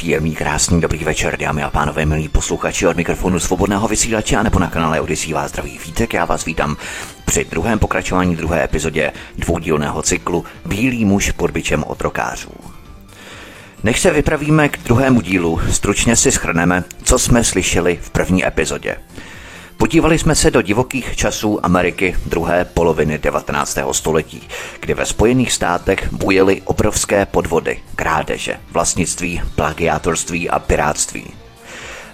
Příjemný, 0.00 0.34
krásný, 0.34 0.80
dobrý 0.80 1.04
večer, 1.04 1.36
dámy 1.36 1.62
a 1.62 1.70
pánové, 1.70 2.06
milí 2.06 2.28
posluchači 2.28 2.86
od 2.86 2.96
mikrofonu 2.96 3.40
svobodného 3.40 3.88
vysílače 3.88 4.36
a 4.36 4.42
nebo 4.42 4.58
na 4.58 4.70
kanále 4.70 5.00
Odisí 5.00 5.32
vás 5.32 5.50
zdraví 5.50 5.78
vítek. 5.86 6.14
Já 6.14 6.24
vás 6.24 6.44
vítám 6.44 6.76
při 7.24 7.44
druhém 7.44 7.78
pokračování 7.78 8.36
druhé 8.36 8.64
epizodě 8.64 9.12
dvoudílného 9.38 10.02
cyklu 10.02 10.44
Bílý 10.66 11.04
muž 11.04 11.30
pod 11.30 11.50
bičem 11.50 11.84
otrokářů. 11.86 12.50
Než 13.82 14.00
se 14.00 14.10
vypravíme 14.10 14.68
k 14.68 14.78
druhému 14.78 15.20
dílu, 15.20 15.60
stručně 15.70 16.16
si 16.16 16.32
schrneme, 16.32 16.84
co 17.02 17.18
jsme 17.18 17.44
slyšeli 17.44 17.98
v 18.02 18.10
první 18.10 18.46
epizodě. 18.46 18.96
Podívali 19.80 20.18
jsme 20.18 20.34
se 20.34 20.50
do 20.50 20.62
divokých 20.62 21.16
časů 21.16 21.60
Ameriky 21.62 22.16
druhé 22.26 22.64
poloviny 22.64 23.18
19. 23.18 23.78
století, 23.92 24.42
kdy 24.80 24.94
ve 24.94 25.06
Spojených 25.06 25.52
státech 25.52 26.12
bujely 26.12 26.62
obrovské 26.64 27.26
podvody, 27.26 27.78
krádeže, 27.96 28.56
vlastnictví, 28.70 29.42
plagiátorství 29.54 30.50
a 30.50 30.58
pirátství. 30.58 31.24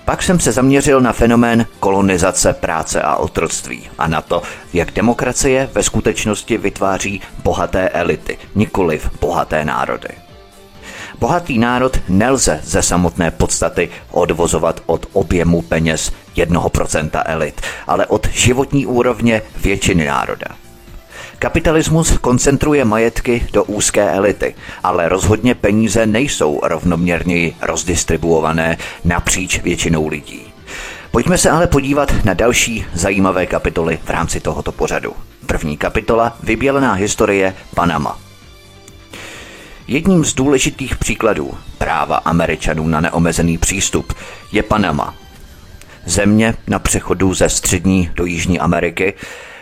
Pak 0.05 0.23
jsem 0.23 0.41
se 0.41 0.53
zaměřil 0.53 1.01
na 1.01 1.13
fenomén 1.13 1.67
kolonizace 1.81 2.53
práce 2.53 3.03
a 3.03 3.17
otroctví 3.17 3.89
a 3.99 4.07
na 4.07 4.23
to, 4.23 4.43
jak 4.73 4.91
demokracie 4.91 5.71
ve 5.73 5.83
skutečnosti 5.83 6.59
vytváří 6.59 7.21
bohaté 7.43 7.89
elity, 7.89 8.39
nikoliv 8.55 9.11
bohaté 9.21 9.65
národy. 9.65 10.09
Bohatý 11.19 11.59
národ 11.59 12.01
nelze 12.09 12.61
ze 12.65 12.83
samotné 12.83 13.31
podstaty 13.31 13.89
odvozovat 14.11 14.81
od 14.87 15.07
objemu 15.13 15.63
peněz 15.63 16.13
1% 16.37 17.23
elit, 17.25 17.61
ale 17.87 18.07
od 18.07 18.29
životní 18.33 18.87
úrovně 18.87 19.43
většiny 19.57 20.07
národa. 20.07 20.47
Kapitalismus 21.39 22.19
koncentruje 22.19 22.85
majetky 22.85 23.47
do 23.53 23.65
úzké 23.65 24.11
elity, 24.11 24.55
ale 24.83 25.09
rozhodně 25.09 25.55
peníze 25.55 26.07
nejsou 26.07 26.61
rovnoměrněji 26.63 27.57
rozdistribuované 27.63 28.77
napříč 29.05 29.61
většinou 29.63 30.09
lidí. 30.09 30.43
Pojďme 31.11 31.39
se 31.39 31.51
ale 31.51 31.67
podívat 31.67 32.25
na 32.25 32.35
další 32.35 32.87
zajímavé 32.95 33.47
kapitoly 33.47 33.99
v 34.05 34.11
rámci 34.11 34.41
tohoto 34.41 34.73
pořadu. 34.73 35.13
První 35.47 35.77
kapitola 35.77 36.37
Vybělená 36.43 36.93
historie 36.93 37.55
Panama. 37.75 38.19
Jedním 39.89 40.25
z 40.25 40.35
důležitých 40.35 40.97
příkladů 40.97 41.55
práva 41.79 42.17
Američanů 42.17 42.89
na 42.89 43.01
neomezený 43.01 43.59
přístup 43.59 44.13
je 44.53 44.63
Panama. 44.63 45.15
Země 46.07 46.55
na 46.67 46.79
přechodu 46.79 47.35
ze 47.35 47.49
střední 47.49 48.11
do 48.15 48.25
Jižní 48.25 48.61
Ameriky, 48.61 49.15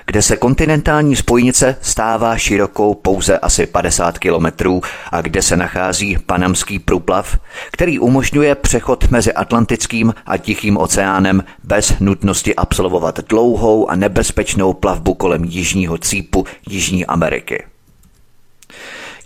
kde 0.06 0.22
se 0.22 0.36
kontinentální 0.36 1.16
spojnice 1.16 1.76
stává 1.80 2.36
širokou 2.36 2.94
pouze 2.94 3.38
asi 3.38 3.66
50 3.66 4.18
kilometrů 4.18 4.82
a 5.12 5.20
kde 5.20 5.42
se 5.42 5.56
nachází 5.56 6.18
panamský 6.26 6.78
průplav, 6.78 7.38
který 7.72 7.98
umožňuje 7.98 8.54
přechod 8.54 9.10
mezi 9.10 9.32
Atlantickým 9.32 10.14
a 10.26 10.36
Tichým 10.36 10.76
oceánem 10.76 11.44
bez 11.64 11.98
nutnosti 12.00 12.54
absolvovat 12.54 13.20
dlouhou 13.28 13.90
a 13.90 13.96
nebezpečnou 13.96 14.72
plavbu 14.72 15.14
kolem 15.14 15.44
jižního 15.44 15.98
cípu 15.98 16.46
Jižní 16.68 17.06
Ameriky. 17.06 17.64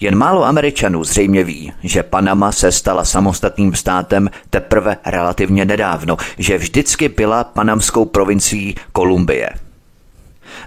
Jen 0.00 0.16
málo 0.16 0.44
Američanů 0.44 1.04
zřejmě 1.04 1.44
ví, 1.44 1.72
že 1.82 2.02
Panama 2.02 2.52
se 2.52 2.72
stala 2.72 3.04
samostatným 3.04 3.74
státem 3.74 4.30
teprve 4.50 4.97
relativně 5.06 5.64
nedávno, 5.64 6.16
že 6.38 6.59
vždycky 6.59 7.09
byla 7.09 7.44
panamskou 7.44 8.04
provincií 8.04 8.75
Kolumbie. 8.92 9.50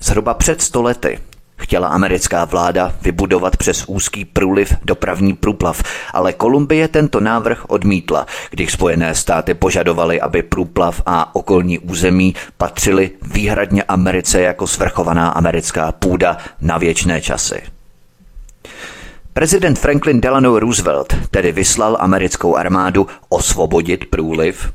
Zhruba 0.02 0.34
před 0.34 0.62
stolety 0.62 1.20
chtěla 1.62 1.88
americká 1.88 2.46
vláda 2.46 2.94
vybudovat 3.02 3.58
přes 3.58 3.84
úzký 3.88 4.26
průliv 4.26 4.74
dopravní 4.86 5.34
průplav, 5.34 5.84
ale 6.14 6.34
Kolumbie 6.34 6.88
tento 6.88 7.20
návrh 7.20 7.66
odmítla, 7.68 8.26
když 8.50 8.72
Spojené 8.72 9.16
státy 9.16 9.54
požadovaly, 9.54 10.22
aby 10.22 10.44
průplav 10.44 11.02
a 11.06 11.36
okolní 11.36 11.80
území 11.80 12.36
patřily 12.58 13.12
výhradně 13.22 13.84
Americe 13.84 14.42
jako 14.42 14.68
svrchovaná 14.68 15.30
americká 15.30 15.92
půda 15.92 16.38
na 16.62 16.78
věčné 16.78 17.22
časy. 17.22 17.62
Prezident 19.34 19.80
Franklin 19.80 20.22
Delano 20.22 20.60
Roosevelt 20.60 21.16
tedy 21.32 21.52
vyslal 21.52 21.98
americkou 22.00 22.56
armádu 22.56 23.08
osvobodit 23.30 24.06
průliv, 24.06 24.74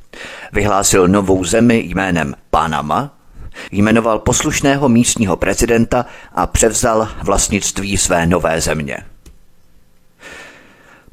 vyhlásil 0.52 1.08
novou 1.08 1.44
zemi 1.44 1.78
jménem 1.86 2.34
Panama, 2.50 3.14
jmenoval 3.72 4.18
poslušného 4.18 4.88
místního 4.88 5.36
prezidenta 5.36 6.06
a 6.34 6.46
převzal 6.46 7.08
vlastnictví 7.22 7.96
své 7.96 8.26
nové 8.26 8.60
země. 8.60 8.98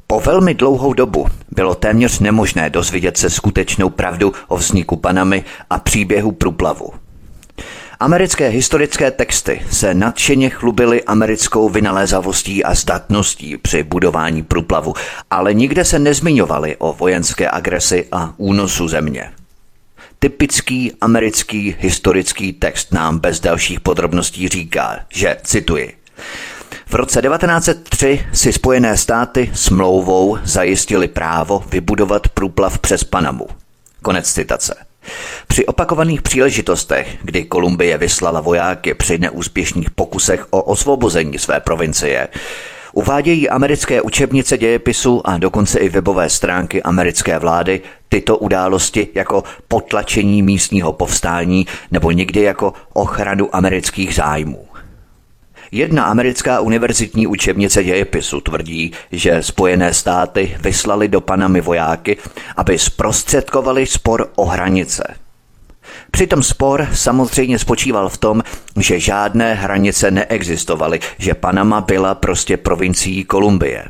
Po 0.06 0.20
velmi 0.20 0.54
dlouhou 0.54 0.92
dobu 0.92 1.26
bylo 1.50 1.74
téměř 1.74 2.18
nemožné 2.18 2.70
dozvědět 2.70 3.16
se 3.16 3.30
skutečnou 3.30 3.90
pravdu 3.90 4.32
o 4.48 4.56
vzniku 4.56 4.96
Panamy 4.96 5.44
a 5.70 5.78
příběhu 5.78 6.32
průplavu. 6.32 7.03
Americké 8.00 8.48
historické 8.48 9.10
texty 9.10 9.62
se 9.70 9.94
nadšeně 9.94 10.50
chlubily 10.50 11.04
americkou 11.04 11.68
vynalézavostí 11.68 12.64
a 12.64 12.74
zdatností 12.74 13.56
při 13.56 13.82
budování 13.82 14.42
průplavu, 14.42 14.94
ale 15.30 15.54
nikde 15.54 15.84
se 15.84 15.98
nezmiňovali 15.98 16.76
o 16.76 16.92
vojenské 16.92 17.50
agresi 17.50 18.08
a 18.12 18.34
únosu 18.36 18.88
země. 18.88 19.32
Typický 20.18 20.92
americký 21.00 21.76
historický 21.78 22.52
text 22.52 22.92
nám 22.92 23.18
bez 23.18 23.40
dalších 23.40 23.80
podrobností 23.80 24.48
říká, 24.48 25.00
že, 25.08 25.36
cituji, 25.42 25.96
v 26.86 26.94
roce 26.94 27.22
1903 27.22 28.26
si 28.32 28.52
Spojené 28.52 28.96
státy 28.96 29.50
smlouvou 29.54 30.38
zajistili 30.44 31.08
právo 31.08 31.64
vybudovat 31.70 32.28
průplav 32.28 32.78
přes 32.78 33.04
Panamu. 33.04 33.46
Konec 34.02 34.32
citace. 34.32 34.83
Při 35.48 35.66
opakovaných 35.66 36.22
příležitostech, 36.22 37.16
kdy 37.22 37.44
Kolumbie 37.44 37.98
vyslala 37.98 38.40
vojáky 38.40 38.94
při 38.94 39.18
neúspěšných 39.18 39.90
pokusech 39.90 40.46
o 40.50 40.62
osvobození 40.62 41.38
své 41.38 41.60
provincie, 41.60 42.28
Uvádějí 42.94 43.48
americké 43.48 44.02
učebnice 44.02 44.58
dějepisu 44.58 45.22
a 45.24 45.38
dokonce 45.38 45.78
i 45.78 45.88
webové 45.88 46.30
stránky 46.30 46.82
americké 46.82 47.38
vlády 47.38 47.80
tyto 48.08 48.38
události 48.38 49.08
jako 49.14 49.44
potlačení 49.68 50.42
místního 50.42 50.92
povstání 50.92 51.66
nebo 51.90 52.10
někdy 52.10 52.42
jako 52.42 52.72
ochranu 52.92 53.56
amerických 53.56 54.14
zájmů. 54.14 54.63
Jedna 55.74 56.04
americká 56.04 56.60
univerzitní 56.60 57.26
učebnice 57.26 57.84
dějepisu 57.84 58.40
tvrdí, 58.40 58.92
že 59.12 59.42
Spojené 59.42 59.94
státy 59.94 60.56
vyslali 60.60 61.08
do 61.08 61.20
Panamy 61.20 61.60
vojáky, 61.60 62.16
aby 62.56 62.78
zprostředkovali 62.78 63.86
spor 63.86 64.30
o 64.34 64.44
hranice. 64.44 65.14
Přitom 66.10 66.42
spor 66.42 66.88
samozřejmě 66.92 67.58
spočíval 67.58 68.08
v 68.08 68.18
tom, 68.18 68.42
že 68.80 69.00
žádné 69.00 69.54
hranice 69.54 70.10
neexistovaly, 70.10 71.00
že 71.18 71.34
Panama 71.34 71.80
byla 71.80 72.14
prostě 72.14 72.56
provincií 72.56 73.24
Kolumbie. 73.24 73.84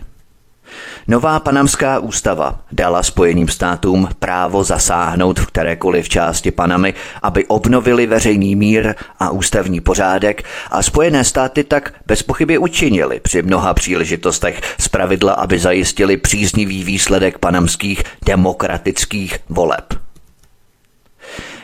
Nová 1.09 1.41
panamská 1.41 1.98
ústava 1.98 2.60
dala 2.72 3.03
Spojeným 3.03 3.48
státům 3.48 4.09
právo 4.19 4.65
zasáhnout 4.65 5.41
v 5.41 5.47
kterékoliv 5.47 6.09
části 6.09 6.50
Panamy, 6.50 6.94
aby 7.22 7.47
obnovili 7.47 8.06
veřejný 8.06 8.56
mír 8.56 8.94
a 9.20 9.31
ústavní 9.31 9.81
pořádek 9.81 10.44
a 10.70 10.82
Spojené 10.82 11.25
státy 11.25 11.64
tak 11.64 11.94
bez 12.06 12.22
pochyby 12.22 12.58
učinili 12.58 13.20
při 13.20 13.43
mnoha 13.43 13.75
příležitostech 13.75 14.61
pravidla, 14.94 15.32
aby 15.32 15.58
zajistili 15.58 16.17
příznivý 16.17 16.84
výsledek 16.84 17.38
panamských 17.38 18.02
demokratických 18.26 19.38
voleb. 19.49 20.04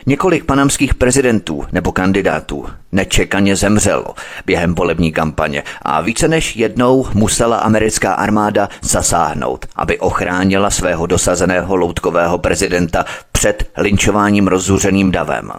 Několik 0.06 0.44
panamských 0.44 0.94
prezidentů 0.94 1.64
nebo 1.73 1.93
kandidátů 1.93 2.67
nečekaně 2.93 3.56
zemřelo 3.56 4.14
během 4.47 4.75
volební 4.75 5.12
kampaně 5.12 5.62
a 5.82 6.00
více 6.00 6.29
než 6.29 6.56
jednou 6.56 7.06
musela 7.14 7.56
americká 7.56 8.12
armáda 8.14 8.69
zasáhnout, 8.82 9.67
aby 9.76 9.99
ochránila 9.99 10.70
svého 10.70 11.06
dosazeného 11.06 11.76
loutkového 11.76 12.38
prezidenta 12.38 13.05
před 13.32 13.70
linčováním 13.76 14.47
rozzuřeným 14.49 15.11
davem. 15.11 15.52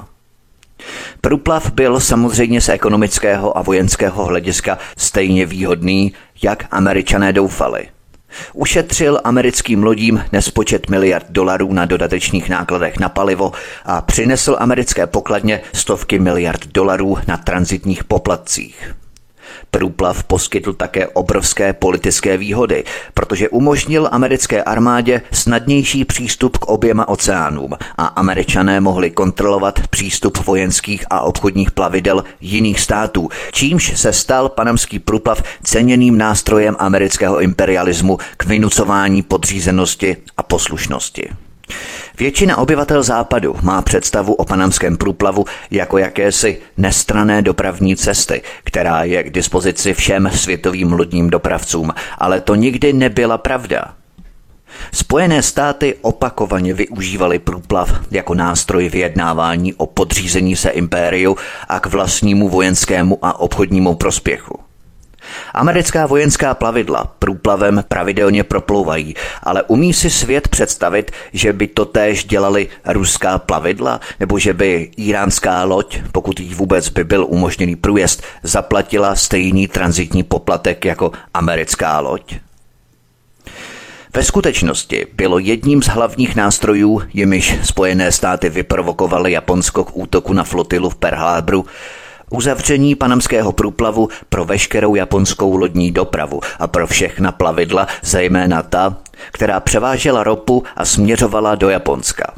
Průplav 1.21 1.71
byl 1.71 1.99
samozřejmě 1.99 2.61
z 2.61 2.69
ekonomického 2.69 3.57
a 3.57 3.61
vojenského 3.61 4.25
hlediska 4.25 4.77
stejně 4.97 5.45
výhodný, 5.45 6.13
jak 6.43 6.65
američané 6.71 7.33
doufali– 7.33 7.87
Ušetřil 8.53 9.21
americkým 9.23 9.83
lodím 9.83 10.23
nespočet 10.31 10.89
miliard 10.89 11.25
dolarů 11.29 11.73
na 11.73 11.85
dodatečných 11.85 12.49
nákladech 12.49 12.99
na 12.99 13.09
palivo 13.09 13.51
a 13.85 14.01
přinesl 14.01 14.55
americké 14.59 15.07
pokladně 15.07 15.61
stovky 15.73 16.19
miliard 16.19 16.67
dolarů 16.67 17.17
na 17.27 17.37
transitních 17.37 18.03
poplatcích. 18.03 18.95
Průplav 19.71 20.23
poskytl 20.23 20.73
také 20.73 21.07
obrovské 21.07 21.73
politické 21.73 22.37
výhody, 22.37 22.83
protože 23.13 23.49
umožnil 23.49 24.09
americké 24.11 24.63
armádě 24.63 25.21
snadnější 25.31 26.05
přístup 26.05 26.57
k 26.57 26.65
oběma 26.65 27.07
oceánům 27.07 27.73
a 27.97 28.05
američané 28.05 28.81
mohli 28.81 29.11
kontrolovat 29.11 29.87
přístup 29.87 30.45
vojenských 30.45 31.05
a 31.09 31.21
obchodních 31.21 31.71
plavidel 31.71 32.23
jiných 32.41 32.79
států, 32.79 33.29
čímž 33.51 33.93
se 33.95 34.13
stal 34.13 34.49
panamský 34.49 34.99
průplav 34.99 35.43
ceněným 35.63 36.17
nástrojem 36.17 36.75
amerického 36.79 37.41
imperialismu 37.41 38.17
k 38.37 38.45
vynucování 38.45 39.21
podřízenosti 39.21 40.17
a 40.37 40.43
poslušnosti. 40.43 41.29
Většina 42.17 42.57
obyvatel 42.57 43.03
západu 43.03 43.55
má 43.61 43.81
představu 43.81 44.33
o 44.33 44.45
panamském 44.45 44.97
průplavu 44.97 45.45
jako 45.71 45.97
jakési 45.97 46.57
nestrané 46.77 47.41
dopravní 47.41 47.95
cesty, 47.95 48.41
která 48.63 49.03
je 49.03 49.23
k 49.23 49.29
dispozici 49.29 49.93
všem 49.93 50.29
světovým 50.33 50.93
lodním 50.93 51.29
dopravcům, 51.29 51.93
ale 52.17 52.41
to 52.41 52.55
nikdy 52.55 52.93
nebyla 52.93 53.37
pravda. 53.37 53.93
Spojené 54.93 55.41
státy 55.43 55.95
opakovaně 56.01 56.73
využívaly 56.73 57.39
průplav 57.39 58.01
jako 58.11 58.33
nástroj 58.33 58.89
vyjednávání 58.89 59.73
o 59.73 59.85
podřízení 59.85 60.55
se 60.55 60.69
impériu 60.69 61.37
a 61.67 61.79
k 61.79 61.85
vlastnímu 61.85 62.49
vojenskému 62.49 63.19
a 63.21 63.39
obchodnímu 63.39 63.95
prospěchu. 63.95 64.70
Americká 65.53 66.05
vojenská 66.05 66.53
plavidla 66.53 67.15
průplavem 67.19 67.83
pravidelně 67.87 68.43
proplouvají, 68.43 69.15
ale 69.43 69.63
umí 69.63 69.93
si 69.93 70.09
svět 70.09 70.47
představit, 70.47 71.11
že 71.33 71.53
by 71.53 71.67
to 71.67 71.85
též 71.85 72.23
dělali 72.23 72.67
ruská 72.85 73.39
plavidla, 73.39 73.99
nebo 74.19 74.39
že 74.39 74.53
by 74.53 74.91
iránská 74.97 75.63
loď, 75.63 75.99
pokud 76.11 76.39
jí 76.39 76.53
vůbec 76.53 76.89
by 76.89 77.03
byl 77.03 77.25
umožněný 77.29 77.75
průjezd, 77.75 78.23
zaplatila 78.43 79.15
stejný 79.15 79.67
transitní 79.67 80.23
poplatek 80.23 80.85
jako 80.85 81.11
americká 81.33 81.99
loď? 81.99 82.35
Ve 84.15 84.23
skutečnosti 84.23 85.07
bylo 85.13 85.39
jedním 85.39 85.83
z 85.83 85.87
hlavních 85.87 86.35
nástrojů, 86.35 87.01
jimiž 87.13 87.55
Spojené 87.63 88.11
státy 88.11 88.49
vyprovokovaly 88.49 89.31
Japonsko 89.31 89.83
k 89.83 89.97
útoku 89.97 90.33
na 90.33 90.43
flotilu 90.43 90.89
v 90.89 90.95
Pearl 90.95 91.17
Harboru, 91.17 91.65
uzavření 92.31 92.95
panamského 92.95 93.51
průplavu 93.51 94.09
pro 94.29 94.45
veškerou 94.45 94.95
japonskou 94.95 95.55
lodní 95.55 95.91
dopravu 95.91 96.41
a 96.59 96.67
pro 96.67 96.87
všechna 96.87 97.31
plavidla, 97.31 97.87
zejména 98.01 98.63
ta, 98.63 98.97
která 99.31 99.59
převážela 99.59 100.23
ropu 100.23 100.63
a 100.75 100.85
směřovala 100.85 101.55
do 101.55 101.69
Japonska. 101.69 102.33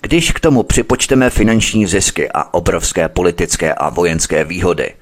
Když 0.00 0.32
k 0.32 0.40
tomu 0.40 0.62
připočteme 0.62 1.30
finanční 1.30 1.86
zisky 1.86 2.28
a 2.34 2.54
obrovské 2.54 3.08
politické 3.08 3.74
a 3.74 3.88
vojenské 3.88 4.44
výhody, 4.44 4.94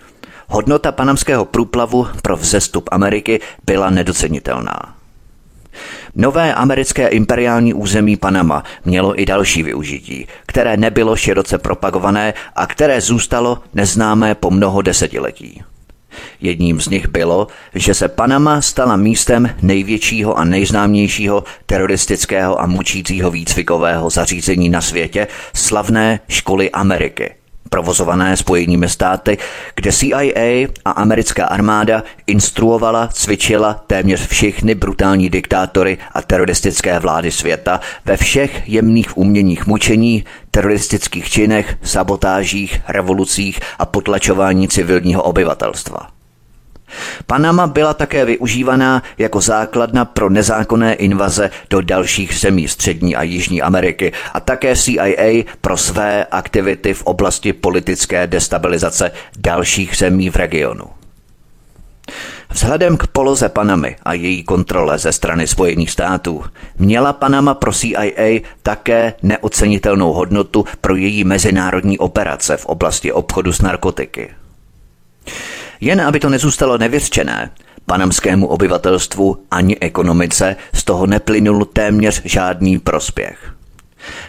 hodnota 0.48 0.92
panamského 0.92 1.44
průplavu 1.44 2.06
pro 2.22 2.36
vzestup 2.36 2.88
Ameriky 2.92 3.40
byla 3.66 3.90
nedocenitelná. 3.90 5.01
Nové 6.14 6.54
americké 6.54 7.08
imperiální 7.08 7.74
území 7.74 8.16
Panama 8.16 8.62
mělo 8.84 9.20
i 9.20 9.26
další 9.26 9.62
využití, 9.62 10.26
které 10.46 10.76
nebylo 10.76 11.16
široce 11.16 11.58
propagované 11.58 12.34
a 12.56 12.66
které 12.66 13.00
zůstalo 13.00 13.58
neznámé 13.74 14.34
po 14.34 14.50
mnoho 14.50 14.82
desetiletí. 14.82 15.62
Jedním 16.40 16.80
z 16.80 16.88
nich 16.88 17.08
bylo, 17.08 17.46
že 17.74 17.94
se 17.94 18.08
Panama 18.08 18.60
stala 18.60 18.96
místem 18.96 19.50
největšího 19.62 20.38
a 20.38 20.44
nejznámějšího 20.44 21.44
teroristického 21.66 22.60
a 22.60 22.66
mučícího 22.66 23.30
výcvikového 23.30 24.10
zařízení 24.10 24.68
na 24.68 24.80
světě, 24.80 25.28
slavné 25.54 26.20
školy 26.28 26.70
Ameriky– 26.70 27.34
provozované 27.72 28.36
Spojenými 28.36 28.88
státy, 28.88 29.38
kde 29.74 29.92
CIA 29.92 30.68
a 30.84 30.90
americká 30.90 31.46
armáda 31.46 32.02
instruovala, 32.26 33.08
cvičila 33.08 33.74
téměř 33.86 34.28
všechny 34.28 34.74
brutální 34.74 35.30
diktátory 35.30 35.98
a 36.12 36.22
teroristické 36.22 36.98
vlády 36.98 37.32
světa 37.32 37.80
ve 38.04 38.16
všech 38.16 38.68
jemných 38.68 39.18
uměních 39.18 39.66
mučení, 39.66 40.24
teroristických 40.50 41.30
činech, 41.30 41.76
sabotážích, 41.82 42.80
revolucích 42.88 43.60
a 43.78 43.86
potlačování 43.86 44.68
civilního 44.68 45.22
obyvatelstva. 45.22 46.21
Panama 47.26 47.66
byla 47.66 47.94
také 47.94 48.24
využívaná 48.24 49.02
jako 49.18 49.40
základna 49.40 50.04
pro 50.04 50.30
nezákonné 50.30 50.94
invaze 50.94 51.50
do 51.70 51.80
dalších 51.80 52.34
zemí 52.34 52.68
Střední 52.68 53.16
a 53.16 53.22
Jižní 53.22 53.62
Ameriky 53.62 54.12
a 54.34 54.40
také 54.40 54.76
CIA 54.76 55.44
pro 55.60 55.76
své 55.76 56.24
aktivity 56.24 56.94
v 56.94 57.02
oblasti 57.02 57.52
politické 57.52 58.26
destabilizace 58.26 59.10
dalších 59.38 59.96
zemí 59.96 60.30
v 60.30 60.36
regionu. 60.36 60.84
Vzhledem 62.50 62.96
k 62.96 63.06
poloze 63.06 63.48
Panamy 63.48 63.96
a 64.02 64.12
její 64.12 64.42
kontrole 64.42 64.98
ze 64.98 65.12
strany 65.12 65.46
Spojených 65.46 65.90
států 65.90 66.44
měla 66.78 67.12
Panama 67.12 67.54
pro 67.54 67.72
CIA 67.72 68.40
také 68.62 69.14
neocenitelnou 69.22 70.12
hodnotu 70.12 70.64
pro 70.80 70.96
její 70.96 71.24
mezinárodní 71.24 71.98
operace 71.98 72.56
v 72.56 72.66
oblasti 72.66 73.12
obchodu 73.12 73.52
s 73.52 73.62
narkotiky. 73.62 74.30
Jen 75.82 76.00
aby 76.00 76.20
to 76.20 76.28
nezůstalo 76.28 76.78
nevyřčené, 76.78 77.50
panamskému 77.86 78.46
obyvatelstvu 78.46 79.36
ani 79.50 79.78
ekonomice 79.78 80.56
z 80.74 80.84
toho 80.84 81.06
neplynul 81.06 81.64
téměř 81.64 82.22
žádný 82.24 82.78
prospěch. 82.78 83.54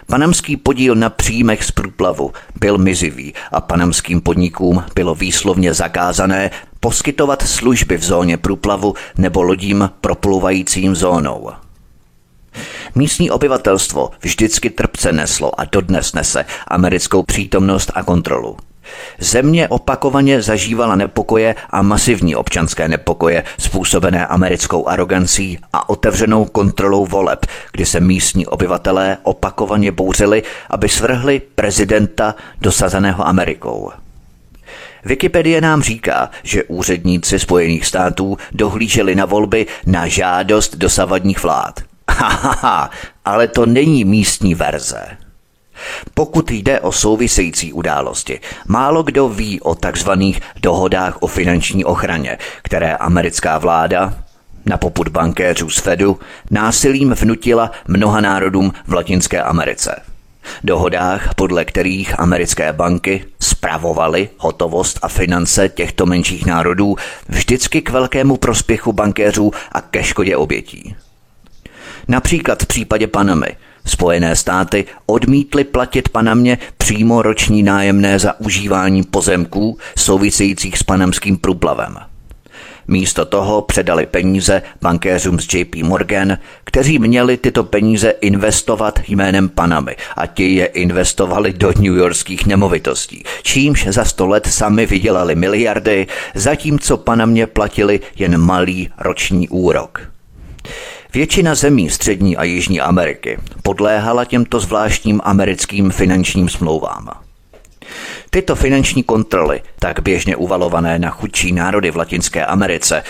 Panamský 0.07 0.57
podíl 0.57 0.95
na 0.95 1.09
příjmech 1.09 1.63
z 1.63 1.71
průplavu 1.71 2.31
byl 2.59 2.77
mizivý 2.77 3.33
a 3.51 3.61
panamským 3.61 4.21
podnikům 4.21 4.83
bylo 4.95 5.15
výslovně 5.15 5.73
zakázané 5.73 6.51
poskytovat 6.79 7.47
služby 7.47 7.97
v 7.97 8.03
zóně 8.03 8.37
průplavu 8.37 8.93
nebo 9.17 9.43
lodím 9.43 9.89
propluvajícím 10.01 10.95
zónou. 10.95 11.49
Místní 12.95 13.31
obyvatelstvo 13.31 14.11
vždycky 14.21 14.69
trpce 14.69 15.11
neslo 15.11 15.59
a 15.59 15.65
dodnes 15.65 16.13
nese 16.13 16.45
americkou 16.67 17.23
přítomnost 17.23 17.91
a 17.95 18.03
kontrolu. 18.03 18.57
Země 19.19 19.67
opakovaně 19.67 20.41
zažívala 20.41 20.95
nepokoje 20.95 21.55
a 21.69 21.81
masivní 21.81 22.35
občanské 22.35 22.87
nepokoje 22.87 23.43
způsobené 23.59 24.27
americkou 24.27 24.87
arogancí 24.87 25.59
a 25.73 25.89
otevřenou 25.89 26.45
kontrolou 26.45 27.05
voleb, 27.05 27.45
kdy 27.71 27.85
se 27.85 27.99
místní 27.99 28.47
obyvatelé 28.47 29.17
opakovaně 29.23 29.91
bouřili, 29.91 30.43
aby 30.69 30.89
svrhli 30.89 31.41
prezidenta 31.55 32.35
dosazeného 32.61 33.27
Amerikou. 33.27 33.91
Wikipedie 35.05 35.61
nám 35.61 35.81
říká, 35.81 36.29
že 36.43 36.63
úředníci 36.63 37.39
Spojených 37.39 37.85
států 37.85 38.37
dohlíželi 38.51 39.15
na 39.15 39.25
volby 39.25 39.65
na 39.85 40.07
žádost 40.07 40.75
dosavadních 40.75 41.43
vlád. 41.43 41.79
Hahaha, 42.11 42.89
ale 43.25 43.47
to 43.47 43.65
není 43.65 44.05
místní 44.05 44.55
verze. 44.55 45.22
Pokud 46.13 46.51
jde 46.51 46.79
o 46.79 46.91
související 46.91 47.73
události, 47.73 48.39
málo 48.67 49.03
kdo 49.03 49.29
ví 49.29 49.61
o 49.61 49.75
takzvaných 49.75 50.41
dohodách 50.61 51.17
o 51.21 51.27
finanční 51.27 51.85
ochraně, 51.85 52.37
které 52.61 52.95
americká 52.95 53.57
vláda, 53.57 54.13
na 54.65 54.77
poput 54.77 55.07
bankéřů 55.07 55.69
z 55.69 55.77
Fedu, 55.77 56.19
násilím 56.51 57.13
vnutila 57.13 57.71
mnoha 57.87 58.21
národům 58.21 58.73
v 58.87 58.93
Latinské 58.93 59.41
Americe. 59.41 60.01
Dohodách, 60.63 61.35
podle 61.35 61.65
kterých 61.65 62.19
americké 62.19 62.73
banky 62.73 63.25
spravovaly 63.39 64.29
hotovost 64.37 64.99
a 65.01 65.07
finance 65.07 65.69
těchto 65.69 66.05
menších 66.05 66.45
národů 66.45 66.95
vždycky 67.29 67.81
k 67.81 67.89
velkému 67.89 68.37
prospěchu 68.37 68.93
bankéřů 68.93 69.51
a 69.71 69.81
ke 69.81 70.03
škodě 70.03 70.37
obětí. 70.37 70.95
Například 72.07 72.63
v 72.63 72.65
případě 72.65 73.07
Panamy– 73.07 73.55
Spojené 73.85 74.35
státy 74.35 74.85
odmítly 75.05 75.63
platit 75.63 76.09
Panamě 76.09 76.57
přímo 76.77 77.21
roční 77.21 77.63
nájemné 77.63 78.19
za 78.19 78.39
užívání 78.39 79.03
pozemků 79.03 79.77
souvisejících 79.97 80.77
s 80.77 80.83
panamským 80.83 81.37
průplavem. 81.37 81.97
Místo 82.87 83.25
toho 83.25 83.61
předali 83.61 84.05
peníze 84.05 84.61
bankéřům 84.81 85.39
z 85.39 85.53
JP 85.53 85.75
Morgan, 85.75 86.37
kteří 86.63 86.99
měli 86.99 87.37
tyto 87.37 87.63
peníze 87.63 88.09
investovat 88.09 88.99
jménem 89.07 89.49
Panamy 89.49 89.95
a 90.17 90.25
ti 90.25 90.55
je 90.55 90.65
investovali 90.65 91.53
do 91.53 91.73
newyorských 91.79 92.45
nemovitostí, 92.45 93.23
čímž 93.43 93.87
za 93.87 94.05
sto 94.05 94.27
let 94.27 94.47
sami 94.47 94.85
vydělali 94.85 95.35
miliardy, 95.35 96.07
zatímco 96.35 96.97
Panamě 96.97 97.47
platili 97.47 97.99
jen 98.15 98.37
malý 98.37 98.89
roční 98.97 99.49
úrok. 99.49 100.01
Většina 101.13 101.55
zemí 101.55 101.89
Střední 101.89 102.37
a 102.37 102.43
Jižní 102.43 102.81
Ameriky 102.81 103.39
podléhala 103.63 104.25
těmto 104.25 104.59
zvláštním 104.59 105.21
americkým 105.23 105.91
finančním 105.91 106.49
smlouvám. 106.49 107.09
Tyto 108.29 108.55
finanční 108.55 109.03
kontroly, 109.03 109.61
tak 109.79 109.99
běžně 109.99 110.35
uvalované 110.35 110.99
na 110.99 111.09
chudší 111.09 111.51
národy 111.51 111.91
v 111.91 111.97
Latinské 111.97 112.45
Americe, 112.45 113.03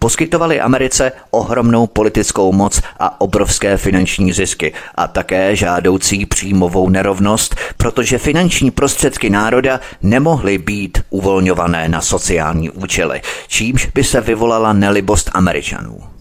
Poskytovali 0.00 0.60
Americe 0.60 1.12
ohromnou 1.30 1.86
politickou 1.86 2.52
moc 2.52 2.82
a 2.98 3.20
obrovské 3.20 3.76
finanční 3.76 4.32
zisky 4.32 4.72
a 4.94 5.06
také 5.06 5.56
žádoucí 5.56 6.26
příjmovou 6.26 6.88
nerovnost, 6.88 7.56
protože 7.76 8.18
finanční 8.18 8.70
prostředky 8.70 9.30
národa 9.30 9.80
nemohly 10.02 10.58
být 10.58 10.98
uvolňované 11.10 11.88
na 11.88 12.00
sociální 12.00 12.70
účely, 12.70 13.20
čímž 13.48 13.86
by 13.86 14.04
se 14.04 14.20
vyvolala 14.20 14.72
nelibost 14.72 15.30
Američanů. 15.34 16.17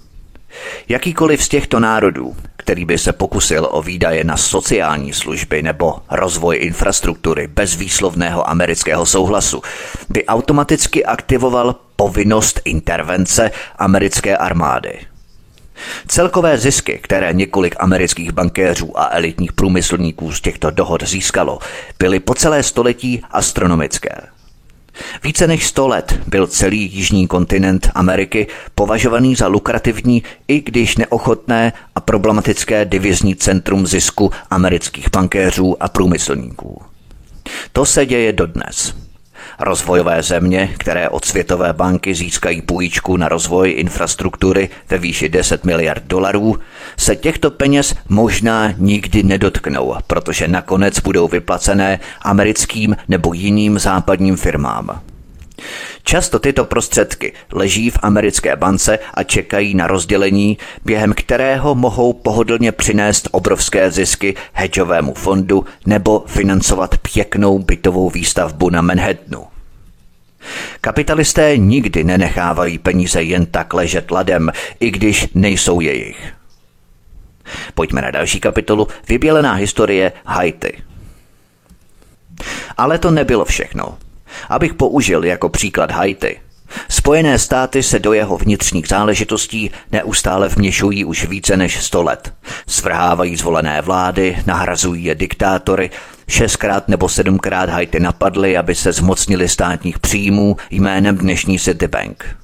Jakýkoliv 0.90 1.44
z 1.44 1.50
těchto 1.50 1.80
národů, 1.80 2.36
který 2.58 2.86
by 2.86 2.98
se 2.98 3.14
pokusil 3.14 3.68
o 3.72 3.82
výdaje 3.82 4.24
na 4.24 4.38
sociální 4.38 5.14
služby 5.14 5.64
nebo 5.64 5.96
rozvoj 6.12 6.58
infrastruktury 6.62 7.48
bez 7.48 7.76
výslovného 7.76 8.50
amerického 8.50 9.06
souhlasu, 9.06 9.62
by 10.10 10.26
automaticky 10.26 11.06
aktivoval 11.06 11.76
povinnost 11.96 12.62
intervence 12.66 13.52
americké 13.78 14.38
armády. 14.38 15.00
Celkové 16.08 16.58
zisky, 16.58 17.00
které 17.04 17.34
několik 17.34 17.76
amerických 17.80 18.32
bankéřů 18.32 19.00
a 19.00 19.10
elitních 19.12 19.54
průmyslníků 19.54 20.32
z 20.32 20.42
těchto 20.42 20.72
dohod 20.72 21.04
získalo, 21.04 21.60
byly 22.00 22.20
po 22.20 22.34
celé 22.34 22.64
století 22.64 23.24
astronomické. 23.32 24.37
Více 25.24 25.48
než 25.48 25.68
100 25.68 25.88
let 25.88 26.20
byl 26.28 26.48
celý 26.48 26.94
jižní 26.94 27.28
kontinent 27.28 27.90
Ameriky 27.96 28.48
považovaný 28.76 29.36
za 29.36 29.48
lukrativní, 29.48 30.24
i 30.48 30.62
když 30.62 30.98
neochotné 30.98 31.74
a 31.96 32.00
problematické 32.00 32.86
divizní 32.86 33.36
centrum 33.36 33.88
zisku 33.88 34.32
amerických 34.50 35.10
bankéřů 35.12 35.84
a 35.84 35.90
průmyslníků. 35.90 36.82
To 37.74 37.86
se 37.86 38.06
děje 38.06 38.34
dodnes. 38.34 39.07
Rozvojové 39.60 40.24
země, 40.24 40.70
které 40.78 41.10
od 41.10 41.26
Světové 41.26 41.74
banky 41.74 42.16
získají 42.16 42.62
půjčku 42.62 43.18
na 43.18 43.30
rozvoj 43.30 43.74
infrastruktury 43.78 44.70
ve 44.90 44.98
výši 44.98 45.30
10 45.30 45.66
miliard 45.66 46.04
dolarů, 46.04 46.60
se 46.98 47.16
těchto 47.16 47.52
peněz 47.52 47.96
možná 48.10 48.74
nikdy 48.78 49.24
nedotknou, 49.24 49.96
protože 50.08 50.48
nakonec 50.48 51.00
budou 51.00 51.28
vyplacené 51.28 52.00
americkým 52.22 52.96
nebo 53.08 53.34
jiným 53.34 53.80
západním 53.80 54.38
firmám. 54.38 55.02
Často 56.04 56.40
tyto 56.40 56.66
prostředky 56.66 57.34
leží 57.52 57.90
v 57.90 58.00
americké 58.02 58.56
bance 58.56 59.00
a 59.14 59.24
čekají 59.24 59.76
na 59.76 59.88
rozdělení, 59.88 60.58
během 60.86 61.14
kterého 61.14 61.76
mohou 61.76 62.14
pohodlně 62.14 62.72
přinést 62.72 63.28
obrovské 63.32 63.92
zisky 63.92 64.36
hedžovému 64.54 65.14
fondu 65.14 65.66
nebo 65.86 66.24
financovat 66.28 66.98
pěknou 67.14 67.60
bytovou 67.60 68.10
výstavbu 68.10 68.70
na 68.70 68.82
Manhattanu. 68.82 69.44
Kapitalisté 70.82 71.58
nikdy 71.58 72.04
nenechávají 72.04 72.78
peníze 72.78 73.24
jen 73.24 73.46
tak 73.46 73.74
ležet 73.74 74.12
ladem, 74.12 74.52
i 74.80 74.92
když 74.92 75.28
nejsou 75.34 75.80
jejich. 75.80 76.34
Pojďme 77.74 78.02
na 78.02 78.12
další 78.12 78.40
kapitolu 78.40 78.88
Vybělená 79.10 79.54
historie 79.54 80.12
Haiti. 80.26 80.84
Ale 82.78 83.00
to 83.00 83.12
nebylo 83.12 83.46
všechno. 83.46 83.98
Abych 84.50 84.74
použil 84.74 85.26
jako 85.26 85.50
příklad 85.50 85.92
Haiti. 85.92 86.40
Spojené 86.90 87.40
státy 87.40 87.84
se 87.84 88.00
do 88.00 88.14
jeho 88.14 88.38
vnitřních 88.38 88.88
záležitostí 88.88 89.72
neustále 89.92 90.50
vměšují 90.50 91.06
už 91.06 91.26
více 91.26 91.58
než 91.58 91.84
100 91.84 92.04
let. 92.04 92.34
Svrhávají 92.68 93.36
zvolené 93.36 93.82
vlády, 93.82 94.38
nahrazují 94.46 95.04
je 95.04 95.16
diktátory, 95.16 95.90
šestkrát 96.28 96.88
nebo 96.88 97.10
sedmkrát 97.10 97.70
Haiti 97.70 98.00
napadly, 98.00 98.58
aby 98.58 98.76
se 98.76 98.92
zmocnili 98.92 99.50
státních 99.50 100.00
příjmů 100.00 100.58
jménem 100.72 101.18
dnešní 101.18 101.60
Citibank. 101.60 102.38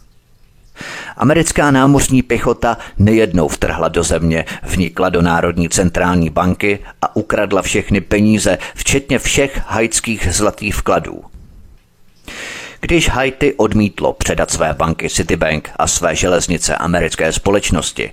Americká 1.17 1.71
námořní 1.71 2.21
pěchota 2.21 2.77
nejednou 2.97 3.47
vtrhla 3.47 3.87
do 3.87 4.03
země, 4.03 4.45
vnikla 4.63 5.09
do 5.09 5.21
Národní 5.21 5.69
centrální 5.69 6.29
banky 6.29 6.79
a 7.01 7.15
ukradla 7.15 7.61
všechny 7.61 8.01
peníze, 8.01 8.57
včetně 8.75 9.19
všech 9.19 9.61
haitských 9.67 10.27
zlatých 10.31 10.75
vkladů. 10.75 11.32
Když 12.81 13.09
Haiti 13.09 13.53
odmítlo 13.53 14.13
předat 14.13 14.51
své 14.51 14.73
banky 14.73 15.09
Citibank 15.09 15.69
a 15.75 15.87
své 15.87 16.15
železnice 16.15 16.75
americké 16.75 17.33
společnosti, 17.33 18.11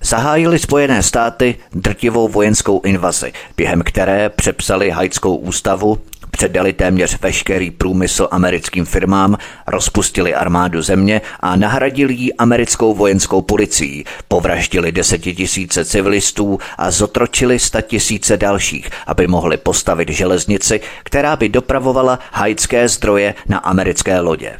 zahájili 0.00 0.58
Spojené 0.58 1.02
státy 1.02 1.56
drtivou 1.72 2.28
vojenskou 2.28 2.80
invazi, 2.80 3.32
během 3.56 3.82
které 3.82 4.28
přepsali 4.28 4.90
haitskou 4.90 5.36
ústavu 5.36 5.98
předali 6.40 6.72
téměř 6.72 7.20
veškerý 7.20 7.70
průmysl 7.70 8.28
americkým 8.30 8.84
firmám, 8.84 9.38
rozpustili 9.66 10.34
armádu 10.34 10.82
země 10.82 11.20
a 11.40 11.56
nahradili 11.56 12.14
ji 12.14 12.32
americkou 12.32 12.94
vojenskou 12.94 13.42
policií, 13.42 14.04
povraždili 14.28 14.92
desetitisíce 14.92 15.84
civilistů 15.84 16.58
a 16.78 16.90
zotročili 16.90 17.58
tisíce 17.82 18.36
dalších, 18.36 18.90
aby 19.06 19.26
mohli 19.26 19.56
postavit 19.56 20.08
železnici, 20.08 20.80
která 21.02 21.36
by 21.36 21.48
dopravovala 21.48 22.18
haitské 22.32 22.88
zdroje 22.88 23.34
na 23.48 23.58
americké 23.58 24.20
lodě. 24.20 24.56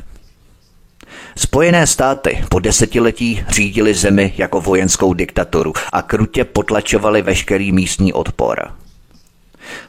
Spojené 1.36 1.86
státy 1.86 2.44
po 2.48 2.60
desetiletí 2.60 3.44
řídili 3.48 3.94
zemi 3.94 4.32
jako 4.36 4.60
vojenskou 4.60 5.14
diktaturu 5.14 5.72
a 5.92 6.02
krutě 6.02 6.44
potlačovali 6.44 7.22
veškerý 7.22 7.72
místní 7.72 8.12
odpor. 8.12 8.80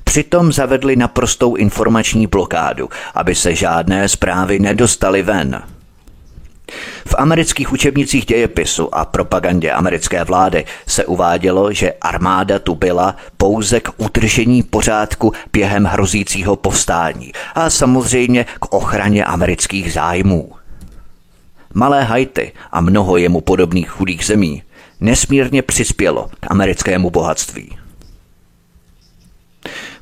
Přitom 0.03 0.51
zavedli 0.51 0.95
naprostou 0.95 1.55
informační 1.55 2.27
blokádu, 2.27 2.89
aby 3.13 3.35
se 3.35 3.55
žádné 3.55 4.09
zprávy 4.09 4.59
nedostaly 4.59 5.23
ven. 5.23 5.61
V 7.05 7.15
amerických 7.17 7.71
učebnicích 7.71 8.25
dějepisu 8.25 8.95
a 8.95 9.05
propagandě 9.05 9.71
americké 9.71 10.23
vlády 10.23 10.65
se 10.87 11.05
uvádělo, 11.05 11.73
že 11.73 11.93
armáda 12.01 12.59
tu 12.59 12.75
byla 12.75 13.15
pouze 13.37 13.79
k 13.79 13.89
utržení 13.97 14.63
pořádku 14.63 15.33
během 15.53 15.85
hrozícího 15.85 16.55
povstání 16.55 17.31
a 17.55 17.69
samozřejmě 17.69 18.43
k 18.43 18.73
ochraně 18.73 19.25
amerických 19.25 19.93
zájmů. 19.93 20.51
Malé 21.73 22.03
Haiti 22.03 22.51
a 22.71 22.81
mnoho 22.81 23.17
jemu 23.17 23.41
podobných 23.41 23.89
chudých 23.89 24.25
zemí 24.25 24.63
nesmírně 24.99 25.61
přispělo 25.61 26.29
k 26.39 26.51
americkému 26.51 27.09
bohatství. 27.09 27.77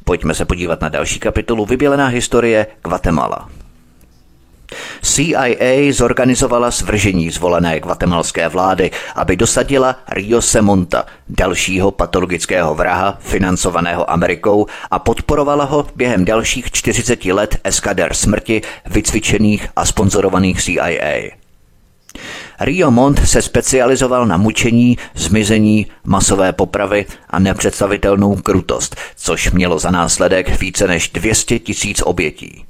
Pojďme 0.10 0.34
se 0.34 0.46
podívat 0.46 0.82
na 0.82 0.90
další 0.90 1.20
kapitolu 1.20 1.66
Vybělená 1.66 2.08
historie 2.08 2.68
Guatemala. 2.84 3.50
CIA 5.02 5.92
zorganizovala 5.92 6.72
svržení 6.72 7.30
zvolené 7.30 7.80
guatemalské 7.80 8.48
vlády, 8.48 8.92
aby 9.16 9.36
dosadila 9.36 9.96
Rio 10.10 10.42
Semonta, 10.42 11.06
dalšího 11.30 11.92
patologického 11.92 12.76
vraha 12.76 13.18
financovaného 13.20 14.12
Amerikou 14.12 14.66
a 14.92 15.00
podporovala 15.00 15.66
ho 15.66 15.88
během 15.96 16.26
dalších 16.26 16.72
40 16.72 17.26
let 17.26 17.58
eskader 17.64 18.14
smrti 18.14 18.62
vycvičených 18.86 19.68
a 19.76 19.86
sponzorovaných 19.86 20.62
CIA. 20.62 21.39
Rio 22.60 22.92
Mont 22.92 23.28
se 23.28 23.42
specializoval 23.42 24.26
na 24.26 24.38
mučení, 24.38 24.98
zmizení, 25.16 25.88
masové 26.04 26.54
popravy 26.54 27.06
a 27.30 27.40
nepředstavitelnou 27.40 28.36
krutost, 28.36 28.96
což 29.16 29.52
mělo 29.52 29.80
za 29.80 29.92
následek 29.92 30.60
více 30.60 30.88
než 30.88 31.10
200 31.10 31.60
tisíc 31.60 32.02
obětí. 32.02 32.66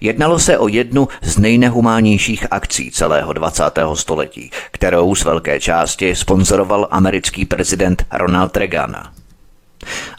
Jednalo 0.00 0.38
se 0.38 0.58
o 0.58 0.68
jednu 0.68 1.08
z 1.22 1.38
nejnehumánnějších 1.38 2.46
akcí 2.50 2.90
celého 2.90 3.32
20. 3.32 3.62
století, 3.94 4.50
kterou 4.70 5.14
z 5.14 5.24
velké 5.24 5.60
části 5.60 6.14
sponzoroval 6.14 6.88
americký 6.90 7.44
prezident 7.44 8.06
Ronald 8.12 8.56
Reagan. 8.56 8.96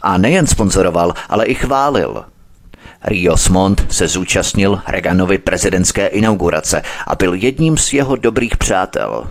A 0.02 0.18
nejen 0.18 0.46
sponzoroval, 0.46 1.14
ale 1.28 1.46
i 1.46 1.54
chválil– 1.54 2.24
Rios 3.04 3.48
Mont 3.48 3.86
se 3.92 4.08
zúčastnil 4.08 4.80
Reaganovy 4.86 5.38
prezidentské 5.38 6.06
inaugurace 6.06 6.82
a 7.06 7.14
byl 7.14 7.34
jedním 7.34 7.76
z 7.76 7.92
jeho 7.92 8.16
dobrých 8.16 8.56
přátel. 8.56 9.28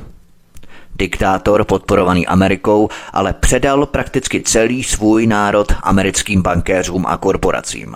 Diktátor 0.96 1.64
podporovaný 1.64 2.28
Amerikou 2.28 2.90
ale 3.14 3.34
předal 3.34 3.86
prakticky 3.86 4.42
celý 4.42 4.84
svůj 4.84 5.28
národ 5.28 5.74
americkým 5.84 6.42
bankéřům 6.42 7.06
a 7.06 7.18
korporacím. 7.18 7.96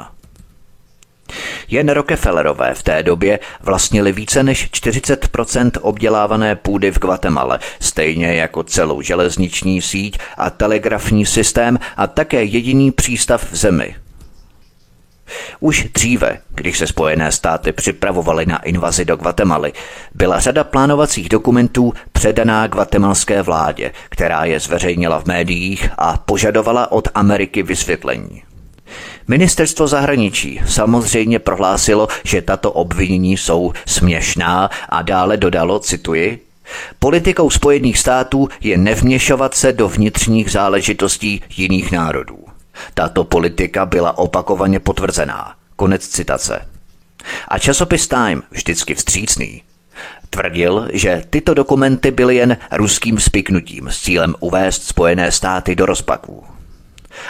Jen 1.68 1.90
Rockefellerové 1.90 2.74
v 2.74 2.84
té 2.84 3.04
době 3.04 3.40
vlastnili 3.62 4.12
více 4.12 4.44
než 4.44 4.70
40% 4.72 5.72
obdělávané 5.82 6.56
půdy 6.56 6.92
v 6.92 7.00
Guatemala, 7.00 7.60
stejně 7.80 8.34
jako 8.34 8.64
celou 8.64 9.02
železniční 9.02 9.82
síť 9.82 10.18
a 10.38 10.50
telegrafní 10.50 11.26
systém 11.26 11.80
a 11.98 12.08
také 12.08 12.44
jediný 12.44 12.92
přístav 12.92 13.52
v 13.52 13.56
zemi– 13.56 13.96
už 15.60 15.88
dříve, 15.94 16.38
když 16.50 16.78
se 16.78 16.88
Spojené 16.88 17.32
státy 17.32 17.72
připravovaly 17.72 18.46
na 18.46 18.58
invazi 18.58 19.06
do 19.06 19.16
Guatemaly, 19.16 19.74
byla 20.16 20.40
řada 20.40 20.64
plánovacích 20.64 21.30
dokumentů 21.30 21.94
předaná 22.12 22.68
guatemalské 22.68 23.42
vládě, 23.42 23.92
která 24.10 24.46
je 24.46 24.60
zveřejnila 24.60 25.20
v 25.20 25.26
médiích 25.26 25.90
a 25.98 26.18
požadovala 26.18 26.92
od 26.92 27.08
Ameriky 27.14 27.64
vysvětlení. 27.64 28.44
Ministerstvo 29.28 29.88
zahraničí 29.88 30.62
samozřejmě 30.68 31.40
prohlásilo, 31.40 32.08
že 32.24 32.42
tato 32.42 32.72
obvinění 32.72 33.38
jsou 33.38 33.74
směšná 33.86 34.70
a 34.90 35.02
dále 35.02 35.38
dodalo, 35.38 35.80
cituji, 35.80 36.40
Politikou 37.00 37.50
Spojených 37.50 37.98
států 37.98 38.50
je 38.62 38.78
nevměšovat 38.78 39.54
se 39.54 39.74
do 39.74 39.88
vnitřních 39.88 40.52
záležitostí 40.52 41.42
jiných 41.58 41.92
národů. 41.92 42.51
Tato 42.94 43.24
politika 43.24 43.86
byla 43.86 44.18
opakovaně 44.18 44.80
potvrzená. 44.80 45.56
Konec 45.76 46.08
citace. 46.08 46.68
A 47.48 47.60
časopis 47.60 48.08
Time, 48.08 48.44
vždycky 48.52 48.96
vstřícný, 48.96 49.64
tvrdil, 50.30 50.88
že 50.94 51.24
tyto 51.30 51.54
dokumenty 51.54 52.12
byly 52.12 52.36
jen 52.36 52.58
ruským 52.72 53.20
spiknutím 53.20 53.88
s 53.88 54.02
cílem 54.02 54.36
uvést 54.40 54.84
Spojené 54.84 55.32
státy 55.32 55.76
do 55.76 55.86
rozpaků. 55.86 56.44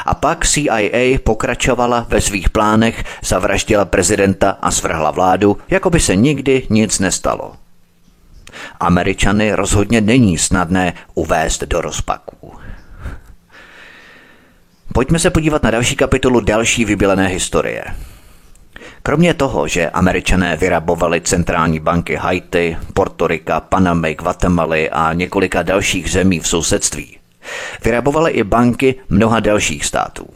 A 0.05 0.13
pak 0.15 0.45
CIA 0.45 1.17
pokračovala 1.23 2.05
ve 2.09 2.21
svých 2.21 2.49
plánech, 2.49 3.03
zavraždila 3.23 3.85
prezidenta 3.85 4.57
a 4.61 4.71
svrhla 4.71 5.11
vládu, 5.11 5.57
jako 5.69 5.89
by 5.89 5.99
se 5.99 6.15
nikdy 6.15 6.67
nic 6.69 6.99
nestalo. 6.99 7.55
Američany 8.79 9.53
rozhodně 9.53 10.01
není 10.01 10.37
snadné 10.37 10.93
uvést 11.13 11.63
do 11.63 11.81
rozpaků. 11.81 12.53
Pojďme 14.93 15.19
se 15.19 15.29
podívat 15.29 15.63
na 15.63 15.71
další 15.71 15.95
kapitolu 15.95 16.39
další 16.39 16.85
vybilené 16.85 17.27
historie. 17.27 17.83
Kromě 19.03 19.33
toho, 19.33 19.67
že 19.67 19.89
američané 19.89 20.57
vyrabovali 20.57 21.21
centrální 21.21 21.79
banky 21.79 22.15
Haiti, 22.15 22.77
Portorika, 22.93 23.59
Panamy, 23.59 24.15
Guatemaly 24.15 24.89
a 24.89 25.13
několika 25.13 25.63
dalších 25.63 26.11
zemí 26.11 26.39
v 26.39 26.47
sousedství, 26.47 27.17
vyrabovali 27.83 28.31
i 28.31 28.43
banky 28.43 28.95
mnoha 29.09 29.39
dalších 29.39 29.85
států. 29.85 30.27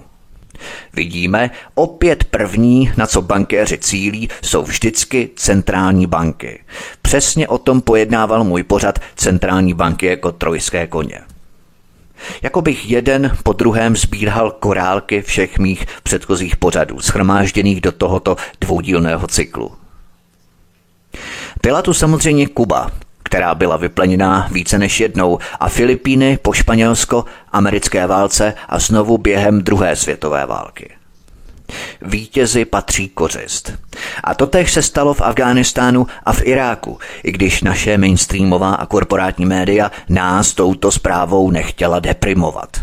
Vidíme, 0.94 1.52
opět 1.76 2.24
první, 2.24 2.92
na 2.98 3.08
co 3.08 3.22
bankéři 3.22 3.78
cílí, 3.78 4.30
jsou 4.42 4.64
vždycky 4.64 5.30
centrální 5.36 6.08
banky. 6.08 6.64
Přesně 7.02 7.48
o 7.48 7.58
tom 7.58 7.82
pojednával 7.82 8.44
můj 8.44 8.64
pořad 8.64 9.00
Centrální 9.16 9.74
banky 9.74 10.06
jako 10.06 10.32
trojské 10.32 10.88
koně. 10.88 11.22
Jako 12.42 12.62
bych 12.62 12.90
jeden 12.90 13.38
po 13.44 13.54
druhém 13.54 13.96
sbíral 13.96 14.52
korálky 14.52 15.22
všech 15.22 15.60
mých 15.60 15.86
předchozích 16.04 16.58
pořadů, 16.58 17.00
schromážděných 17.00 17.82
do 17.82 17.92
tohoto 17.92 18.36
dvoudílného 18.62 19.28
cyklu. 19.28 19.72
Byla 21.64 21.82
tu 21.82 21.94
samozřejmě 21.94 22.48
Kuba, 22.48 22.92
která 23.24 23.56
byla 23.56 23.78
vyplněná 23.78 24.48
více 24.52 24.78
než 24.78 25.00
jednou, 25.00 25.40
a 25.60 25.70
Filipíny 25.70 26.38
po 26.42 26.54
španělsko-americké 26.54 28.08
válce 28.08 28.54
a 28.70 28.80
znovu 28.80 29.18
během 29.18 29.62
druhé 29.62 29.96
světové 29.96 30.46
války. 30.46 30.95
Vítězi 32.02 32.66
patří 32.66 33.10
kořist. 33.10 33.74
A 34.24 34.34
to 34.34 34.48
tež 34.48 34.74
se 34.74 34.82
stalo 34.82 35.14
v 35.14 35.22
Afghánistánu 35.22 36.08
a 36.26 36.34
v 36.34 36.42
Iráku, 36.44 37.00
i 37.24 37.32
když 37.32 37.64
naše 37.64 37.98
mainstreamová 37.98 38.76
a 38.76 38.86
korporátní 38.86 39.46
média 39.46 39.92
nás 40.10 40.54
touto 40.54 40.92
zprávou 40.92 41.52
nechtěla 41.52 42.00
deprimovat. 42.00 42.82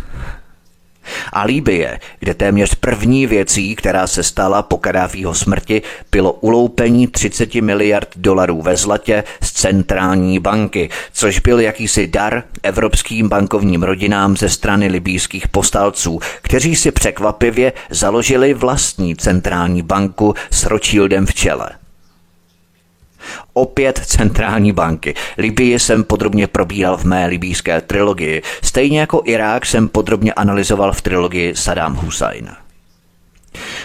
A 1.33 1.45
Líbie, 1.45 2.01
kde 2.19 2.35
téměř 2.35 2.75
první 2.75 3.27
věcí, 3.27 3.77
která 3.77 4.07
se 4.07 4.23
stala 4.23 4.63
po 4.63 4.79
Kadáfího 4.79 5.35
smrti, 5.35 5.83
bylo 6.13 6.33
uloupení 6.33 7.07
30 7.07 7.55
miliard 7.55 8.09
dolarů 8.17 8.63
ve 8.63 8.77
zlatě 8.77 9.25
z 9.43 9.53
centrální 9.53 10.39
banky, 10.39 10.91
což 11.13 11.39
byl 11.39 11.61
jakýsi 11.61 12.07
dar 12.07 12.43
evropským 12.63 13.29
bankovním 13.29 13.83
rodinám 13.83 14.37
ze 14.37 14.49
strany 14.49 14.87
libýských 14.89 15.49
postalců, 15.49 16.21
kteří 16.43 16.77
si 16.77 16.91
překvapivě 16.91 17.73
založili 17.91 18.55
vlastní 18.55 19.17
centrální 19.17 19.83
banku 19.83 20.35
s 20.51 20.67
Rothschildem 20.67 21.27
v 21.27 21.35
čele. 21.35 21.82
Opět 23.53 24.01
centrální 24.07 24.73
banky. 24.73 25.15
Libii 25.39 25.79
jsem 25.79 26.05
podrobně 26.05 26.47
probíhal 26.47 26.97
v 26.97 27.05
mé 27.05 27.27
libýské 27.27 27.81
trilogii, 27.81 28.43
stejně 28.63 29.01
jako 29.01 29.23
Irák 29.25 29.67
jsem 29.67 29.89
podrobně 29.89 30.33
analyzoval 30.33 30.93
v 30.93 31.03
trilogii 31.03 31.57
Saddam 31.57 31.95
Hussein. 31.95 32.51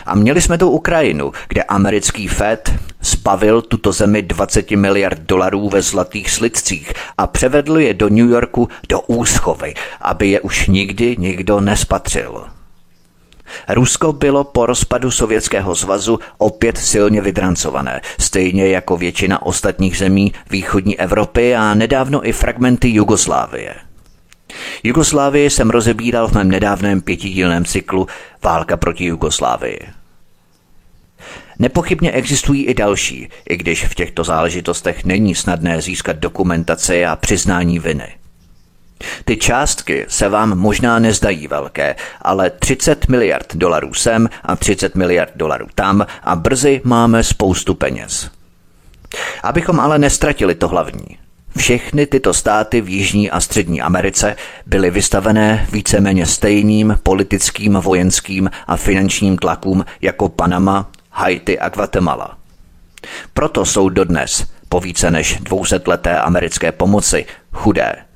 A 0.06 0.16
měli 0.16 0.42
jsme 0.42 0.58
tu 0.58 0.70
Ukrajinu, 0.70 1.32
kde 1.48 1.64
americký 1.64 2.28
Fed 2.28 2.74
spavil 3.02 3.62
tuto 3.62 3.92
zemi 3.92 4.22
20 4.22 4.72
miliard 4.72 5.20
dolarů 5.20 5.70
ve 5.70 5.82
zlatých 5.82 6.32
slidcích 6.32 6.94
a 7.18 7.28
převedl 7.28 7.80
je 7.80 7.94
do 7.94 8.10
New 8.10 8.30
Yorku 8.30 8.70
do 8.90 9.02
úschovy, 9.02 9.74
aby 10.02 10.28
je 10.28 10.42
už 10.42 10.68
nikdy 10.68 11.16
nikdo 11.20 11.60
nespatřil. 11.60 12.57
Rusko 13.70 14.14
bylo 14.14 14.44
po 14.44 14.66
rozpadu 14.66 15.12
Sovětského 15.12 15.76
svazu 15.76 16.20
opět 16.38 16.78
silně 16.78 17.22
vydrancované, 17.22 18.02
stejně 18.20 18.68
jako 18.68 18.98
většina 18.98 19.42
ostatních 19.46 19.98
zemí 19.98 20.34
východní 20.50 21.00
Evropy 21.00 21.56
a 21.56 21.74
nedávno 21.74 22.28
i 22.28 22.32
fragmenty 22.32 22.90
Jugoslávie. 22.90 23.76
Jugoslávii 24.84 25.50
jsem 25.50 25.70
rozebíral 25.70 26.28
v 26.28 26.32
mém 26.32 26.50
nedávném 26.50 27.02
pětidílném 27.02 27.66
cyklu 27.66 28.08
Válka 28.44 28.78
proti 28.78 29.06
Jugoslávii. 29.06 29.80
Nepochybně 31.60 32.12
existují 32.12 32.66
i 32.66 32.74
další, 32.74 33.30
i 33.50 33.58
když 33.58 33.86
v 33.86 33.96
těchto 33.96 34.24
záležitostech 34.24 35.06
není 35.06 35.36
snadné 35.36 35.82
získat 35.82 36.16
dokumentaci 36.16 37.06
a 37.06 37.16
přiznání 37.16 37.80
viny. 37.80 38.17
Ty 39.26 39.38
částky 39.38 40.06
se 40.08 40.30
vám 40.30 40.58
možná 40.58 41.00
nezdají 41.00 41.48
velké, 41.48 41.96
ale 42.22 42.50
30 42.50 43.08
miliard 43.08 43.56
dolarů 43.56 43.94
sem 43.94 44.30
a 44.44 44.56
30 44.56 44.96
miliard 44.96 45.32
dolarů 45.36 45.68
tam 45.76 46.06
a 46.24 46.36
brzy 46.36 46.82
máme 46.84 47.24
spoustu 47.24 47.76
peněz. 47.76 48.30
Abychom 49.44 49.80
ale 49.80 50.00
nestratili 50.00 50.56
to 50.56 50.68
hlavní. 50.68 51.18
Všechny 51.58 52.06
tyto 52.06 52.34
státy 52.34 52.82
v 52.82 52.90
Jižní 52.90 53.32
a 53.32 53.40
Střední 53.40 53.82
Americe 53.82 54.36
byly 54.66 54.92
vystavené 54.92 55.68
víceméně 55.72 56.26
stejným 56.26 57.00
politickým, 57.04 57.74
vojenským 57.74 58.50
a 58.68 58.78
finančním 58.78 59.38
tlakům 59.38 59.86
jako 60.02 60.30
Panama, 60.30 60.90
Haiti 61.12 61.60
a 61.60 61.70
Guatemala. 61.70 62.38
Proto 63.34 63.66
jsou 63.66 63.90
dodnes, 63.90 64.48
po 64.70 64.80
více 64.80 65.12
než 65.12 65.38
200 65.40 65.82
leté 65.88 66.20
americké 66.20 66.72
pomoci, 66.72 67.26
chudé. 67.52 68.07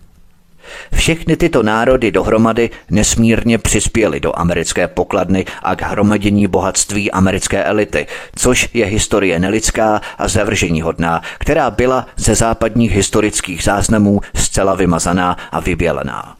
Všechny 0.95 1.37
tyto 1.37 1.63
národy 1.63 2.11
dohromady 2.11 2.69
nesmírně 2.89 3.57
přispěly 3.57 4.19
do 4.19 4.39
americké 4.39 4.87
pokladny 4.87 5.45
a 5.63 5.75
k 5.75 5.81
hromadění 5.81 6.47
bohatství 6.47 7.11
americké 7.11 7.63
elity, 7.63 8.07
což 8.35 8.69
je 8.73 8.85
historie 8.85 9.39
nelidská 9.39 10.01
a 10.17 10.27
zavržení 10.27 10.81
hodná, 10.81 11.21
která 11.37 11.71
byla 11.71 12.07
ze 12.17 12.35
západních 12.35 12.91
historických 12.91 13.63
záznamů 13.63 14.21
zcela 14.35 14.75
vymazaná 14.75 15.37
a 15.51 15.59
vybělená. 15.59 16.35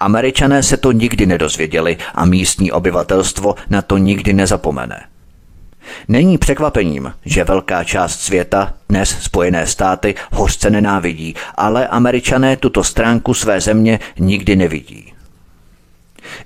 Američané 0.00 0.62
se 0.62 0.76
to 0.76 0.92
nikdy 0.92 1.26
nedozvěděli 1.26 1.96
a 2.14 2.24
místní 2.24 2.72
obyvatelstvo 2.72 3.54
na 3.70 3.82
to 3.82 3.98
nikdy 3.98 4.32
nezapomene. 4.32 5.13
Není 6.08 6.38
překvapením, 6.38 7.12
že 7.24 7.44
velká 7.44 7.84
část 7.84 8.20
světa, 8.20 8.74
dnes 8.88 9.18
Spojené 9.20 9.66
státy, 9.66 10.14
hořce 10.32 10.70
nenávidí, 10.70 11.34
ale 11.54 11.88
američané 11.88 12.56
tuto 12.56 12.84
stránku 12.84 13.34
své 13.34 13.60
země 13.60 14.00
nikdy 14.18 14.56
nevidí. 14.56 15.14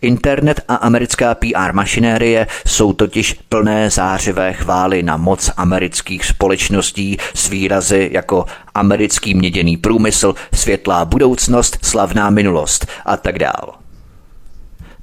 Internet 0.00 0.60
a 0.68 0.74
americká 0.74 1.34
PR 1.34 1.72
mašinérie 1.72 2.46
jsou 2.66 2.92
totiž 2.92 3.32
plné 3.48 3.90
zářivé 3.90 4.52
chvály 4.52 5.02
na 5.02 5.16
moc 5.16 5.50
amerických 5.56 6.24
společností 6.24 7.16
s 7.34 7.48
výrazy 7.48 8.10
jako 8.12 8.44
americký 8.74 9.34
měděný 9.34 9.76
průmysl, 9.76 10.34
světlá 10.54 11.04
budoucnost, 11.04 11.78
slavná 11.82 12.30
minulost 12.30 12.86
a 13.04 13.16
tak 13.16 13.38
dále. 13.38 13.77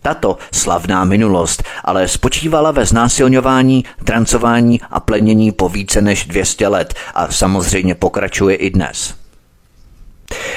Tato 0.06 0.38
slavná 0.52 1.04
minulost 1.04 1.64
ale 1.84 2.08
spočívala 2.08 2.72
ve 2.72 2.86
znásilňování, 2.86 3.86
trancování 4.04 4.82
a 4.92 5.00
plenění 5.00 5.52
po 5.52 5.70
více 5.70 6.02
než 6.02 6.26
200 6.26 6.68
let 6.68 6.94
a 7.14 7.32
samozřejmě 7.32 7.96
pokračuje 7.96 8.56
i 8.56 8.70
dnes. 8.70 9.14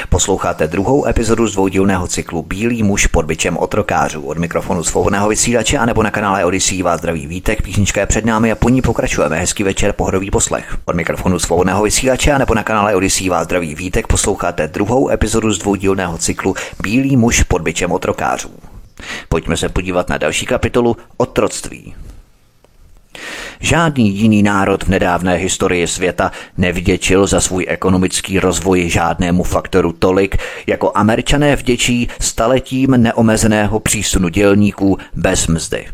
Posloucháte 0.08 0.68
druhou 0.68 1.06
epizodu 1.06 1.46
z 1.46 1.52
dvoudílného 1.52 2.06
cyklu 2.06 2.42
Bílý 2.42 2.82
muž 2.82 3.06
pod 3.06 3.26
byčem 3.26 3.56
otrokářů. 3.56 4.22
Od 4.22 4.38
mikrofonu 4.38 4.84
svobodného 4.84 5.28
vysílače 5.28 5.78
a 5.78 5.86
nebo 5.86 6.02
na 6.02 6.10
kanále 6.10 6.44
Odyssey 6.44 6.82
vás 6.82 6.98
zdraví 6.98 7.26
vítek, 7.26 7.62
písnička 7.62 8.00
je 8.00 8.06
před 8.06 8.24
námi 8.24 8.52
a 8.52 8.54
po 8.54 8.68
ní 8.68 8.82
pokračujeme. 8.82 9.38
Hezký 9.38 9.62
večer, 9.62 9.92
pohodový 9.92 10.30
poslech. 10.30 10.76
Od 10.84 10.96
mikrofonu 10.96 11.38
svobodného 11.38 11.82
vysílače 11.82 12.32
a 12.32 12.38
nebo 12.38 12.54
na 12.54 12.62
kanále 12.62 12.96
Odyssey 12.96 13.28
vás 13.28 13.44
zdraví 13.44 13.74
vítek, 13.74 14.06
posloucháte 14.06 14.68
druhou 14.68 15.10
epizodu 15.10 15.52
z 15.52 15.58
dvoudílného 15.58 16.18
cyklu 16.18 16.54
Bílý 16.82 17.16
muž 17.16 17.42
pod 17.42 17.62
byčem 17.62 17.92
otrokářů. 17.92 18.50
Pojďme 19.28 19.56
se 19.56 19.68
podívat 19.68 20.08
na 20.08 20.18
další 20.18 20.46
kapitolu 20.46 20.96
Otroctví. 21.16 21.94
Žádný 23.60 24.16
jiný 24.16 24.42
národ 24.42 24.84
v 24.84 24.88
nedávné 24.88 25.34
historii 25.34 25.86
světa 25.86 26.32
nevděčil 26.56 27.26
za 27.26 27.40
svůj 27.40 27.66
ekonomický 27.68 28.38
rozvoj 28.38 28.88
žádnému 28.88 29.42
faktoru 29.42 29.92
tolik, 29.92 30.36
jako 30.66 30.92
američané 30.94 31.56
vděčí 31.56 32.08
staletím 32.20 32.90
neomezeného 32.90 33.80
přísunu 33.80 34.28
dělníků 34.28 34.98
bez 35.14 35.46
mzdy. 35.46 35.86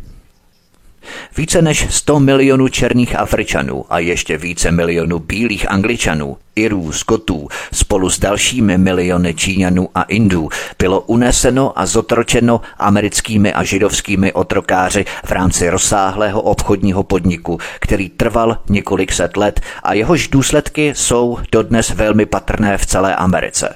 Více 1.37 1.63
než 1.63 1.87
100 1.91 2.21
milionů 2.21 2.69
černých 2.69 3.17
Afričanů 3.17 3.85
a 3.91 3.99
ještě 3.99 4.37
více 4.39 4.71
milionů 4.71 5.19
bílých 5.19 5.71
Angličanů, 5.71 6.37
Irů, 6.57 6.93
Skotů 6.93 7.49
spolu 7.73 8.11
s 8.11 8.19
dalšími 8.19 8.79
miliony 8.79 9.35
Číňanů 9.35 9.89
a 9.95 10.03
Indů 10.03 10.49
bylo 10.79 11.01
uneseno 11.01 11.79
a 11.79 11.87
zotročeno 11.87 12.61
americkými 12.79 13.53
a 13.53 13.65
židovskými 13.65 14.33
otrokáři 14.33 15.05
v 15.25 15.31
rámci 15.31 15.71
rozsáhlého 15.71 16.43
obchodního 16.43 17.03
podniku, 17.03 17.59
který 17.81 18.09
trval 18.09 18.59
několik 18.69 19.13
set 19.13 19.37
let 19.37 19.61
a 19.83 19.95
jehož 19.95 20.29
důsledky 20.29 20.93
jsou 20.97 21.39
dodnes 21.53 21.91
velmi 21.91 22.27
patrné 22.27 22.79
v 22.79 22.87
celé 22.87 23.17
Americe. 23.17 23.75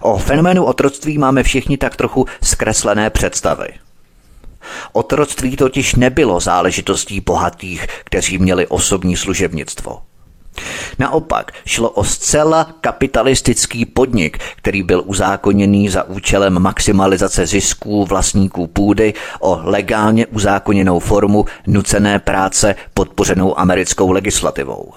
O 0.00 0.18
fenoménu 0.18 0.64
otroctví 0.64 1.18
máme 1.18 1.42
všichni 1.42 1.78
tak 1.78 1.96
trochu 1.96 2.26
zkreslené 2.42 3.10
představy. 3.10 3.68
Otroctví 4.92 5.56
totiž 5.56 5.94
nebylo 5.94 6.40
záležitostí 6.40 7.20
bohatých, 7.20 7.86
kteří 8.04 8.38
měli 8.38 8.66
osobní 8.66 9.16
služebnictvo. 9.16 9.98
Naopak 10.98 11.52
šlo 11.66 11.90
o 11.90 12.04
zcela 12.04 12.66
kapitalistický 12.80 13.86
podnik, 13.86 14.38
který 14.56 14.82
byl 14.82 15.02
uzákoněný 15.06 15.88
za 15.88 16.04
účelem 16.04 16.58
maximalizace 16.58 17.46
zisků 17.46 18.04
vlastníků 18.04 18.66
půdy 18.66 19.14
o 19.40 19.60
legálně 19.62 20.26
uzákoněnou 20.26 20.98
formu 20.98 21.44
nucené 21.66 22.18
práce 22.18 22.74
podpořenou 22.94 23.58
americkou 23.58 24.10
legislativou. 24.10 24.92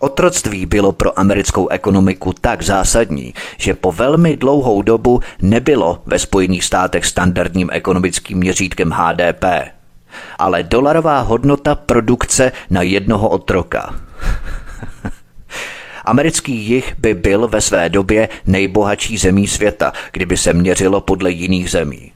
Otroctví 0.00 0.66
bylo 0.66 0.92
pro 0.92 1.18
americkou 1.18 1.68
ekonomiku 1.68 2.32
tak 2.40 2.62
zásadní, 2.62 3.34
že 3.56 3.74
po 3.74 3.92
velmi 3.92 4.36
dlouhou 4.36 4.82
dobu 4.82 5.20
nebylo 5.42 6.02
ve 6.06 6.18
Spojených 6.18 6.64
státech 6.64 7.06
standardním 7.06 7.68
ekonomickým 7.72 8.38
měřítkem 8.38 8.90
HDP, 8.90 9.44
ale 10.38 10.62
dolarová 10.62 11.20
hodnota 11.20 11.74
produkce 11.74 12.52
na 12.70 12.82
jednoho 12.82 13.28
otroka. 13.28 13.94
Americký 16.04 16.52
jich 16.52 16.94
by 16.98 17.14
byl 17.14 17.48
ve 17.48 17.60
své 17.60 17.88
době 17.88 18.28
nejbohatší 18.46 19.18
zemí 19.18 19.46
světa, 19.46 19.92
kdyby 20.12 20.36
se 20.36 20.52
měřilo 20.52 21.00
podle 21.00 21.30
jiných 21.30 21.70
zemí. 21.70 22.12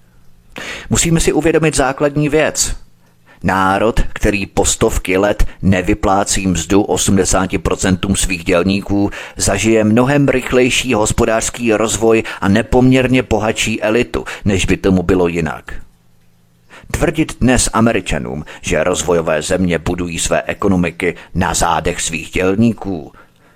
Musíme 0.90 1.20
si 1.20 1.32
uvědomit 1.32 1.76
základní 1.76 2.28
věc– 2.28 2.76
Národ, 3.44 4.00
který 4.12 4.46
po 4.46 4.64
stovky 4.64 5.16
let 5.16 5.46
nevyplácí 5.62 6.46
mzdu 6.46 6.82
80% 6.82 8.14
svých 8.14 8.44
dělníků, 8.44 9.10
zažije 9.36 9.84
mnohem 9.84 10.28
rychlejší 10.28 10.94
hospodářský 10.94 11.72
rozvoj 11.72 12.22
a 12.40 12.48
nepoměrně 12.48 13.22
bohatší 13.22 13.82
elitu, 13.82 14.24
než 14.44 14.66
by 14.66 14.76
tomu 14.76 15.02
bylo 15.02 15.28
jinak. 15.28 15.74
Tvrdit 16.90 17.36
dnes 17.40 17.70
Američanům, 17.72 18.44
že 18.60 18.84
rozvojové 18.84 19.42
země 19.42 19.78
budují 19.78 20.18
své 20.18 20.42
ekonomiky 20.42 21.14
na 21.34 21.54
zádech 21.54 22.00
svých 22.00 22.30
dělníků, 22.30 23.12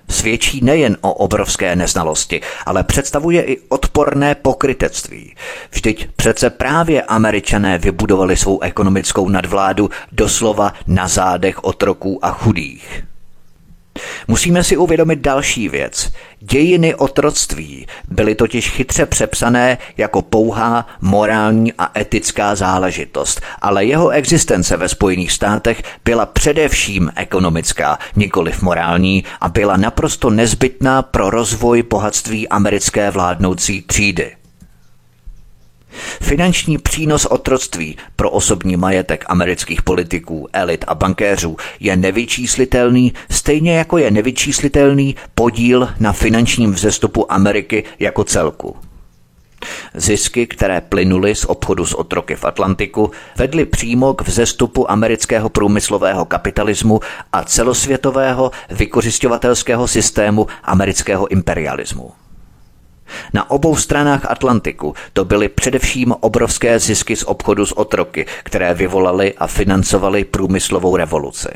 svědčí 0.09 0.61
nejen 0.65 0.97
o 1.01 1.13
obrovské 1.13 1.77
neznalosti, 1.77 2.41
ale 2.67 2.85
představuje 2.85 3.43
i 3.43 3.61
odporné 3.69 4.35
pokrytectví. 4.35 5.35
Vždyť 5.71 6.09
přece 6.17 6.51
právě 6.51 7.03
američané 7.03 7.79
vybudovali 7.79 8.37
svou 8.37 8.61
ekonomickou 8.61 9.29
nadvládu 9.29 9.91
doslova 10.13 10.73
na 10.87 11.09
zádech 11.09 11.65
otroků 11.65 12.25
a 12.25 12.31
chudých. 12.31 13.05
Musíme 14.29 14.65
si 14.65 14.77
uvědomit 14.77 15.19
další 15.19 15.69
věc. 15.69 16.13
Dějiny 16.41 16.95
otroctví 16.95 17.87
byly 18.09 18.35
totiž 18.35 18.71
chytře 18.71 19.07
přepsané 19.07 19.79
jako 19.97 20.23
pouhá 20.23 20.87
morální 21.01 21.73
a 21.79 22.01
etická 22.01 22.55
záležitost, 22.55 23.41
ale 23.63 23.85
jeho 23.85 24.11
existence 24.11 24.77
ve 24.77 24.89
Spojených 24.89 25.33
státech 25.33 25.83
byla 26.05 26.27
především 26.27 27.13
ekonomická, 27.17 27.99
nikoliv 28.17 28.63
morální 28.63 29.25
a 29.41 29.49
byla 29.49 29.77
naprosto 29.77 30.31
nezbytná 30.31 31.03
pro 31.03 31.31
rozvoj 31.31 31.83
bohatství 31.83 32.49
americké 32.49 33.11
vládnoucí 33.11 33.83
třídy. 33.83 34.44
Finanční 36.23 36.79
přínos 36.79 37.27
otroctví 37.27 37.97
pro 38.17 38.31
osobní 38.31 38.77
majetek 38.77 39.25
amerických 39.29 39.83
politiků, 39.83 40.49
elit 40.53 40.85
a 40.89 40.95
bankéřů 40.95 41.57
je 41.81 41.97
nevyčíslitelný, 41.97 43.13
stejně 43.31 43.77
jako 43.77 43.99
je 43.99 44.11
nevyčíslitelný 44.11 45.17
podíl 45.35 45.89
na 46.01 46.13
finančním 46.13 46.73
vzestupu 46.73 47.33
Ameriky 47.33 47.85
jako 47.99 48.25
celku. 48.25 48.77
Zisky, 49.95 50.47
které 50.47 50.81
plynuly 50.81 51.35
z 51.35 51.45
obchodu 51.45 51.87
s 51.87 51.95
otroky 51.95 52.37
v 52.37 52.45
Atlantiku, 52.45 53.11
vedly 53.37 53.67
přímo 53.67 54.15
k 54.15 54.23
vzestupu 54.23 54.91
amerického 54.91 55.49
průmyslového 55.49 56.25
kapitalismu 56.25 57.01
a 57.33 57.45
celosvětového 57.45 58.51
vykořišťovatelského 58.71 59.89
systému 59.89 60.47
amerického 60.63 61.29
imperialismu. 61.29 62.13
Na 63.33 63.51
obou 63.51 63.77
stranách 63.77 64.31
Atlantiku 64.31 64.95
to 65.13 65.25
byly 65.25 65.49
především 65.49 66.15
obrovské 66.21 66.79
zisky 66.79 67.17
z 67.17 67.23
obchodu 67.23 67.67
s 67.67 67.79
otroky, 67.79 68.27
které 68.43 68.75
vyvolaly 68.75 69.35
a 69.39 69.47
financovaly 69.47 70.25
průmyslovou 70.25 70.97
revoluci. 70.97 71.49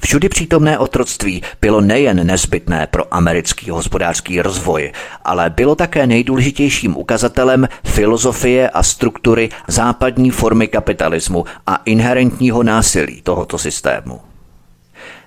Všudy 0.00 0.28
přítomné 0.28 0.78
otroctví 0.78 1.42
bylo 1.60 1.80
nejen 1.80 2.26
nezbytné 2.26 2.86
pro 2.86 3.14
americký 3.14 3.70
hospodářský 3.70 4.42
rozvoj, 4.42 4.92
ale 5.24 5.50
bylo 5.50 5.74
také 5.74 6.06
nejdůležitějším 6.06 6.96
ukazatelem 6.96 7.68
filozofie 7.84 8.70
a 8.70 8.82
struktury 8.82 9.48
západní 9.68 10.30
formy 10.30 10.68
kapitalismu 10.68 11.44
a 11.66 11.76
inherentního 11.84 12.62
násilí 12.62 13.22
tohoto 13.22 13.58
systému. 13.58 14.33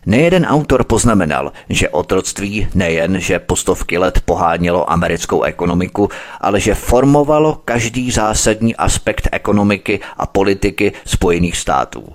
Nejeden 0.08 0.46
autor 0.46 0.84
poznamenal, 0.84 1.52
že 1.70 1.90
otroctví 1.90 2.68
nejen, 2.76 3.20
že 3.20 3.40
po 3.40 3.56
stovky 3.56 3.98
let 3.98 4.22
pohánělo 4.26 4.92
americkou 4.92 5.44
ekonomiku, 5.44 6.10
ale 6.42 6.60
že 6.60 6.76
formovalo 6.76 7.62
každý 7.66 8.12
zásadní 8.12 8.76
aspekt 8.76 9.28
ekonomiky 9.32 10.00
a 10.18 10.26
politiky 10.26 10.94
Spojených 11.06 11.58
států. 11.58 12.14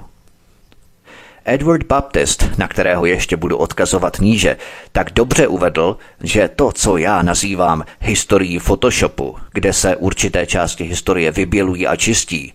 Edward 1.44 1.86
Baptist, 1.86 2.58
na 2.58 2.68
kterého 2.68 3.06
ještě 3.06 3.36
budu 3.36 3.56
odkazovat 3.56 4.20
níže, 4.20 4.56
tak 4.92 5.12
dobře 5.12 5.46
uvedl, 5.46 5.96
že 6.22 6.48
to, 6.56 6.72
co 6.72 6.96
já 6.96 7.22
nazývám 7.22 7.84
historií 8.00 8.58
Photoshopu, 8.58 9.36
kde 9.52 9.72
se 9.72 9.96
určité 9.96 10.46
části 10.46 10.84
historie 10.84 11.30
vybělují 11.30 11.86
a 11.86 11.96
čistí, 11.96 12.52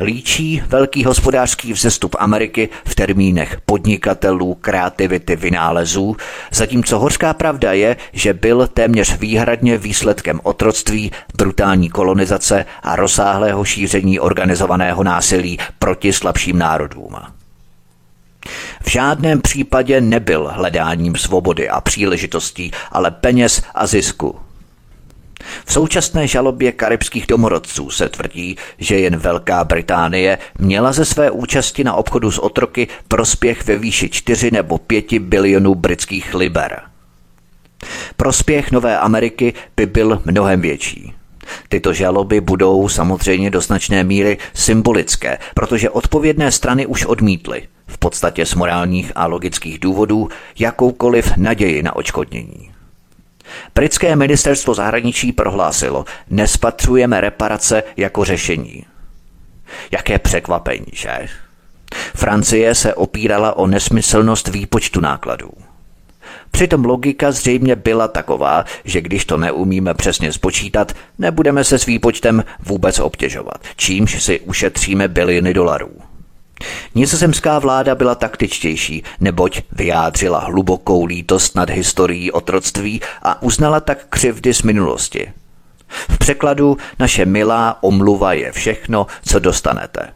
Líčí 0.00 0.62
velký 0.66 1.04
hospodářský 1.04 1.72
vzestup 1.72 2.16
Ameriky 2.18 2.68
v 2.84 2.94
termínech 2.94 3.60
podnikatelů, 3.66 4.54
kreativity, 4.54 5.36
vynálezů, 5.36 6.16
zatímco 6.52 6.98
hořká 6.98 7.34
pravda 7.34 7.72
je, 7.72 7.96
že 8.12 8.34
byl 8.34 8.66
téměř 8.66 9.18
výhradně 9.18 9.78
výsledkem 9.78 10.40
otroctví, 10.42 11.12
brutální 11.36 11.88
kolonizace 11.88 12.66
a 12.82 12.96
rozsáhlého 12.96 13.64
šíření 13.64 14.20
organizovaného 14.20 15.02
násilí 15.04 15.58
proti 15.78 16.12
slabším 16.12 16.58
národům. 16.58 17.16
V 18.82 18.90
žádném 18.90 19.40
případě 19.40 20.00
nebyl 20.00 20.50
hledáním 20.52 21.16
svobody 21.16 21.68
a 21.68 21.80
příležitostí, 21.80 22.70
ale 22.92 23.10
peněz 23.10 23.62
a 23.74 23.86
zisku. 23.86 24.40
V 25.64 25.72
současné 25.72 26.26
žalobě 26.26 26.72
karibských 26.72 27.26
domorodců 27.26 27.90
se 27.90 28.08
tvrdí, 28.08 28.56
že 28.78 28.98
jen 28.98 29.16
Velká 29.16 29.64
Británie 29.64 30.38
měla 30.58 30.92
ze 30.92 31.04
své 31.04 31.30
účasti 31.30 31.84
na 31.84 31.94
obchodu 31.94 32.30
s 32.30 32.38
otroky 32.38 32.88
prospěch 33.08 33.66
ve 33.66 33.76
výši 33.76 34.08
4 34.08 34.50
nebo 34.50 34.78
5 34.78 35.18
bilionů 35.18 35.74
britských 35.74 36.34
liber. 36.34 36.80
Prospěch 38.16 38.70
Nové 38.70 38.98
Ameriky 38.98 39.54
by 39.76 39.86
byl 39.86 40.22
mnohem 40.24 40.60
větší. 40.60 41.14
Tyto 41.68 41.92
žaloby 41.92 42.40
budou 42.40 42.88
samozřejmě 42.88 43.50
do 43.50 43.60
značné 43.60 44.04
míry 44.04 44.38
symbolické, 44.54 45.38
protože 45.54 45.90
odpovědné 45.90 46.52
strany 46.52 46.86
už 46.86 47.06
odmítly, 47.06 47.68
v 47.86 47.98
podstatě 47.98 48.46
z 48.46 48.54
morálních 48.54 49.12
a 49.14 49.26
logických 49.26 49.78
důvodů, 49.78 50.28
jakoukoliv 50.58 51.36
naději 51.36 51.82
na 51.82 51.96
očkodnění. 51.96 52.70
Britské 53.74 54.16
ministerstvo 54.16 54.74
zahraničí 54.74 55.32
prohlásilo, 55.32 56.04
nespatřujeme 56.30 57.20
reparace 57.20 57.82
jako 57.96 58.24
řešení. 58.24 58.84
Jaké 59.90 60.18
překvapení, 60.18 60.86
že? 60.92 61.28
Francie 62.14 62.74
se 62.74 62.94
opírala 62.94 63.56
o 63.56 63.66
nesmyslnost 63.66 64.48
výpočtu 64.48 65.00
nákladů. 65.00 65.50
Přitom 66.50 66.84
logika 66.84 67.32
zřejmě 67.32 67.76
byla 67.76 68.08
taková, 68.08 68.64
že 68.84 69.00
když 69.00 69.24
to 69.24 69.36
neumíme 69.36 69.94
přesně 69.94 70.32
spočítat, 70.32 70.92
nebudeme 71.18 71.64
se 71.64 71.78
s 71.78 71.86
výpočtem 71.86 72.44
vůbec 72.60 72.98
obtěžovat, 72.98 73.58
čímž 73.76 74.22
si 74.22 74.40
ušetříme 74.40 75.08
biliony 75.08 75.54
dolarů. 75.54 76.09
Nizozemská 76.94 77.58
vláda 77.58 77.94
byla 77.94 78.14
taktičtější, 78.14 79.02
neboť 79.20 79.62
vyjádřila 79.72 80.38
hlubokou 80.38 81.04
lítost 81.04 81.56
nad 81.56 81.70
historií 81.70 82.32
otroctví 82.32 83.00
a 83.22 83.42
uznala 83.42 83.80
tak 83.80 84.06
křivdy 84.10 84.54
z 84.54 84.62
minulosti. 84.62 85.32
V 85.88 86.18
překladu 86.18 86.76
naše 86.98 87.26
milá 87.26 87.82
omluva 87.82 88.32
je 88.32 88.52
všechno, 88.52 89.06
co 89.24 89.38
dostanete. 89.38 90.12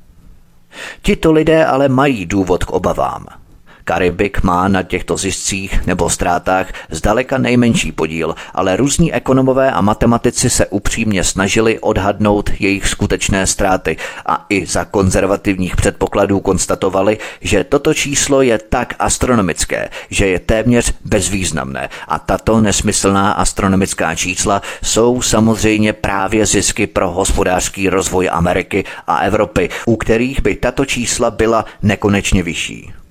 Tito 1.03 1.33
lidé 1.33 1.67
ale 1.67 1.89
mají 1.89 2.27
důvod 2.27 2.65
k 2.65 2.71
obavám– 2.71 3.27
Karibik 3.85 4.43
má 4.43 4.69
na 4.69 4.83
těchto 4.83 5.17
ziscích 5.17 5.87
nebo 5.87 6.11
ztrátách 6.11 6.73
zdaleka 6.91 7.39
nejmenší 7.39 7.93
podíl, 7.93 8.35
ale 8.55 8.77
různí 8.77 9.15
ekonomové 9.15 9.71
a 9.71 9.81
matematici 9.81 10.51
se 10.51 10.67
upřímně 10.67 11.25
snažili 11.25 11.79
odhadnout 11.79 12.51
jejich 12.61 12.89
skutečné 12.89 13.47
ztráty 13.47 13.97
a 14.27 14.47
i 14.49 14.67
za 14.67 14.85
konzervativních 14.85 15.77
předpokladů 15.77 16.41
konstatovali, 16.41 17.19
že 17.41 17.65
toto 17.65 17.95
číslo 17.95 18.43
je 18.43 18.59
tak 18.59 18.95
astronomické, 18.99 19.89
že 20.11 20.27
je 20.27 20.39
téměř 20.39 20.93
bezvýznamné 21.05 21.89
a 22.09 22.19
tato 22.19 22.61
nesmyslná 22.61 23.33
astronomická 23.33 24.15
čísla 24.15 24.63
jsou 24.83 25.23
samozřejmě 25.23 25.93
právě 25.93 26.47
zisky 26.47 26.87
pro 26.87 27.11
hospodářský 27.11 27.89
rozvoj 27.89 28.29
Ameriky 28.33 28.85
a 29.07 29.19
Evropy, 29.19 29.69
u 29.87 29.97
kterých 29.97 30.43
by 30.43 30.57
tato 30.57 30.85
čísla 30.85 31.31
byla 31.31 31.65
nekonečně 31.83 32.43
vyšší. 32.43 33.04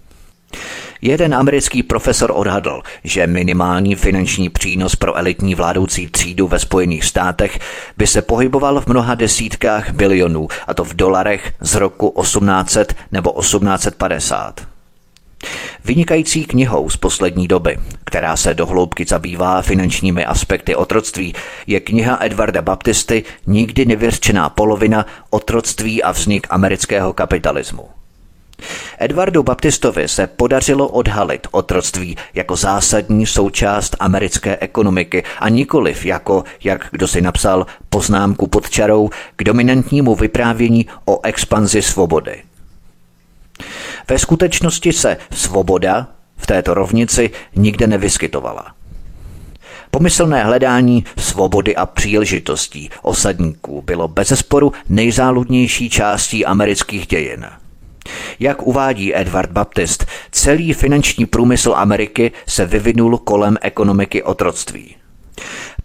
Jeden 1.01 1.35
americký 1.35 1.83
profesor 1.83 2.31
odhadl, 2.35 2.81
že 3.03 3.27
minimální 3.27 3.95
finanční 3.95 4.49
přínos 4.49 4.95
pro 4.95 5.17
elitní 5.17 5.55
vládoucí 5.55 6.07
třídu 6.07 6.47
ve 6.47 6.59
Spojených 6.59 7.05
státech 7.05 7.59
by 7.97 8.07
se 8.07 8.21
pohyboval 8.21 8.81
v 8.81 8.87
mnoha 8.87 9.15
desítkách 9.15 9.91
bilionů, 9.91 10.47
a 10.67 10.73
to 10.73 10.83
v 10.83 10.93
dolarech 10.93 11.53
z 11.61 11.75
roku 11.75 12.13
1800 12.21 12.95
nebo 13.11 13.33
1850. 13.39 14.73
Vynikající 15.85 16.45
knihou 16.45 16.89
z 16.89 16.97
poslední 16.97 17.47
doby, 17.47 17.77
která 18.05 18.37
se 18.37 18.53
dohloubky 18.53 19.05
zabývá 19.05 19.61
finančními 19.61 20.25
aspekty 20.25 20.75
otroctví, 20.75 21.33
je 21.67 21.79
kniha 21.79 22.17
Edvarda 22.21 22.61
Baptisty 22.61 23.23
Nikdy 23.47 23.85
nevěřčená 23.85 24.49
polovina 24.49 25.05
otroctví 25.29 26.03
a 26.03 26.11
vznik 26.11 26.47
amerického 26.49 27.13
kapitalismu. 27.13 28.02
Edwardu 28.99 29.43
Baptistovi 29.43 30.07
se 30.07 30.27
podařilo 30.27 30.87
odhalit 30.87 31.47
otroctví 31.51 32.17
jako 32.33 32.55
zásadní 32.55 33.25
součást 33.25 33.95
americké 33.99 34.57
ekonomiky 34.57 35.23
a 35.39 35.49
nikoliv 35.49 36.05
jako, 36.05 36.43
jak 36.63 36.87
kdo 36.91 37.07
si 37.07 37.21
napsal, 37.21 37.65
poznámku 37.89 38.47
pod 38.47 38.69
čarou 38.69 39.09
k 39.35 39.43
dominantnímu 39.43 40.15
vyprávění 40.15 40.85
o 41.05 41.25
expanzi 41.25 41.81
svobody. 41.81 42.43
Ve 44.09 44.19
skutečnosti 44.19 44.93
se 44.93 45.17
svoboda 45.31 46.07
v 46.37 46.45
této 46.45 46.73
rovnici 46.73 47.31
nikde 47.55 47.87
nevyskytovala. 47.87 48.75
Pomyslné 49.91 50.43
hledání 50.43 51.05
svobody 51.17 51.75
a 51.75 51.85
příležitostí 51.85 52.89
osadníků 53.01 53.81
bylo 53.81 54.07
bezesporu 54.07 54.73
nejzáludnější 54.89 55.89
částí 55.89 56.45
amerických 56.45 57.07
dějin– 57.07 57.45
jak 58.39 58.61
uvádí 58.67 59.15
Edward 59.15 59.51
Baptist, 59.51 60.05
celý 60.31 60.73
finanční 60.73 61.25
průmysl 61.25 61.73
Ameriky 61.75 62.31
se 62.47 62.65
vyvinul 62.65 63.17
kolem 63.17 63.57
ekonomiky 63.61 64.23
otroctví. 64.23 64.95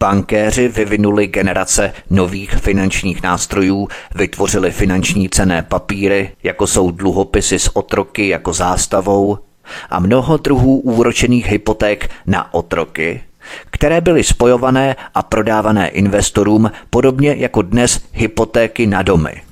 Bankéři 0.01 0.69
vyvinuli 0.69 1.27
generace 1.27 1.93
nových 2.11 2.51
finančních 2.51 3.23
nástrojů, 3.23 3.89
vytvořili 4.15 4.71
finanční 4.71 5.29
cené 5.29 5.63
papíry, 5.63 6.31
jako 6.43 6.67
jsou 6.67 6.91
dluhopisy 6.91 7.59
s 7.59 7.77
otroky 7.77 8.29
jako 8.29 8.53
zástavou 8.53 9.39
a 9.91 9.99
mnoho 9.99 10.37
druhů 10.37 10.79
úročených 10.79 11.47
hypoték 11.47 12.11
na 12.27 12.55
otroky, 12.55 13.21
které 13.71 14.01
byly 14.01 14.25
spojované 14.25 14.97
a 15.15 15.23
prodávané 15.23 15.89
investorům 15.89 16.71
podobně 16.91 17.35
jako 17.39 17.63
dnes 17.63 18.01
hypotéky 18.13 18.87
na 18.87 19.03
domy– 19.03 19.43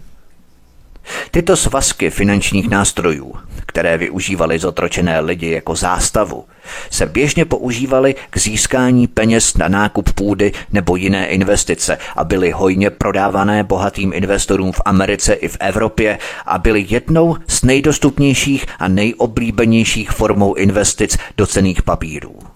Tyto 1.30 1.56
svazky 1.56 2.10
finančních 2.10 2.70
nástrojů, 2.70 3.34
které 3.66 3.98
využívali 3.98 4.58
zotročené 4.58 5.20
lidi 5.20 5.50
jako 5.50 5.76
zástavu, 5.76 6.44
se 6.90 7.06
běžně 7.06 7.44
používaly 7.44 8.14
k 8.30 8.38
získání 8.38 9.06
peněz 9.06 9.56
na 9.56 9.68
nákup 9.68 10.12
půdy 10.12 10.52
nebo 10.72 10.96
jiné 10.96 11.26
investice 11.26 11.98
a 12.16 12.24
byly 12.24 12.50
hojně 12.50 12.90
prodávané 12.90 13.64
bohatým 13.64 14.12
investorům 14.12 14.72
v 14.72 14.80
Americe 14.84 15.34
i 15.34 15.48
v 15.48 15.56
Evropě 15.60 16.18
a 16.46 16.58
byly 16.58 16.86
jednou 16.88 17.36
z 17.48 17.62
nejdostupnějších 17.62 18.66
a 18.78 18.88
nejoblíbenějších 18.88 20.10
formou 20.10 20.54
investic 20.54 21.18
do 21.36 21.46
cených 21.46 21.82
papírů. 21.82 22.55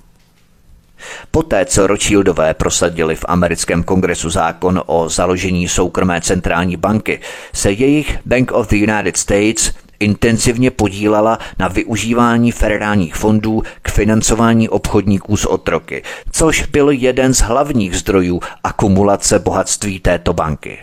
Poté, 1.31 1.65
co 1.65 1.87
Rothschildové 1.87 2.55
prosadili 2.55 3.17
v 3.17 3.25
americkém 3.29 3.83
kongresu 3.83 4.31
zákon 4.31 4.83
o 4.87 5.09
založení 5.09 5.69
soukromé 5.69 6.21
centrální 6.21 6.77
banky, 6.77 7.21
se 7.53 7.73
jejich 7.73 8.19
Bank 8.27 8.53
of 8.53 8.69
the 8.69 8.77
United 8.77 9.17
States 9.17 9.73
intenzivně 10.01 10.71
podílala 10.71 11.39
na 11.59 11.69
využívání 11.69 12.53
federálních 12.53 13.15
fondů 13.15 13.63
k 13.83 13.91
financování 13.91 14.69
obchodníků 14.69 15.37
s 15.37 15.45
otroky, 15.45 16.03
což 16.33 16.67
byl 16.67 16.91
jeden 16.91 17.35
z 17.35 17.41
hlavních 17.41 17.97
zdrojů 17.97 18.41
akumulace 18.65 19.39
bohatství 19.39 20.01
této 20.01 20.33
banky. 20.33 20.79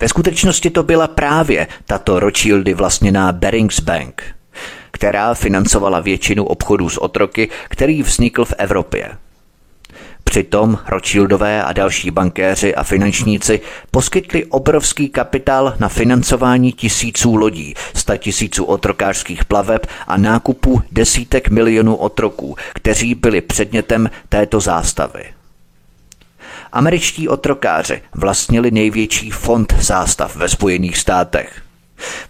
Ve 0.00 0.08
skutečnosti 0.08 0.70
to 0.70 0.82
byla 0.82 1.08
právě 1.08 1.66
tato 1.84 2.20
Rothschildy 2.20 2.74
vlastněná 2.74 3.32
Barings 3.32 3.80
Bank– 3.80 4.22
která 4.94 5.34
financovala 5.34 6.00
většinu 6.00 6.44
obchodů 6.44 6.88
s 6.88 7.02
otroky, 7.02 7.48
který 7.68 8.02
vznikl 8.02 8.44
v 8.44 8.54
Evropě. 8.58 9.10
Přitom 10.24 10.78
Rothschildové 10.88 11.64
a 11.64 11.72
další 11.72 12.10
bankéři 12.10 12.74
a 12.74 12.82
finančníci 12.82 13.60
poskytli 13.90 14.44
obrovský 14.44 15.08
kapitál 15.08 15.74
na 15.78 15.88
financování 15.88 16.72
tisíců 16.72 17.36
lodí, 17.36 17.74
sta 17.94 18.16
tisíců 18.16 18.64
otrokářských 18.64 19.44
plaveb 19.44 19.86
a 20.06 20.16
nákupu 20.16 20.82
desítek 20.92 21.48
milionů 21.48 21.96
otroků, 21.96 22.56
kteří 22.74 23.14
byli 23.14 23.40
předmětem 23.40 24.10
této 24.28 24.60
zástavy. 24.60 25.24
Američtí 26.72 27.28
otrokáři 27.28 28.02
vlastnili 28.14 28.70
největší 28.70 29.30
fond 29.30 29.74
zástav 29.80 30.36
ve 30.36 30.48
Spojených 30.48 30.98
státech. 30.98 31.62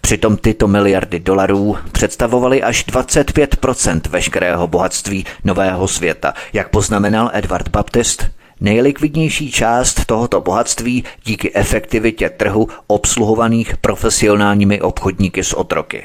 Přitom 0.01 0.37
tyto 0.37 0.67
miliardy 0.67 1.19
dolarů 1.19 1.77
představovaly 1.91 2.63
až 2.63 2.87
25% 2.87 4.01
veškerého 4.09 4.67
bohatství 4.67 5.25
nového 5.43 5.87
světa, 5.87 6.33
jak 6.53 6.69
poznamenal 6.69 7.31
Edward 7.33 7.67
Baptist. 7.67 8.25
Nejlikvidnější 8.61 9.51
část 9.51 10.05
tohoto 10.05 10.41
bohatství 10.41 11.03
díky 11.25 11.55
efektivitě 11.55 12.29
trhu 12.29 12.67
obsluhovaných 12.87 13.77
profesionálními 13.77 14.81
obchodníky 14.81 15.43
s 15.43 15.53
otroky 15.53 16.03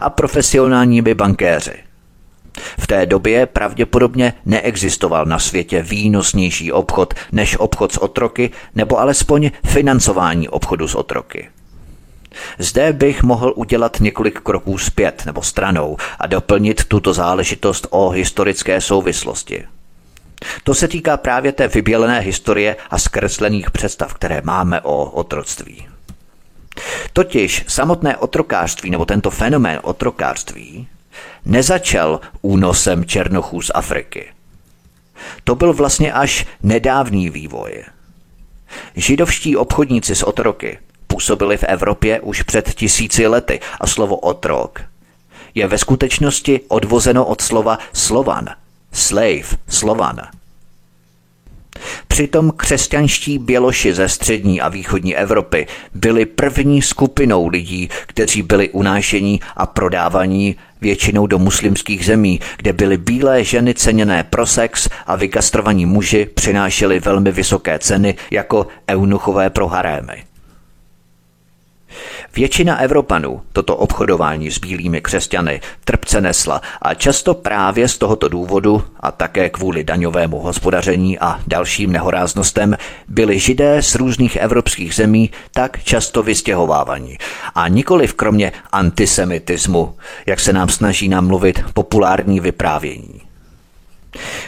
a 0.00 0.10
profesionálními 0.10 1.14
bankéři. 1.14 1.74
V 2.78 2.86
té 2.86 3.06
době 3.06 3.46
pravděpodobně 3.46 4.34
neexistoval 4.46 5.26
na 5.26 5.38
světě 5.38 5.82
výnosnější 5.82 6.72
obchod 6.72 7.14
než 7.32 7.56
obchod 7.58 7.92
s 7.92 8.02
otroky 8.02 8.50
nebo 8.74 9.00
alespoň 9.00 9.50
financování 9.66 10.48
obchodu 10.48 10.88
s 10.88 10.94
otroky. 10.94 11.48
Zde 12.58 12.92
bych 12.92 13.22
mohl 13.22 13.52
udělat 13.56 14.00
několik 14.00 14.40
kroků 14.40 14.78
zpět 14.78 15.22
nebo 15.26 15.42
stranou 15.42 15.96
a 16.18 16.26
doplnit 16.26 16.84
tuto 16.84 17.12
záležitost 17.12 17.86
o 17.90 18.08
historické 18.08 18.80
souvislosti. 18.80 19.64
To 20.64 20.74
se 20.74 20.88
týká 20.88 21.16
právě 21.16 21.52
té 21.52 21.68
vybělené 21.68 22.20
historie 22.20 22.76
a 22.90 22.98
zkreslených 22.98 23.70
představ, 23.70 24.14
které 24.14 24.40
máme 24.44 24.80
o 24.80 25.04
otroctví. 25.04 25.88
Totiž 27.12 27.64
samotné 27.68 28.16
otrokářství 28.16 28.90
nebo 28.90 29.04
tento 29.04 29.30
fenomén 29.30 29.80
otrokářství 29.82 30.88
nezačal 31.44 32.20
únosem 32.42 33.04
černochů 33.04 33.62
z 33.62 33.70
Afriky. 33.74 34.28
To 35.44 35.54
byl 35.54 35.72
vlastně 35.72 36.12
až 36.12 36.46
nedávný 36.62 37.30
vývoj. 37.30 37.84
Židovští 38.96 39.56
obchodníci 39.56 40.14
s 40.14 40.22
otroky 40.22 40.78
působili 41.12 41.56
v 41.56 41.64
Evropě 41.64 42.20
už 42.20 42.42
před 42.42 42.74
tisíci 42.74 43.26
lety 43.26 43.60
a 43.80 43.86
slovo 43.86 44.16
otrok 44.16 44.80
je 45.54 45.66
ve 45.66 45.78
skutečnosti 45.78 46.60
odvozeno 46.68 47.24
od 47.24 47.40
slova 47.40 47.78
slovan, 47.92 48.48
slave, 48.92 49.48
slovan. 49.68 50.20
Přitom 52.08 52.52
křesťanští 52.56 53.38
běloši 53.38 53.94
ze 53.94 54.08
střední 54.08 54.60
a 54.60 54.68
východní 54.68 55.16
Evropy 55.16 55.66
byli 55.94 56.26
první 56.26 56.82
skupinou 56.82 57.48
lidí, 57.48 57.88
kteří 58.06 58.42
byli 58.42 58.70
unášení 58.70 59.40
a 59.56 59.66
prodávaní 59.66 60.56
většinou 60.80 61.26
do 61.26 61.38
muslimských 61.38 62.06
zemí, 62.06 62.40
kde 62.56 62.72
byly 62.72 62.96
bílé 62.96 63.44
ženy 63.44 63.74
ceněné 63.74 64.24
pro 64.24 64.46
sex 64.46 64.88
a 65.06 65.16
vykastrovaní 65.16 65.86
muži 65.86 66.28
přinášeli 66.34 67.00
velmi 67.00 67.32
vysoké 67.32 67.78
ceny 67.78 68.14
jako 68.30 68.66
eunuchové 68.88 69.50
pro 69.50 69.68
harémy. 69.68 70.31
Většina 72.36 72.78
Evropanů 72.78 73.42
toto 73.52 73.76
obchodování 73.76 74.50
s 74.50 74.58
bílými 74.58 75.00
křesťany 75.00 75.60
trpce 75.84 76.20
nesla 76.20 76.62
a 76.82 76.94
často 76.94 77.34
právě 77.34 77.88
z 77.88 77.98
tohoto 77.98 78.28
důvodu 78.28 78.84
a 79.00 79.12
také 79.12 79.50
kvůli 79.50 79.84
daňovému 79.84 80.38
hospodaření 80.38 81.18
a 81.18 81.40
dalším 81.46 81.92
nehoráznostem 81.92 82.76
byli 83.08 83.38
židé 83.38 83.82
z 83.82 83.94
různých 83.94 84.36
evropských 84.36 84.94
zemí 84.94 85.30
tak 85.50 85.84
často 85.84 86.22
vystěhovávaní. 86.22 87.18
A 87.54 87.68
nikoli 87.68 88.08
kromě 88.08 88.52
antisemitismu, 88.72 89.94
jak 90.26 90.40
se 90.40 90.52
nám 90.52 90.68
snaží 90.68 91.08
namluvit 91.08 91.64
populární 91.74 92.40
vyprávění. 92.40 93.31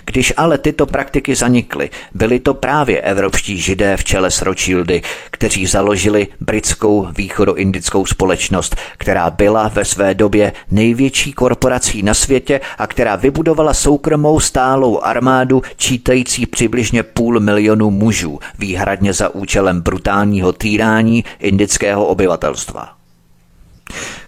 Když 0.04 0.32
ale 0.36 0.58
tyto 0.58 0.86
praktiky 0.86 1.34
zanikly, 1.34 1.90
byli 2.14 2.40
to 2.40 2.54
právě 2.54 3.00
evropští 3.00 3.58
židé 3.58 3.96
v 3.96 4.04
čele 4.04 4.30
s 4.30 4.42
Rothschildy, 4.42 5.02
kteří 5.30 5.66
založili 5.66 6.28
britskou 6.40 7.08
východoindickou 7.16 8.06
společnost, 8.06 8.76
která 8.98 9.30
byla 9.30 9.68
ve 9.68 9.84
své 9.84 10.14
době 10.14 10.52
největší 10.70 11.32
korporací 11.32 12.02
na 12.02 12.14
světě 12.14 12.60
a 12.78 12.86
která 12.86 13.16
vybudovala 13.16 13.74
soukromou 13.74 14.40
stálou 14.40 15.00
armádu 15.00 15.62
čítající 15.76 16.46
přibližně 16.46 17.02
půl 17.02 17.40
milionu 17.40 17.90
mužů, 17.90 18.38
výhradně 18.58 19.12
za 19.12 19.34
účelem 19.34 19.80
brutálního 19.80 20.52
týrání 20.52 21.24
indického 21.38 22.06
obyvatelstva. 22.06 23.03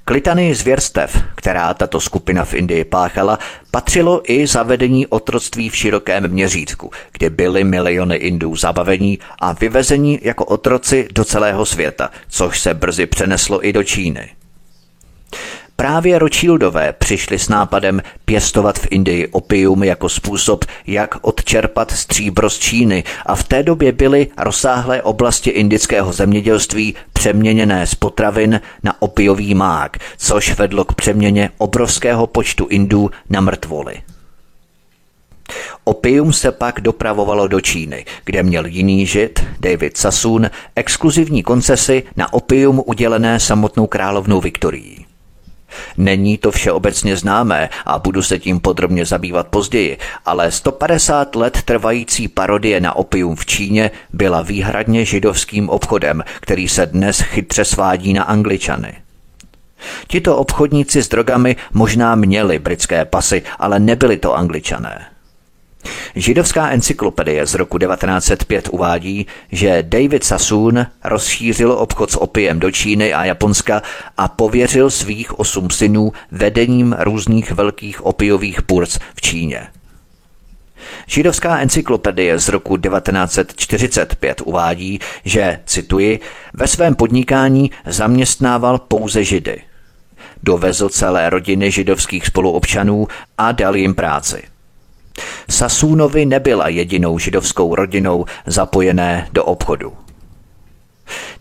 K 0.04 0.10
litanii 0.10 0.54
zvěrstev, 0.54 1.22
která 1.34 1.74
tato 1.74 2.00
skupina 2.00 2.44
v 2.44 2.54
Indii 2.54 2.84
páchala, 2.84 3.38
patřilo 3.70 4.32
i 4.32 4.46
zavedení 4.46 5.06
otroctví 5.06 5.68
v 5.68 5.76
širokém 5.76 6.28
měřítku, 6.28 6.90
kde 7.12 7.30
byly 7.30 7.64
miliony 7.64 8.16
Indů 8.16 8.56
zabavení 8.56 9.18
a 9.40 9.52
vyvezení 9.52 10.18
jako 10.22 10.44
otroci 10.44 11.08
do 11.12 11.24
celého 11.24 11.66
světa, 11.66 12.10
což 12.28 12.60
se 12.60 12.74
brzy 12.74 13.06
přeneslo 13.06 13.66
i 13.66 13.72
do 13.72 13.84
Číny. 13.84 14.35
Právě 15.76 16.18
Rothschildové 16.18 16.92
přišli 16.92 17.38
s 17.38 17.48
nápadem 17.48 18.02
pěstovat 18.24 18.78
v 18.78 18.86
Indii 18.90 19.26
opium 19.26 19.84
jako 19.84 20.08
způsob, 20.08 20.64
jak 20.86 21.14
odčerpat 21.20 21.90
stříbro 21.90 22.50
z 22.50 22.58
Číny 22.58 23.04
a 23.26 23.34
v 23.34 23.44
té 23.44 23.62
době 23.62 23.92
byly 23.92 24.28
rozsáhlé 24.38 25.02
oblasti 25.02 25.50
indického 25.50 26.12
zemědělství 26.12 26.94
přeměněné 27.12 27.86
z 27.86 27.94
potravin 27.94 28.60
na 28.82 29.02
opiový 29.02 29.54
mák, 29.54 29.96
což 30.16 30.58
vedlo 30.58 30.84
k 30.84 30.94
přeměně 30.94 31.50
obrovského 31.58 32.26
počtu 32.26 32.66
Indů 32.70 33.10
na 33.30 33.40
mrtvoly. 33.40 34.02
Opium 35.84 36.32
se 36.32 36.52
pak 36.52 36.80
dopravovalo 36.80 37.48
do 37.48 37.60
Číny, 37.60 38.04
kde 38.24 38.42
měl 38.42 38.66
jiný 38.66 39.06
žid, 39.06 39.44
David 39.60 39.96
Sassoon, 39.96 40.50
exkluzivní 40.76 41.42
koncesy 41.42 42.02
na 42.16 42.32
opium 42.32 42.82
udělené 42.86 43.40
samotnou 43.40 43.86
královnou 43.86 44.40
Viktorií. 44.40 45.05
Není 45.96 46.38
to 46.38 46.50
všeobecně 46.50 47.16
známé 47.16 47.68
a 47.84 47.98
budu 47.98 48.22
se 48.22 48.38
tím 48.38 48.60
podrobně 48.60 49.04
zabývat 49.04 49.48
později, 49.48 49.98
ale 50.24 50.50
150 50.50 51.34
let 51.34 51.62
trvající 51.64 52.28
parodie 52.28 52.80
na 52.80 52.96
opium 52.96 53.36
v 53.36 53.46
Číně 53.46 53.90
byla 54.12 54.42
výhradně 54.42 55.04
židovským 55.04 55.68
obchodem, 55.68 56.22
který 56.40 56.68
se 56.68 56.86
dnes 56.86 57.20
chytře 57.20 57.64
svádí 57.64 58.12
na 58.12 58.22
Angličany. 58.22 58.94
Tito 60.08 60.36
obchodníci 60.36 61.02
s 61.02 61.08
drogami 61.08 61.56
možná 61.72 62.14
měli 62.14 62.58
britské 62.58 63.04
pasy, 63.04 63.42
ale 63.58 63.80
nebyli 63.80 64.16
to 64.16 64.34
Angličané. 64.34 65.15
Židovská 66.14 66.70
encyklopedie 66.70 67.46
z 67.46 67.54
roku 67.54 67.78
1905 67.78 68.68
uvádí, 68.72 69.26
že 69.52 69.82
David 69.82 70.24
Sassoon 70.24 70.86
rozšířil 71.04 71.72
obchod 71.72 72.10
s 72.10 72.16
opiem 72.16 72.60
do 72.60 72.70
Číny 72.70 73.14
a 73.14 73.24
Japonska 73.24 73.82
a 74.16 74.28
pověřil 74.28 74.90
svých 74.90 75.38
osm 75.38 75.70
synů 75.70 76.12
vedením 76.30 76.96
různých 76.98 77.52
velkých 77.52 78.06
opiových 78.06 78.60
burc 78.68 78.98
v 79.14 79.20
Číně. 79.20 79.66
Židovská 81.06 81.58
encyklopedie 81.58 82.38
z 82.38 82.48
roku 82.48 82.76
1945 82.76 84.42
uvádí, 84.44 84.98
že, 85.24 85.60
cituji, 85.64 86.20
ve 86.54 86.66
svém 86.66 86.94
podnikání 86.94 87.70
zaměstnával 87.86 88.78
pouze 88.78 89.24
židy. 89.24 89.62
Dovezl 90.42 90.88
celé 90.88 91.30
rodiny 91.30 91.70
židovských 91.70 92.26
spoluobčanů 92.26 93.08
a 93.38 93.52
dal 93.52 93.76
jim 93.76 93.94
práci. 93.94 94.42
Sasúnovi 95.50 96.26
nebyla 96.26 96.68
jedinou 96.68 97.18
židovskou 97.18 97.74
rodinou 97.74 98.24
zapojené 98.46 99.28
do 99.32 99.44
obchodu. 99.44 99.92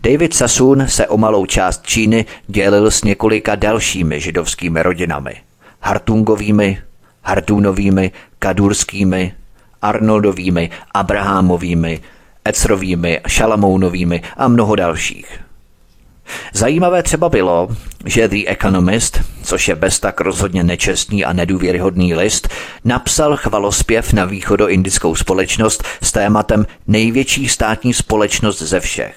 David 0.02 0.34
Sassoon 0.34 0.88
se 0.88 1.06
o 1.06 1.16
malou 1.16 1.46
část 1.46 1.86
Číny 1.86 2.24
dělil 2.46 2.90
s 2.90 3.04
několika 3.04 3.54
dalšími 3.54 4.20
židovskými 4.20 4.82
rodinami. 4.82 5.34
Hartungovými, 5.80 6.78
Hartunovými, 7.22 8.10
Kadurskými, 8.38 9.32
Arnoldovými, 9.82 10.70
Abrahamovými, 10.94 12.00
Ecrovými, 12.44 13.20
Šalamounovými 13.26 14.22
a 14.36 14.48
mnoho 14.48 14.76
dalších. 14.76 15.45
Zajímavé 16.52 17.02
třeba 17.02 17.28
bylo, 17.28 17.68
že 18.04 18.28
The 18.28 18.36
Economist, 18.46 19.20
což 19.42 19.68
je 19.68 19.74
bez 19.74 20.00
tak 20.00 20.20
rozhodně 20.20 20.62
nečestný 20.62 21.24
a 21.24 21.32
nedůvěryhodný 21.32 22.14
list, 22.14 22.48
napsal 22.84 23.36
chvalospěv 23.36 24.12
na 24.12 24.24
východoindickou 24.24 25.14
společnost 25.14 25.84
s 26.02 26.12
tématem 26.12 26.66
největší 26.86 27.48
státní 27.48 27.94
společnost 27.94 28.62
ze 28.62 28.80
všech. 28.80 29.16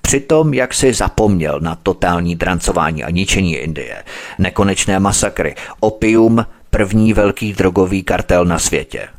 Přitom, 0.00 0.54
jak 0.54 0.74
si 0.74 0.94
zapomněl 0.94 1.60
na 1.60 1.74
totální 1.82 2.36
drancování 2.36 3.04
a 3.04 3.10
ničení 3.10 3.56
Indie, 3.56 4.04
nekonečné 4.38 5.00
masakry, 5.00 5.54
opium, 5.80 6.46
první 6.70 7.12
velký 7.12 7.52
drogový 7.52 8.02
kartel 8.02 8.44
na 8.44 8.58
světě– 8.58 9.08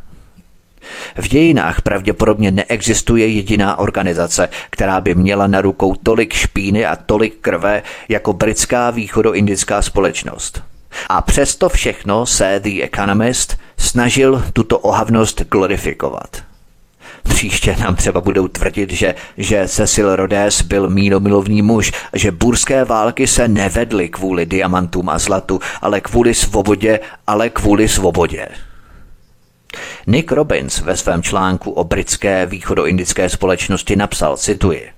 v 1.16 1.28
dějinách 1.28 1.82
pravděpodobně 1.82 2.52
neexistuje 2.52 3.28
jediná 3.28 3.80
organizace, 3.80 4.50
která 4.70 5.02
by 5.02 5.16
měla 5.16 5.48
na 5.48 5.62
rukou 5.62 5.96
tolik 5.96 6.34
špíny 6.34 6.86
a 6.86 6.96
tolik 6.96 7.38
krve 7.42 7.84
jako 8.10 8.34
britská 8.34 8.92
východoindická 8.92 9.82
společnost. 9.82 10.64
A 11.10 11.22
přesto 11.22 11.70
všechno 11.70 12.26
se 12.26 12.60
The 12.64 12.84
Economist 12.84 13.58
snažil 13.78 14.44
tuto 14.54 14.80
ohavnost 14.80 15.42
glorifikovat. 15.42 16.44
Příště 17.24 17.76
nám 17.80 17.96
třeba 17.96 18.22
budou 18.22 18.48
tvrdit, 18.48 18.92
že, 18.92 19.16
že 19.38 19.68
Cecil 19.68 20.16
Rhodes 20.16 20.62
byl 20.62 20.90
mínomilovný 20.90 21.62
muž, 21.62 21.92
že 22.14 22.32
burské 22.32 22.86
války 22.86 23.28
se 23.28 23.48
nevedly 23.48 24.10
kvůli 24.10 24.46
diamantům 24.46 25.10
a 25.10 25.20
zlatu, 25.20 25.60
ale 25.82 26.02
kvůli 26.02 26.34
svobodě, 26.34 27.00
ale 27.28 27.50
kvůli 27.50 27.88
svobodě. 27.88 28.48
Nick 30.08 30.32
Robbins 30.32 30.80
ve 30.80 30.98
svém 30.98 31.24
článku 31.24 31.72
o 31.72 31.84
britské 31.84 32.46
východoindické 32.46 33.30
společnosti 33.30 33.96
napsal, 33.96 34.38
cituji, 34.38 34.90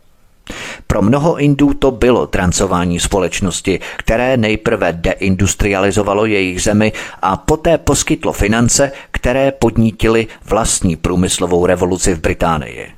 pro 0.87 1.01
mnoho 1.01 1.37
Indů 1.37 1.73
to 1.73 1.91
bylo 1.91 2.27
trancování 2.27 2.99
společnosti, 2.99 3.79
které 3.97 4.37
nejprve 4.37 4.93
deindustrializovalo 4.93 6.25
jejich 6.25 6.61
zemi 6.61 6.91
a 7.21 7.37
poté 7.37 7.77
poskytlo 7.77 8.33
finance, 8.33 8.91
které 9.11 9.51
podnítily 9.51 10.27
vlastní 10.45 10.95
průmyslovou 10.95 11.65
revoluci 11.65 12.13
v 12.13 12.21
Británii. 12.21 12.91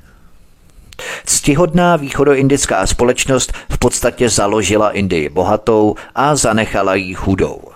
Ctihodná 1.26 1.96
východoindická 1.96 2.86
společnost 2.86 3.52
v 3.70 3.78
podstatě 3.78 4.28
založila 4.28 4.90
Indii 4.90 5.28
bohatou 5.28 5.94
a 6.14 6.36
zanechala 6.36 6.94
ji 6.94 7.14
chudou. 7.14 7.71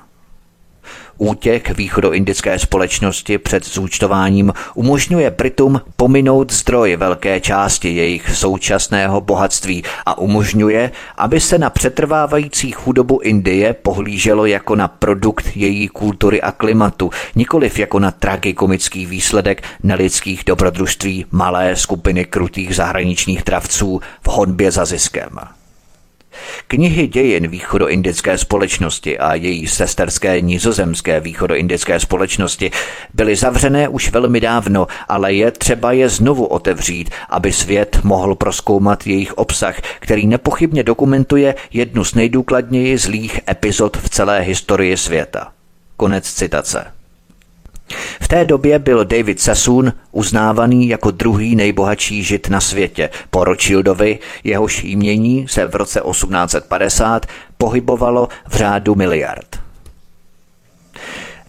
Útěk 1.19 1.71
východoindické 1.71 2.59
společnosti 2.59 3.39
před 3.39 3.67
zúčtováním 3.67 4.53
umožňuje 4.75 5.31
Britům 5.31 5.81
pominout 5.97 6.53
zdroj 6.53 6.97
velké 6.97 7.41
části 7.41 7.89
jejich 7.89 8.37
současného 8.37 9.21
bohatství 9.21 9.83
a 10.07 10.19
umožňuje, 10.19 10.91
aby 11.17 11.41
se 11.41 11.59
na 11.59 11.71
přetrvávající 11.71 12.73
chudobu 12.73 13.19
Indie 13.19 13.73
pohlíželo 13.73 14.47
jako 14.47 14.77
na 14.77 14.89
produkt 14.89 15.47
její 15.55 15.89
kultury 15.89 16.43
a 16.43 16.53
klimatu, 16.53 17.11
nikoliv 17.35 17.79
jako 17.79 17.99
na 17.99 18.11
tragikomický 18.11 19.07
výsledek 19.07 19.63
nelidských 19.83 20.43
dobrodružství 20.47 21.27
malé 21.31 21.77
skupiny 21.77 22.25
krutých 22.25 22.77
zahraničních 22.77 23.43
travců 23.43 24.01
v 24.23 24.29
honbě 24.29 24.71
za 24.71 24.85
ziskem. 24.85 25.56
Knihy 26.69 27.07
dějin 27.07 27.49
východoindické 27.49 28.39
společnosti 28.39 29.19
a 29.19 29.35
její 29.35 29.67
sesterské 29.67 30.41
nizozemské 30.41 31.21
východoindické 31.21 32.01
společnosti 32.01 32.71
byly 33.15 33.37
zavřené 33.37 33.89
už 33.89 34.11
velmi 34.11 34.41
dávno, 34.41 34.87
ale 35.09 35.33
je 35.33 35.51
třeba 35.51 35.93
je 35.93 36.09
znovu 36.09 36.47
otevřít, 36.47 37.11
aby 37.31 37.53
svět 37.53 38.01
mohl 38.03 38.35
proskoumat 38.35 39.07
jejich 39.07 39.33
obsah, 39.39 39.81
který 40.01 40.27
nepochybně 40.27 40.83
dokumentuje 40.83 41.55
jednu 41.73 42.05
z 42.05 42.15
nejdůkladněji 42.15 42.99
zlých 42.99 43.41
epizod 43.51 43.97
v 43.97 44.09
celé 44.09 44.41
historii 44.41 44.97
světa. 44.97 45.53
Konec 45.97 46.33
citace. 46.33 46.96
V 48.21 48.29
té 48.29 48.45
době 48.45 48.79
byl 48.79 49.05
David 49.05 49.41
Sassoon 49.41 49.93
uznávaný 50.13 50.89
jako 50.89 51.11
druhý 51.11 51.57
nejbohatší 51.57 52.23
žid 52.23 52.49
na 52.49 52.61
světě 52.61 53.11
po 53.31 53.45
Rothschildovi, 53.45 54.19
jehož 54.45 54.85
jmění 54.85 55.49
se 55.49 55.67
v 55.67 55.75
roce 55.75 56.01
1850 56.11 57.27
pohybovalo 57.59 58.29
v 58.49 58.57
řádu 58.57 58.95
miliard. 58.95 59.61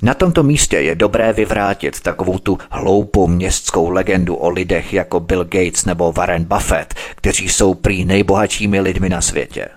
Na 0.01 0.13
tomto 0.13 0.43
místě 0.43 0.77
je 0.77 0.95
dobré 0.95 1.33
vyvrátit 1.33 1.99
takovou 1.99 2.38
tu 2.39 2.57
hloupou 2.71 3.27
městskou 3.27 3.89
legendu 3.89 4.35
o 4.35 4.49
lidech 4.49 4.93
jako 4.93 5.19
Bill 5.19 5.43
Gates 5.43 5.85
nebo 5.85 6.11
Warren 6.11 6.43
Buffett, 6.43 6.93
kteří 7.15 7.49
jsou 7.49 7.73
prý 7.73 8.05
nejbohatšími 8.05 8.79
lidmi 8.79 9.09
na 9.09 9.21
světě. 9.21 9.67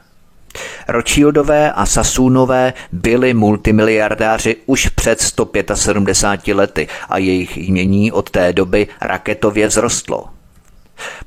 Rothschildové 0.89 1.73
a 1.73 1.87
Sassoonové 1.87 2.73
byli 2.93 3.35
multimiliardáři 3.35 4.57
už 4.67 4.89
před 4.89 5.21
175 5.21 6.55
lety 6.55 6.89
a 7.09 7.19
jejich 7.19 7.57
jmění 7.57 8.13
od 8.13 8.31
té 8.31 8.53
doby 8.53 8.89
raketově 9.01 9.69
vzrostlo. 9.69 10.25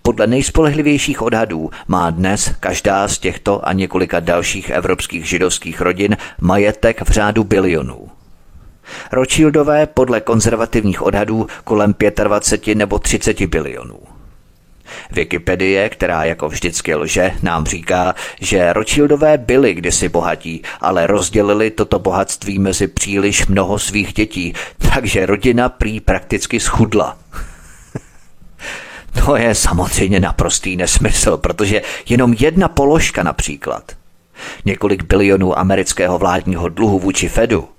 Podle 0.01 0.27
nejspolehlivějších 0.27 1.21
odhadů 1.21 1.69
má 1.87 2.09
dnes 2.09 2.51
každá 2.59 3.07
z 3.07 3.19
těchto 3.19 3.67
a 3.67 3.73
několika 3.73 4.19
dalších 4.19 4.69
evropských 4.69 5.29
židovských 5.29 5.81
rodin 5.81 6.17
majetek 6.41 7.01
v 7.01 7.11
řádu 7.11 7.43
bilionů. 7.43 8.09
Rothschildové 9.11 9.87
podle 9.87 10.21
konzervativních 10.21 11.01
odhadů 11.01 11.47
kolem 11.63 11.95
25 12.23 12.75
nebo 12.75 12.99
30 12.99 13.41
bilionů. 13.41 14.12
Wikipedie, 15.11 15.89
která 15.89 16.23
jako 16.23 16.49
vždycky 16.49 16.95
lže, 16.95 17.31
nám 17.41 17.65
říká, 17.65 18.15
že 18.41 18.73
Rothschildové 18.73 19.37
byli 19.37 19.73
kdysi 19.73 20.09
bohatí, 20.09 20.61
ale 20.81 21.07
rozdělili 21.07 21.71
toto 21.71 21.99
bohatství 21.99 22.59
mezi 22.59 22.87
příliš 22.87 23.47
mnoho 23.47 23.79
svých 23.79 24.13
dětí, 24.13 24.53
takže 24.93 25.25
rodina 25.25 25.69
prý 25.69 25.99
prakticky 25.99 26.59
schudla. 26.59 27.17
to 29.25 29.35
je 29.35 29.55
samozřejmě 29.55 30.19
naprostý 30.19 30.75
nesmysl, 30.75 31.37
protože 31.37 31.81
jenom 32.09 32.35
jedna 32.39 32.67
položka 32.67 33.23
například, 33.23 33.91
několik 34.65 35.03
bilionů 35.03 35.59
amerického 35.59 36.17
vládního 36.17 36.69
dluhu 36.69 36.99
vůči 36.99 37.29
Fedu, 37.29 37.69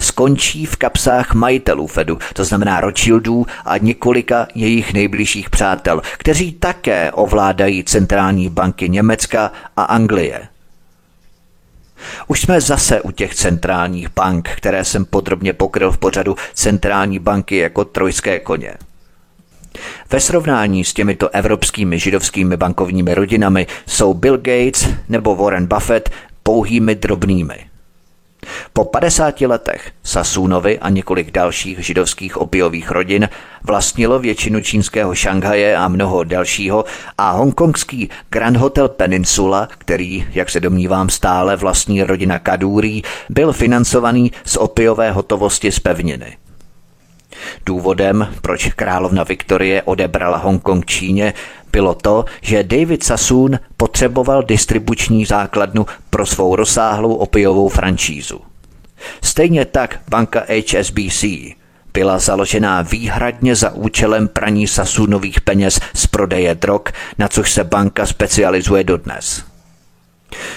skončí 0.00 0.66
v 0.66 0.76
kapsách 0.76 1.34
majitelů 1.34 1.86
Fedu, 1.86 2.18
to 2.32 2.44
znamená 2.44 2.80
Rothschildů 2.80 3.46
a 3.64 3.78
několika 3.78 4.48
jejich 4.54 4.92
nejbližších 4.92 5.50
přátel, 5.50 6.02
kteří 6.18 6.52
také 6.52 7.12
ovládají 7.12 7.84
centrální 7.84 8.50
banky 8.50 8.88
Německa 8.88 9.52
a 9.76 9.82
Anglie. 9.82 10.48
Už 12.26 12.40
jsme 12.40 12.60
zase 12.60 13.00
u 13.00 13.10
těch 13.10 13.34
centrálních 13.34 14.08
bank, 14.14 14.48
které 14.56 14.84
jsem 14.84 15.04
podrobně 15.04 15.52
pokryl 15.52 15.92
v 15.92 15.98
pořadu 15.98 16.36
centrální 16.54 17.18
banky 17.18 17.56
jako 17.56 17.84
trojské 17.84 18.38
koně. 18.38 18.74
Ve 20.10 20.20
srovnání 20.20 20.84
s 20.84 20.92
těmito 20.92 21.28
evropskými 21.28 21.98
židovskými 21.98 22.56
bankovními 22.56 23.14
rodinami 23.14 23.66
jsou 23.86 24.14
Bill 24.14 24.36
Gates 24.36 24.88
nebo 25.08 25.36
Warren 25.36 25.66
Buffett 25.66 26.10
pouhými 26.42 26.94
drobnými– 26.94 27.66
po 28.72 28.84
50 28.84 29.40
letech 29.40 29.90
Sasunovi 30.02 30.78
a 30.78 30.88
několik 30.88 31.30
dalších 31.30 31.78
židovských 31.78 32.36
opiových 32.36 32.90
rodin 32.90 33.28
vlastnilo 33.62 34.18
většinu 34.18 34.60
čínského 34.60 35.14
Šanghaje 35.14 35.76
a 35.76 35.88
mnoho 35.88 36.24
dalšího 36.24 36.84
a 37.18 37.30
hongkongský 37.30 38.10
Grand 38.30 38.56
Hotel 38.56 38.88
Peninsula, 38.88 39.68
který, 39.78 40.26
jak 40.30 40.50
se 40.50 40.60
domnívám, 40.60 41.10
stále 41.10 41.56
vlastní 41.56 42.02
rodina 42.02 42.38
Kadúrí, 42.38 43.02
byl 43.28 43.52
financovaný 43.52 44.32
z 44.44 44.56
opiové 44.56 45.10
hotovosti 45.10 45.72
z 45.72 45.80
pevniny. 45.80 46.36
Důvodem, 47.66 48.28
proč 48.42 48.66
královna 48.66 49.24
Viktorie 49.24 49.82
odebrala 49.82 50.36
Hongkong 50.36 50.86
Číně, 50.86 51.34
bylo 51.72 51.94
to, 51.94 52.24
že 52.40 52.64
David 52.64 53.04
Sassoon 53.04 53.58
potřeboval 53.76 54.42
distribuční 54.42 55.24
základnu 55.24 55.86
pro 56.10 56.26
svou 56.26 56.56
rozsáhlou 56.56 57.14
opiovou 57.14 57.68
franšízu. 57.68 58.40
Stejně 59.22 59.64
tak 59.64 60.00
banka 60.08 60.44
HSBC 60.48 61.24
byla 61.92 62.18
založená 62.18 62.82
výhradně 62.82 63.56
za 63.56 63.70
účelem 63.70 64.28
praní 64.28 64.66
Sassoonových 64.66 65.40
peněz 65.40 65.80
z 65.94 66.06
prodeje 66.06 66.54
drog, 66.54 66.82
na 67.18 67.28
což 67.28 67.52
se 67.52 67.64
banka 67.64 68.06
specializuje 68.06 68.84
dodnes. 68.84 69.55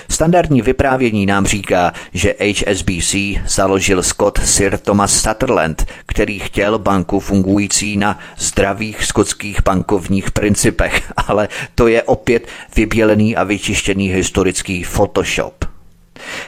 Standardní 0.09 0.61
vyprávění 0.61 1.25
nám 1.25 1.45
říká, 1.45 1.93
že 2.13 2.35
HSBC 2.39 3.15
založil 3.47 4.03
Scott 4.03 4.39
Sir 4.45 4.77
Thomas 4.77 5.21
Sutherland, 5.21 5.85
který 6.05 6.39
chtěl 6.39 6.79
banku 6.79 7.19
fungující 7.19 7.97
na 7.97 8.19
zdravých 8.37 9.05
skotských 9.05 9.63
bankovních 9.63 10.31
principech, 10.31 11.13
ale 11.27 11.47
to 11.75 11.87
je 11.87 12.03
opět 12.03 12.47
vybělený 12.75 13.35
a 13.35 13.43
vyčištěný 13.43 14.09
historický 14.09 14.83
Photoshop. 14.83 15.65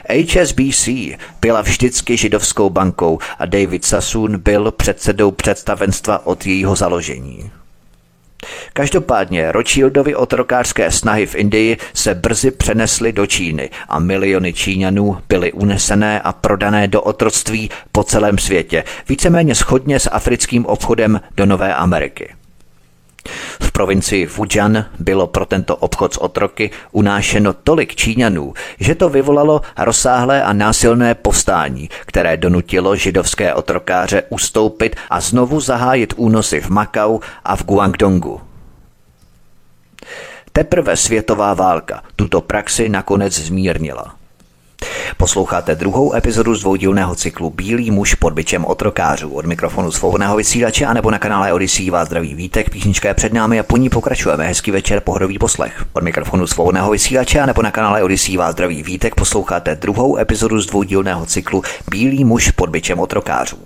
HSBC 0.09 0.89
byla 1.41 1.61
vždycky 1.61 2.17
židovskou 2.17 2.69
bankou 2.69 3.19
a 3.39 3.45
David 3.45 3.85
Sassoon 3.85 4.39
byl 4.39 4.71
předsedou 4.71 5.31
představenstva 5.31 6.25
od 6.25 6.45
jejího 6.45 6.75
založení. 6.75 7.51
Každopádně 8.73 9.51
Rothschildovi 9.51 10.15
otrokářské 10.15 10.91
snahy 10.91 11.25
v 11.25 11.35
Indii 11.35 11.77
se 11.93 12.15
brzy 12.15 12.51
přenesly 12.51 13.13
do 13.13 13.25
Číny 13.25 13.69
a 13.89 13.99
miliony 13.99 14.53
Číňanů 14.53 15.17
byly 15.29 15.51
unesené 15.51 16.21
a 16.21 16.33
prodané 16.33 16.87
do 16.87 17.01
otroctví 17.01 17.69
po 17.91 18.03
celém 18.03 18.37
světě, 18.37 18.83
víceméně 19.09 19.55
schodně 19.55 19.99
s 19.99 20.09
africkým 20.09 20.65
obchodem 20.65 21.21
do 21.37 21.45
Nové 21.45 21.73
Ameriky. 21.75 22.40
V 23.61 23.71
provincii 23.71 24.25
Fujian 24.25 24.85
bylo 24.99 25.27
pro 25.27 25.45
tento 25.45 25.75
obchod 25.75 26.13
s 26.13 26.17
otroky 26.17 26.71
unášeno 26.91 27.53
tolik 27.53 27.95
Číňanů, 27.95 28.53
že 28.79 28.95
to 28.95 29.09
vyvolalo 29.09 29.61
rozsáhlé 29.77 30.43
a 30.43 30.53
násilné 30.53 31.15
povstání, 31.15 31.89
které 32.05 32.37
donutilo 32.37 32.95
židovské 32.95 33.53
otrokáře 33.53 34.23
ustoupit 34.29 34.95
a 35.09 35.21
znovu 35.21 35.59
zahájit 35.59 36.13
únosy 36.17 36.61
v 36.61 36.69
Makau 36.69 37.19
a 37.43 37.55
v 37.55 37.63
Guangdongu. 37.63 38.41
Teprve 40.53 40.97
světová 40.97 41.53
válka 41.53 42.03
tuto 42.15 42.41
praxi 42.41 42.89
nakonec 42.89 43.33
zmírnila. 43.33 44.20
Posloucháte 45.17 45.75
druhou 45.75 46.15
epizodu 46.15 46.55
z 46.55 46.61
dvoudílného 46.61 47.15
cyklu 47.15 47.49
Bílý 47.49 47.91
muž 47.91 48.15
pod 48.15 48.33
byčem 48.33 48.65
otrokářů. 48.65 49.29
Od 49.29 49.45
mikrofonu 49.45 49.91
svobodného 49.91 50.35
vysílače 50.35 50.85
a 50.85 50.93
nebo 50.93 51.11
na 51.11 51.19
kanále 51.19 51.53
Odyssey 51.53 51.89
vás 51.89 52.07
zdraví 52.07 52.35
vítek, 52.35 52.69
písnička 52.69 53.07
je 53.07 53.13
před 53.13 53.33
námi 53.33 53.59
a 53.59 53.63
po 53.63 53.77
ní 53.77 53.89
pokračujeme. 53.89 54.47
Hezký 54.47 54.71
večer, 54.71 54.99
pohodový 54.99 55.39
poslech. 55.39 55.85
Od 55.93 56.03
mikrofonu 56.03 56.47
svobodného 56.47 56.91
vysílače 56.91 57.39
a 57.39 57.45
nebo 57.45 57.61
na 57.61 57.71
kanále 57.71 58.03
Odyssey 58.03 58.37
vás 58.37 58.51
zdraví 58.51 58.83
vítek, 58.83 59.15
posloucháte 59.15 59.75
druhou 59.75 60.17
epizodu 60.17 60.61
z 60.61 60.65
dvoudílného 60.65 61.25
cyklu 61.25 61.63
Bílý 61.91 62.25
muž 62.25 62.51
pod 62.51 62.69
byčem 62.69 62.99
otrokářů. 62.99 63.57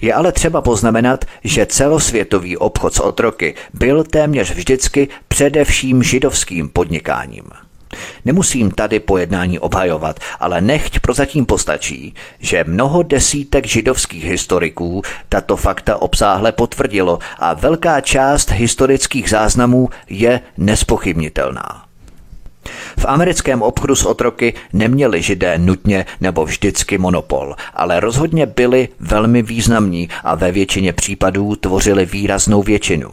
Je 0.00 0.14
ale 0.14 0.32
třeba 0.32 0.60
poznamenat, 0.60 1.24
že 1.44 1.66
celosvětový 1.66 2.56
obchod 2.56 2.94
s 2.94 3.00
otroky 3.00 3.54
byl 3.74 4.04
téměř 4.04 4.54
vždycky 4.54 5.08
především 5.28 6.02
židovským 6.02 6.68
podnikáním. 6.68 7.44
Nemusím 8.24 8.70
tady 8.70 9.00
pojednání 9.00 9.58
obhajovat, 9.58 10.20
ale 10.40 10.60
nechť 10.60 10.98
prozatím 10.98 11.46
postačí, 11.46 12.14
že 12.38 12.64
mnoho 12.64 13.02
desítek 13.02 13.66
židovských 13.66 14.24
historiků 14.24 15.02
tato 15.28 15.56
fakta 15.56 16.02
obsáhle 16.02 16.52
potvrdilo 16.52 17.18
a 17.38 17.54
velká 17.54 18.00
část 18.00 18.50
historických 18.50 19.30
záznamů 19.30 19.88
je 20.08 20.40
nespochybnitelná. 20.58 21.84
V 22.98 23.04
americkém 23.04 23.62
obchodu 23.62 23.94
s 23.94 24.04
otroky 24.04 24.54
neměli 24.72 25.22
židé 25.22 25.58
nutně 25.58 26.06
nebo 26.20 26.44
vždycky 26.44 26.98
monopol, 26.98 27.54
ale 27.74 28.00
rozhodně 28.00 28.46
byli 28.46 28.88
velmi 29.00 29.42
významní 29.42 30.08
a 30.24 30.34
ve 30.34 30.52
většině 30.52 30.92
případů 30.92 31.56
tvořili 31.56 32.06
výraznou 32.06 32.62
většinu. 32.62 33.10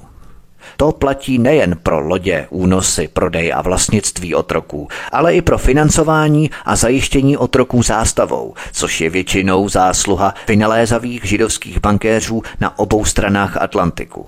To 0.78 0.92
platí 0.92 1.38
nejen 1.38 1.78
pro 1.84 2.00
lodě, 2.00 2.48
únosy, 2.50 3.08
prodej 3.08 3.54
a 3.54 3.62
vlastnictví 3.62 4.36
otroků, 4.36 4.88
ale 5.12 5.36
i 5.36 5.42
pro 5.42 5.58
financování 5.58 6.52
a 6.66 6.76
zajištění 6.76 7.38
otroků 7.38 7.84
zástavou, 7.84 8.54
což 8.72 9.02
je 9.02 9.10
většinou 9.10 9.70
zásluha 9.70 10.34
vynalézavých 10.48 11.26
židovských 11.26 11.80
bankéřů 11.80 12.42
na 12.60 12.80
obou 12.80 13.06
stranách 13.06 13.58
Atlantiku. 13.58 14.26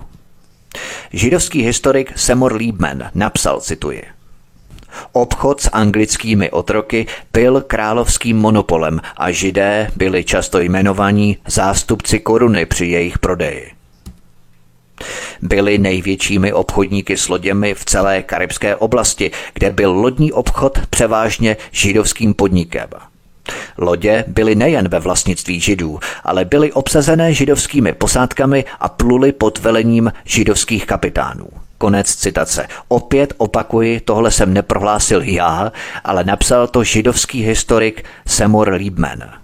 Židovský 1.12 1.62
historik 1.62 2.12
Seymour 2.16 2.52
Liebman 2.52 3.10
napsal, 3.14 3.60
cituji, 3.60 4.02
Obchod 5.12 5.60
s 5.60 5.70
anglickými 5.72 6.50
otroky 6.50 7.06
byl 7.32 7.60
královským 7.60 8.36
monopolem 8.36 9.00
a 9.16 9.30
židé 9.30 9.90
byli 9.96 10.24
často 10.24 10.60
jmenovaní 10.60 11.38
zástupci 11.46 12.18
koruny 12.18 12.66
při 12.66 12.86
jejich 12.86 13.18
prodeji. 13.18 13.79
Byli 15.42 15.78
největšími 15.78 16.52
obchodníky 16.52 17.16
s 17.16 17.28
loděmi 17.28 17.74
v 17.74 17.84
celé 17.84 18.22
karibské 18.22 18.76
oblasti, 18.76 19.30
kde 19.54 19.70
byl 19.70 19.92
lodní 19.92 20.32
obchod 20.32 20.78
převážně 20.90 21.56
židovským 21.72 22.34
podnikem. 22.34 22.88
Lodě 23.78 24.24
byly 24.26 24.54
nejen 24.54 24.88
ve 24.88 25.00
vlastnictví 25.00 25.60
židů, 25.60 25.98
ale 26.24 26.44
byly 26.44 26.72
obsazené 26.72 27.34
židovskými 27.34 27.92
posádkami 27.92 28.64
a 28.80 28.88
pluly 28.88 29.32
pod 29.32 29.58
velením 29.58 30.12
židovských 30.24 30.86
kapitánů. 30.86 31.48
Konec 31.78 32.14
citace. 32.14 32.66
Opět 32.88 33.34
opakuji, 33.36 34.00
tohle 34.00 34.30
jsem 34.30 34.54
neprohlásil 34.54 35.22
já, 35.22 35.72
ale 36.04 36.24
napsal 36.24 36.66
to 36.66 36.84
židovský 36.84 37.42
historik 37.42 38.04
Semur 38.26 38.68
Liebman. 38.68 39.39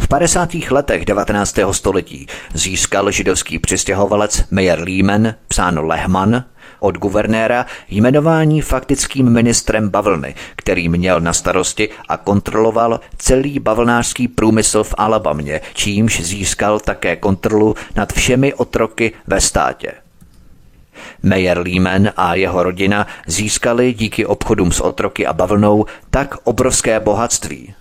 V 0.00 0.08
50. 0.08 0.54
letech 0.70 1.04
19. 1.04 1.56
století 1.72 2.26
získal 2.54 3.10
židovský 3.10 3.58
přistěhovalec 3.58 4.44
Meyer 4.50 4.80
Lehman, 4.80 5.34
psáno 5.48 5.82
Lehman, 5.82 6.44
od 6.80 6.98
guvernéra 6.98 7.66
jmenování 7.88 8.60
faktickým 8.60 9.30
ministrem 9.30 9.88
bavlny, 9.88 10.34
který 10.56 10.88
měl 10.88 11.20
na 11.20 11.32
starosti 11.32 11.88
a 12.08 12.16
kontroloval 12.16 13.00
celý 13.18 13.58
bavlnářský 13.58 14.28
průmysl 14.28 14.84
v 14.84 14.94
Alabamě, 14.98 15.60
čímž 15.74 16.20
získal 16.20 16.80
také 16.80 17.16
kontrolu 17.16 17.74
nad 17.96 18.12
všemi 18.12 18.54
otroky 18.54 19.12
ve 19.26 19.40
státě. 19.40 19.92
Meyer 21.22 21.58
Lehman 21.58 22.10
a 22.16 22.34
jeho 22.34 22.62
rodina 22.62 23.06
získali 23.26 23.92
díky 23.92 24.26
obchodům 24.26 24.72
s 24.72 24.80
otroky 24.80 25.26
a 25.26 25.32
bavlnou 25.32 25.86
tak 26.10 26.34
obrovské 26.44 27.00
bohatství, 27.00 27.74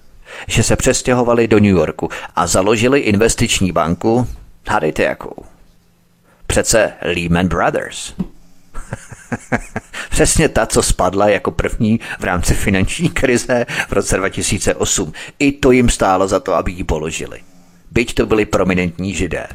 že 0.48 0.64
se 0.64 0.76
přestěhovali 0.76 1.48
do 1.48 1.60
New 1.60 1.72
Yorku 1.72 2.10
a 2.36 2.48
založili 2.48 3.00
investiční 3.00 3.72
banku, 3.72 4.28
hádejte 4.68 5.04
jakou. 5.04 5.46
Přece 6.48 6.94
Lehman 7.02 7.48
Brothers. 7.48 8.14
Přesně 10.10 10.50
ta, 10.50 10.66
co 10.66 10.84
spadla 10.84 11.30
jako 11.30 11.52
první 11.52 12.00
v 12.20 12.24
rámci 12.24 12.54
finanční 12.54 13.10
krize 13.10 13.66
v 13.88 13.92
roce 13.92 14.18
2008. 14.18 15.14
I 15.40 15.52
to 15.52 15.72
jim 15.72 15.90
stálo 15.90 16.28
za 16.28 16.40
to, 16.40 16.54
aby 16.54 16.72
ji 16.72 16.84
položili. 16.84 17.40
Byť 17.92 18.14
to 18.14 18.26
byli 18.26 18.46
prominentní 18.46 19.14
židé. 19.14 19.48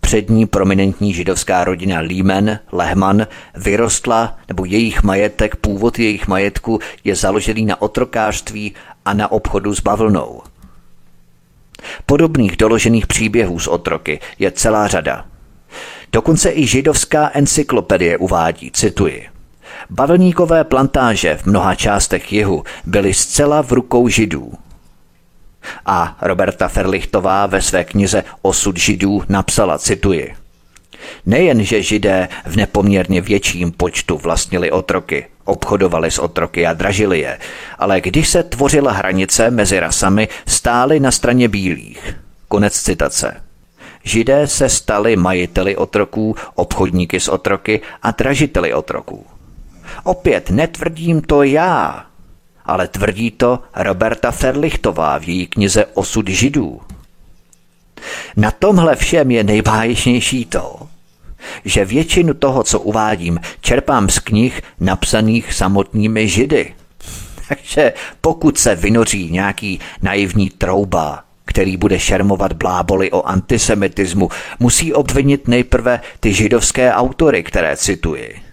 Přední 0.00 0.46
prominentní 0.46 1.14
židovská 1.14 1.64
rodina 1.64 2.00
Lehman, 2.00 2.58
Lehman, 2.72 3.26
vyrostla, 3.56 4.38
nebo 4.48 4.64
jejich 4.64 5.02
majetek, 5.02 5.56
původ 5.56 5.98
jejich 5.98 6.28
majetku 6.28 6.78
je 7.04 7.16
založený 7.16 7.64
na 7.66 7.82
otrokářství 7.82 8.74
a 9.04 9.14
na 9.14 9.32
obchodu 9.32 9.74
s 9.74 9.80
bavlnou. 9.80 10.42
Podobných 12.06 12.56
doložených 12.56 13.06
příběhů 13.06 13.58
z 13.58 13.68
otroky 13.68 14.20
je 14.38 14.50
celá 14.50 14.86
řada. 14.86 15.24
Dokonce 16.12 16.52
i 16.52 16.66
židovská 16.66 17.30
encyklopedie 17.34 18.18
uvádí, 18.18 18.70
cituji, 18.70 19.28
Bavlníkové 19.90 20.64
plantáže 20.64 21.36
v 21.36 21.46
mnoha 21.46 21.74
částech 21.74 22.32
jihu 22.32 22.64
byly 22.84 23.14
zcela 23.14 23.62
v 23.62 23.72
rukou 23.72 24.08
židů. 24.08 24.52
A 25.86 26.16
Roberta 26.22 26.68
Ferlichtová 26.68 27.46
ve 27.46 27.62
své 27.62 27.84
knize 27.84 28.24
Osud 28.42 28.76
židů 28.76 29.22
napsala, 29.28 29.78
cituji, 29.78 30.34
Nejen, 31.26 31.64
že 31.64 31.82
židé 31.82 32.28
v 32.46 32.56
nepoměrně 32.56 33.20
větším 33.20 33.72
počtu 33.72 34.18
vlastnili 34.18 34.70
otroky, 34.70 35.26
obchodovali 35.44 36.10
s 36.10 36.18
otroky 36.18 36.66
a 36.66 36.72
dražili 36.72 37.20
je, 37.20 37.38
ale 37.78 38.00
když 38.00 38.28
se 38.28 38.42
tvořila 38.42 38.92
hranice 38.92 39.50
mezi 39.50 39.80
rasami, 39.80 40.28
stáli 40.46 41.00
na 41.00 41.10
straně 41.10 41.48
bílých. 41.48 42.16
Konec 42.48 42.80
citace. 42.80 43.42
Židé 44.04 44.46
se 44.46 44.68
stali 44.68 45.16
majiteli 45.16 45.76
otroků, 45.76 46.36
obchodníky 46.54 47.20
s 47.20 47.28
otroky 47.28 47.80
a 48.02 48.10
dražiteli 48.10 48.74
otroků. 48.74 49.26
Opět 50.04 50.50
netvrdím 50.50 51.22
to 51.22 51.42
já, 51.42 52.06
ale 52.64 52.88
tvrdí 52.88 53.30
to 53.30 53.58
Roberta 53.76 54.30
Ferlichtová 54.30 55.18
v 55.18 55.28
její 55.28 55.46
knize 55.46 55.86
Osud 55.94 56.28
židů. 56.28 56.80
Na 58.40 58.50
tomhle 58.50 58.96
všem 58.96 59.30
je 59.30 59.44
nejbáječnější 59.44 60.44
to, 60.44 60.76
že 61.64 61.84
většinu 61.84 62.34
toho, 62.34 62.62
co 62.62 62.80
uvádím, 62.80 63.40
čerpám 63.60 64.08
z 64.08 64.18
knih 64.18 64.62
napsaných 64.80 65.52
samotnými 65.52 66.28
židy. 66.28 66.74
Takže 67.48 67.92
pokud 68.20 68.58
se 68.58 68.74
vynoří 68.74 69.30
nějaký 69.30 69.80
naivní 70.02 70.50
trouba, 70.50 71.24
který 71.44 71.76
bude 71.76 71.98
šermovat 71.98 72.52
bláboli 72.52 73.10
o 73.10 73.22
antisemitismu, 73.22 74.28
musí 74.58 74.92
obvinit 74.92 75.48
nejprve 75.48 76.00
ty 76.20 76.34
židovské 76.34 76.92
autory, 76.92 77.42
které 77.42 77.76
cituji. 77.76 78.49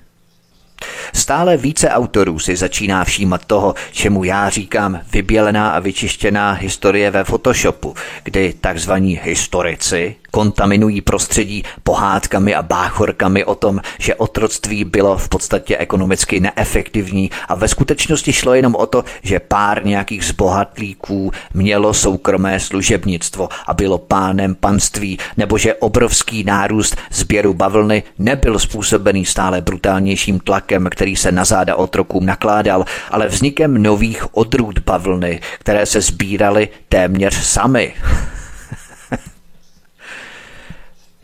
Stále 1.13 1.57
více 1.57 1.89
autorů 1.89 2.39
si 2.39 2.55
začíná 2.55 3.03
všímat 3.03 3.45
toho, 3.45 3.75
čemu 3.91 4.23
já 4.23 4.49
říkám 4.49 4.99
vybělená 5.11 5.69
a 5.69 5.79
vyčištěná 5.79 6.51
historie 6.51 7.11
ve 7.11 7.23
Photoshopu, 7.23 7.95
kdy 8.23 8.53
takzvaní 8.61 9.19
historici 9.23 10.15
kontaminují 10.37 11.01
prostředí 11.01 11.63
pohádkami 11.83 12.55
a 12.55 12.61
báchorkami 12.61 13.45
o 13.45 13.55
tom, 13.55 13.81
že 13.99 14.15
otroctví 14.15 14.83
bylo 14.83 15.17
v 15.17 15.29
podstatě 15.29 15.77
ekonomicky 15.77 16.39
neefektivní 16.39 17.31
a 17.47 17.55
ve 17.55 17.67
skutečnosti 17.67 18.33
šlo 18.33 18.53
jenom 18.53 18.75
o 18.75 18.85
to, 18.85 19.03
že 19.21 19.39
pár 19.39 19.85
nějakých 19.85 20.25
zbohatlíků 20.25 21.31
mělo 21.53 21.93
soukromé 21.93 22.59
služebnictvo 22.59 23.49
a 23.67 23.73
bylo 23.73 23.97
pánem 23.97 24.55
panství, 24.55 25.19
nebo 25.37 25.57
že 25.57 25.73
obrovský 25.73 26.43
nárůst 26.43 26.95
sběru 27.11 27.53
bavlny 27.53 28.03
nebyl 28.19 28.59
způsobený 28.59 29.25
stále 29.25 29.61
brutálnějším 29.61 30.39
tlakem, 30.39 30.87
který 30.91 31.15
se 31.15 31.31
na 31.31 31.45
záda 31.45 31.75
otrokům 31.75 32.25
nakládal, 32.25 32.85
ale 33.11 33.27
vznikem 33.27 33.83
nových 33.83 34.35
odrůd 34.37 34.79
bavlny, 34.79 35.41
které 35.59 35.85
se 35.85 36.01
sbíraly 36.01 36.69
téměř 36.89 37.43
sami. 37.43 37.93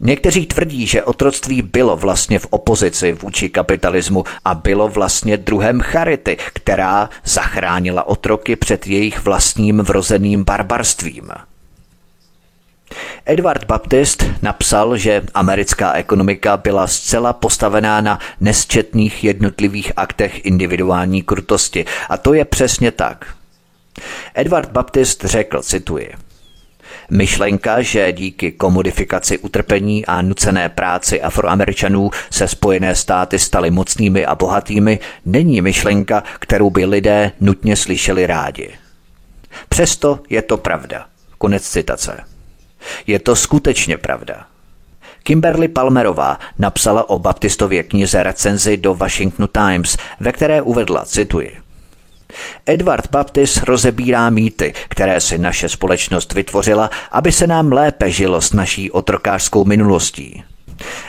Někteří 0.06 0.45
tvrdí, 0.45 0.88
že 0.88 1.04
otroctví 1.04 1.62
bylo 1.62 1.97
vlastně 1.97 2.39
v 2.39 2.47
opozici 2.49 3.14
vůči 3.14 3.49
kapitalismu 3.49 4.24
a 4.45 4.56
bylo 4.56 4.88
vlastně 4.88 5.38
druhem 5.38 5.82
charity, 5.82 6.38
která 6.54 7.10
zachránila 7.24 8.08
otroky 8.08 8.56
před 8.56 8.88
jejich 8.88 9.24
vlastním 9.24 9.78
vrozeným 9.78 10.43
barbarstvím. 10.43 11.32
Edward 13.26 13.64
Baptist 13.64 14.26
napsal, 14.41 14.97
že 14.97 15.22
americká 15.34 15.93
ekonomika 15.93 16.58
byla 16.58 16.88
zcela 16.88 17.34
postavená 17.34 18.01
na 18.01 18.20
nesčetných 18.39 19.24
jednotlivých 19.24 19.91
aktech 19.95 20.45
individuální 20.45 21.22
krutosti. 21.22 21.86
A 22.10 22.18
to 22.18 22.34
je 22.34 22.45
přesně 22.45 22.91
tak. 22.91 23.36
Edward 24.36 24.72
Baptist 24.72 25.26
řekl, 25.26 25.62
cituji, 25.62 26.14
Myšlenka, 27.10 27.82
že 27.82 28.12
díky 28.12 28.51
komodifikaci 28.51 29.38
utrpení 29.39 30.06
a 30.06 30.22
nucené 30.22 30.70
práci 30.70 31.22
afroameričanů 31.22 32.12
se 32.30 32.47
Spojené 32.47 32.95
státy 32.95 33.39
staly 33.39 33.72
mocnými 33.72 34.26
a 34.26 34.36
bohatými, 34.36 34.99
není 35.26 35.62
myšlenka, 35.62 36.24
kterou 36.39 36.70
by 36.70 36.86
lidé 36.86 37.32
nutně 37.41 37.76
slyšeli 37.76 38.28
rádi. 38.28 38.70
Přesto 39.70 40.20
je 40.30 40.41
to 40.41 40.58
pravda. 40.58 41.06
Konec 41.38 41.70
citace. 41.70 42.24
Je 43.08 43.20
to 43.20 43.36
skutečně 43.36 43.97
pravda. 43.97 44.45
Kimberly 45.24 45.68
Palmerová 45.68 46.39
napsala 46.60 47.10
o 47.10 47.20
Baptistově 47.20 47.84
knize 47.84 48.24
recenzi 48.24 48.78
do 48.78 48.95
Washington 48.95 49.47
Times, 49.51 49.97
ve 50.20 50.32
které 50.32 50.62
uvedla, 50.62 51.06
cituji, 51.06 51.58
Edward 52.65 53.09
Baptist 53.11 53.63
rozebírá 53.63 54.29
mýty, 54.29 54.73
které 54.89 55.21
si 55.21 55.38
naše 55.38 55.69
společnost 55.69 56.34
vytvořila, 56.34 56.89
aby 57.11 57.31
se 57.31 57.47
nám 57.47 57.71
lépe 57.71 58.11
žilo 58.11 58.41
s 58.41 58.53
naší 58.53 58.91
otrokářskou 58.91 59.65
minulostí. 59.65 60.43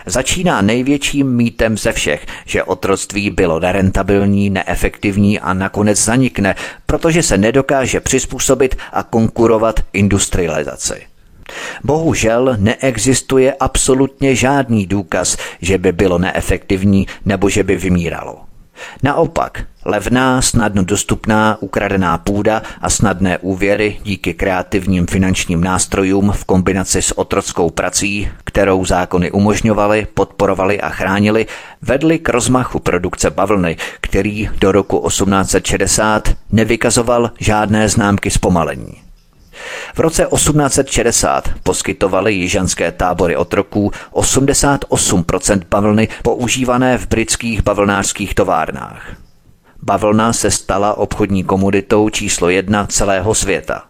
Začíná 0.06 0.62
největším 0.62 1.36
mýtem 1.36 1.78
ze 1.78 1.92
všech, 1.92 2.26
že 2.46 2.62
otroctví 2.62 3.30
bylo 3.30 3.60
nerentabilní, 3.60 4.50
neefektivní 4.50 5.40
a 5.40 5.54
nakonec 5.54 5.98
zanikne, 6.04 6.54
protože 6.86 7.22
se 7.22 7.38
nedokáže 7.38 8.00
přizpůsobit 8.00 8.76
a 8.92 9.02
konkurovat 9.02 9.80
industrializaci. 9.92 11.06
Bohužel 11.84 12.56
neexistuje 12.58 13.54
absolutně 13.60 14.34
žádný 14.34 14.86
důkaz, 14.86 15.36
že 15.60 15.78
by 15.78 15.92
bylo 15.92 16.18
neefektivní 16.18 17.06
nebo 17.24 17.48
že 17.48 17.62
by 17.62 17.76
vymíralo. 17.76 18.53
Naopak, 19.02 19.64
levná, 19.84 20.42
snadno 20.42 20.84
dostupná, 20.84 21.56
ukradená 21.60 22.18
půda 22.18 22.62
a 22.80 22.90
snadné 22.90 23.38
úvěry 23.38 24.00
díky 24.02 24.34
kreativním 24.34 25.06
finančním 25.06 25.64
nástrojům 25.64 26.32
v 26.32 26.44
kombinaci 26.44 27.02
s 27.02 27.18
otrockou 27.18 27.70
prací, 27.70 28.28
kterou 28.44 28.84
zákony 28.84 29.30
umožňovaly, 29.30 30.06
podporovaly 30.14 30.80
a 30.80 30.88
chránili, 30.88 31.46
vedly 31.82 32.18
k 32.18 32.28
rozmachu 32.28 32.78
produkce 32.78 33.30
bavlny, 33.30 33.76
který 34.00 34.50
do 34.58 34.72
roku 34.72 35.08
1860 35.08 36.28
nevykazoval 36.52 37.30
žádné 37.38 37.88
známky 37.88 38.30
zpomalení. 38.30 39.03
V 39.94 39.98
roce 39.98 40.26
1860 40.34 41.48
poskytovaly 41.62 42.34
jižanské 42.34 42.92
tábory 42.92 43.36
otroků 43.36 43.92
88% 44.12 45.62
bavlny 45.70 46.08
používané 46.22 46.98
v 46.98 47.08
britských 47.08 47.62
bavlnářských 47.62 48.34
továrnách. 48.34 49.16
Bavlna 49.82 50.32
se 50.32 50.50
stala 50.50 50.98
obchodní 50.98 51.44
komoditou 51.44 52.08
číslo 52.08 52.48
jedna 52.48 52.86
celého 52.86 53.34
světa. 53.34 53.82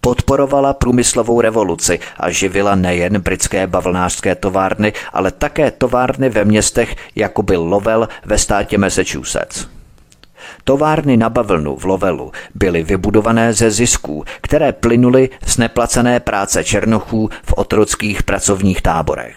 Podporovala 0.00 0.72
průmyslovou 0.72 1.40
revoluci 1.40 1.98
a 2.16 2.30
živila 2.30 2.74
nejen 2.74 3.20
britské 3.20 3.66
bavlnářské 3.66 4.34
továrny, 4.34 4.92
ale 5.12 5.30
také 5.30 5.70
továrny 5.70 6.28
ve 6.28 6.44
městech, 6.44 6.96
jako 7.16 7.42
byl 7.42 7.62
Lovell 7.62 8.08
ve 8.24 8.38
státě 8.38 8.78
Massachusetts. 8.78 9.77
Továrny 10.68 11.16
na 11.16 11.28
bavlnu 11.28 11.76
v 11.76 11.84
Lovelu 11.84 12.32
byly 12.54 12.82
vybudované 12.82 13.52
ze 13.52 13.70
zisků, 13.70 14.24
které 14.40 14.72
plynuly 14.72 15.30
z 15.46 15.56
neplacené 15.58 16.20
práce 16.20 16.64
černochů 16.64 17.30
v 17.42 17.52
otrockých 17.52 18.22
pracovních 18.22 18.82
táborech. 18.82 19.36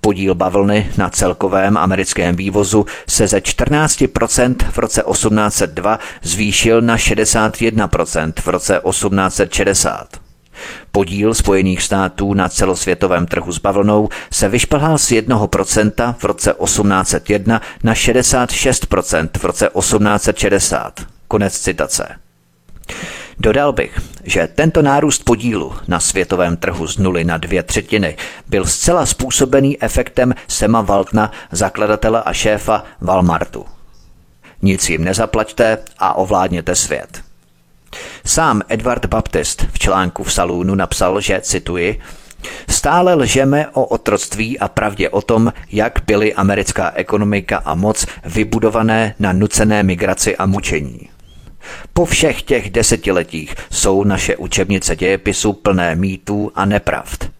Podíl 0.00 0.34
bavlny 0.34 0.90
na 0.98 1.10
celkovém 1.10 1.76
americkém 1.78 2.36
vývozu 2.36 2.86
se 3.08 3.28
ze 3.28 3.38
14% 3.38 4.56
v 4.70 4.78
roce 4.78 5.02
1802 5.10 5.98
zvýšil 6.22 6.80
na 6.80 6.96
61% 6.96 8.32
v 8.40 8.46
roce 8.46 8.80
1860. 8.90 10.21
Podíl 10.92 11.34
Spojených 11.34 11.82
států 11.82 12.34
na 12.34 12.48
celosvětovém 12.48 13.26
trhu 13.26 13.52
s 13.52 13.58
bavlnou 13.58 14.08
se 14.32 14.48
vyšplhal 14.48 14.98
z 14.98 15.10
1% 15.10 16.14
v 16.18 16.24
roce 16.24 16.54
1801 16.64 17.60
na 17.84 17.94
66% 17.94 19.28
v 19.38 19.44
roce 19.44 19.70
1860. 19.78 21.00
Konec 21.28 21.58
citace. 21.58 22.16
Dodal 23.38 23.72
bych, 23.72 24.00
že 24.24 24.48
tento 24.54 24.82
nárůst 24.82 25.24
podílu 25.24 25.74
na 25.88 26.00
světovém 26.00 26.56
trhu 26.56 26.86
z 26.86 26.98
nuly 26.98 27.24
na 27.24 27.38
dvě 27.38 27.62
třetiny 27.62 28.16
byl 28.48 28.66
zcela 28.66 29.06
způsobený 29.06 29.82
efektem 29.82 30.34
Sema 30.48 30.80
Waltna, 30.80 31.32
zakladatele 31.52 32.22
a 32.22 32.32
šéfa 32.32 32.84
Walmartu. 33.00 33.66
Nic 34.62 34.90
jim 34.90 35.04
nezaplaťte 35.04 35.78
a 35.98 36.14
ovládněte 36.14 36.74
svět. 36.74 37.22
Sám 38.26 38.62
Edward 38.68 39.06
Baptist 39.06 39.66
v 39.72 39.78
článku 39.78 40.24
v 40.24 40.32
Salúnu 40.32 40.74
napsal, 40.74 41.20
že, 41.20 41.40
cituji, 41.40 42.00
Stále 42.68 43.14
lžeme 43.14 43.68
o 43.68 43.84
otroctví 43.84 44.58
a 44.58 44.68
pravdě 44.68 45.08
o 45.08 45.22
tom, 45.22 45.52
jak 45.72 45.98
byly 46.06 46.34
americká 46.34 46.92
ekonomika 46.94 47.56
a 47.64 47.74
moc 47.74 48.06
vybudované 48.24 49.14
na 49.18 49.32
nucené 49.32 49.82
migraci 49.82 50.36
a 50.36 50.46
mučení. 50.46 51.08
Po 51.92 52.04
všech 52.04 52.42
těch 52.42 52.70
desetiletích 52.70 53.54
jsou 53.70 54.04
naše 54.04 54.36
učebnice 54.36 54.96
dějepisu 54.96 55.52
plné 55.52 55.94
mýtů 55.94 56.52
a 56.54 56.64
nepravd. 56.64 57.30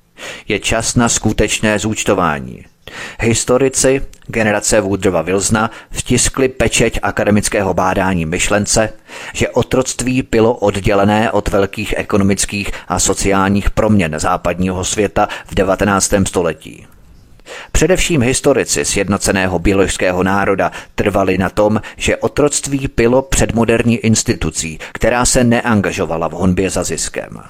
Je 0.49 0.59
čas 0.59 0.95
na 0.95 1.09
skutečné 1.09 1.79
zúčtování. 1.79 2.65
Historici 3.21 4.03
generace 4.27 4.81
Woodrowa 4.81 5.23
Wilsona 5.23 5.71
vtiskli 5.91 6.49
pečeť 6.49 6.99
akademického 7.03 7.75
bádání 7.75 8.27
myšlence, 8.27 8.93
že 9.33 9.49
otroctví 9.49 10.23
bylo 10.31 10.55
oddělené 10.55 11.31
od 11.31 11.49
velkých 11.49 11.95
ekonomických 11.97 12.71
a 12.89 12.99
sociálních 12.99 13.71
proměn 13.71 14.15
západního 14.19 14.85
světa 14.85 15.29
v 15.47 15.55
19. 15.55 16.13
století. 16.27 16.87
Především 17.73 18.23
historici 18.23 18.85
sjednoceného 18.85 19.59
běložského 19.59 20.23
národa 20.23 20.73
trvali 20.95 21.39
na 21.39 21.49
tom, 21.49 21.81
že 21.97 22.17
otroctví 22.17 22.89
bylo 22.97 23.23
předmoderní 23.23 23.97
institucí, 23.97 24.79
která 24.93 25.25
se 25.25 25.45
neangažovala 25.45 26.29
v 26.29 26.33
honbě 26.33 26.71
za 26.71 26.85
ziskem. 26.85 27.43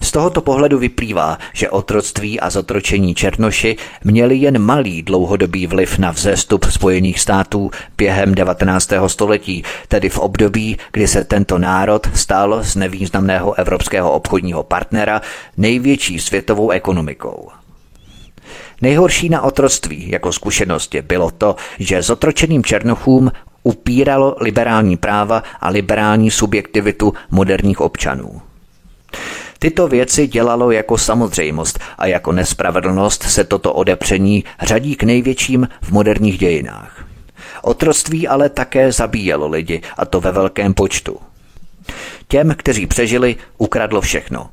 Z 0.00 0.12
tohoto 0.12 0.40
pohledu 0.40 0.78
vyplývá, 0.78 1.38
že 1.52 1.70
otroctví 1.70 2.40
a 2.40 2.50
zotročení 2.50 3.14
Černoši 3.14 3.76
měli 4.04 4.36
jen 4.36 4.58
malý 4.58 5.02
dlouhodobý 5.02 5.66
vliv 5.66 5.98
na 5.98 6.10
vzestup 6.10 6.64
Spojených 6.64 7.20
států 7.20 7.70
během 7.96 8.34
19. 8.34 8.92
století, 9.06 9.62
tedy 9.88 10.08
v 10.08 10.18
období, 10.18 10.78
kdy 10.92 11.08
se 11.08 11.24
tento 11.24 11.58
národ 11.58 12.08
stal 12.14 12.58
z 12.62 12.76
nevýznamného 12.76 13.54
evropského 13.54 14.12
obchodního 14.12 14.62
partnera 14.62 15.20
největší 15.56 16.18
světovou 16.18 16.70
ekonomikou. 16.70 17.48
Nejhorší 18.80 19.28
na 19.28 19.42
otroctví 19.42 20.10
jako 20.10 20.32
zkušenosti 20.32 21.02
bylo 21.02 21.30
to, 21.30 21.56
že 21.78 22.02
zotročeným 22.02 22.64
černochům 22.64 23.32
upíralo 23.62 24.36
liberální 24.40 24.96
práva 24.96 25.42
a 25.60 25.68
liberální 25.68 26.30
subjektivitu 26.30 27.14
moderních 27.30 27.80
občanů. 27.80 28.40
Tyto 29.58 29.88
věci 29.88 30.26
dělalo 30.26 30.70
jako 30.70 30.98
samozřejmost 30.98 31.78
a 31.98 32.06
jako 32.06 32.32
nespravedlnost 32.32 33.22
se 33.22 33.44
toto 33.44 33.72
odepření 33.72 34.44
řadí 34.62 34.96
k 34.96 35.02
největším 35.02 35.68
v 35.82 35.90
moderních 35.90 36.38
dějinách. 36.38 37.04
Otroctví 37.62 38.28
ale 38.28 38.48
také 38.48 38.92
zabíjelo 38.92 39.48
lidi, 39.48 39.82
a 39.96 40.06
to 40.06 40.20
ve 40.20 40.32
velkém 40.32 40.74
počtu. 40.74 41.16
Těm, 42.28 42.54
kteří 42.58 42.86
přežili, 42.86 43.36
ukradlo 43.58 44.00
všechno. 44.00 44.50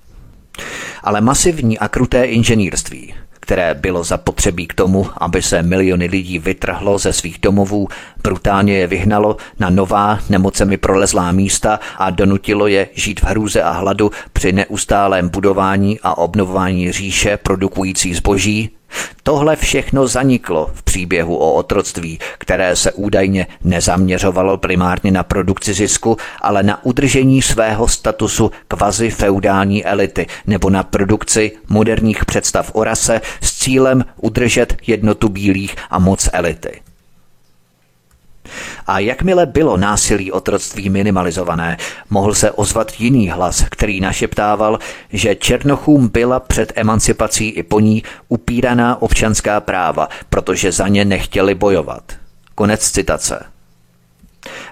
Ale 1.04 1.22
masivní 1.22 1.80
a 1.80 1.88
kruté 1.88 2.26
inženýrství, 2.26 3.14
které 3.44 3.74
bylo 3.74 4.04
zapotřebí 4.04 4.68
k 4.68 4.74
tomu, 4.74 5.08
aby 5.18 5.42
se 5.42 5.64
miliony 5.64 6.06
lidí 6.06 6.40
vytrhlo 6.40 6.98
ze 6.98 7.14
svých 7.14 7.40
domovů, 7.42 7.88
brutálně 8.24 8.78
je 8.78 8.88
vyhnalo 8.88 9.38
na 9.60 9.70
nová 9.70 10.20
nemocemi 10.30 10.78
prolezlá 10.78 11.32
místa 11.32 11.80
a 11.98 12.10
donutilo 12.10 12.68
je 12.68 12.88
žít 12.94 13.20
v 13.20 13.24
hrůze 13.24 13.62
a 13.64 13.72
hladu 13.72 14.12
při 14.34 14.52
neustálém 14.52 15.30
budování 15.30 16.00
a 16.04 16.18
obnovování 16.18 16.92
říše 16.92 17.38
produkující 17.38 18.14
zboží, 18.14 18.70
Tohle 19.24 19.56
všechno 19.56 20.08
zaniklo 20.08 20.72
v 20.74 20.84
příběhu 20.84 21.36
o 21.38 21.54
otroctví, 21.54 22.20
které 22.38 22.76
se 22.76 22.92
údajně 22.92 23.48
nezaměřovalo 23.64 24.58
primárně 24.58 25.12
na 25.12 25.24
produkci 25.24 25.74
zisku, 25.74 26.18
ale 26.42 26.64
na 26.64 26.86
udržení 26.86 27.42
svého 27.42 27.88
statusu 27.88 28.52
kvazi 28.68 29.10
feudální 29.10 29.86
elity 29.86 30.28
nebo 30.48 30.70
na 30.70 30.84
produkci 30.84 31.52
moderních 31.70 32.26
představ 32.26 32.72
o 32.74 32.84
rase 32.84 33.22
s 33.42 33.60
cílem 33.60 34.06
udržet 34.18 34.78
jednotu 34.88 35.30
bílých 35.30 35.76
a 35.90 36.00
moc 36.00 36.30
elity. 36.34 36.93
A 38.88 39.00
jakmile 39.00 39.46
bylo 39.46 39.78
násilí 39.78 40.32
otroctví 40.32 40.90
minimalizované, 40.90 41.78
mohl 42.10 42.34
se 42.34 42.52
ozvat 42.52 43.00
jiný 43.00 43.30
hlas, 43.30 43.66
který 43.70 44.02
našeptával, 44.02 44.80
že 45.10 45.36
Černochům 45.36 46.08
byla 46.08 46.40
před 46.40 46.74
emancipací 46.76 47.50
i 47.50 47.64
po 47.64 47.80
ní 47.80 48.04
upíraná 48.28 49.02
občanská 49.02 49.60
práva, 49.60 50.10
protože 50.30 50.72
za 50.72 50.88
ně 50.88 51.06
nechtěli 51.06 51.56
bojovat. 51.56 52.04
Konec 52.56 52.92
citace. 52.92 53.53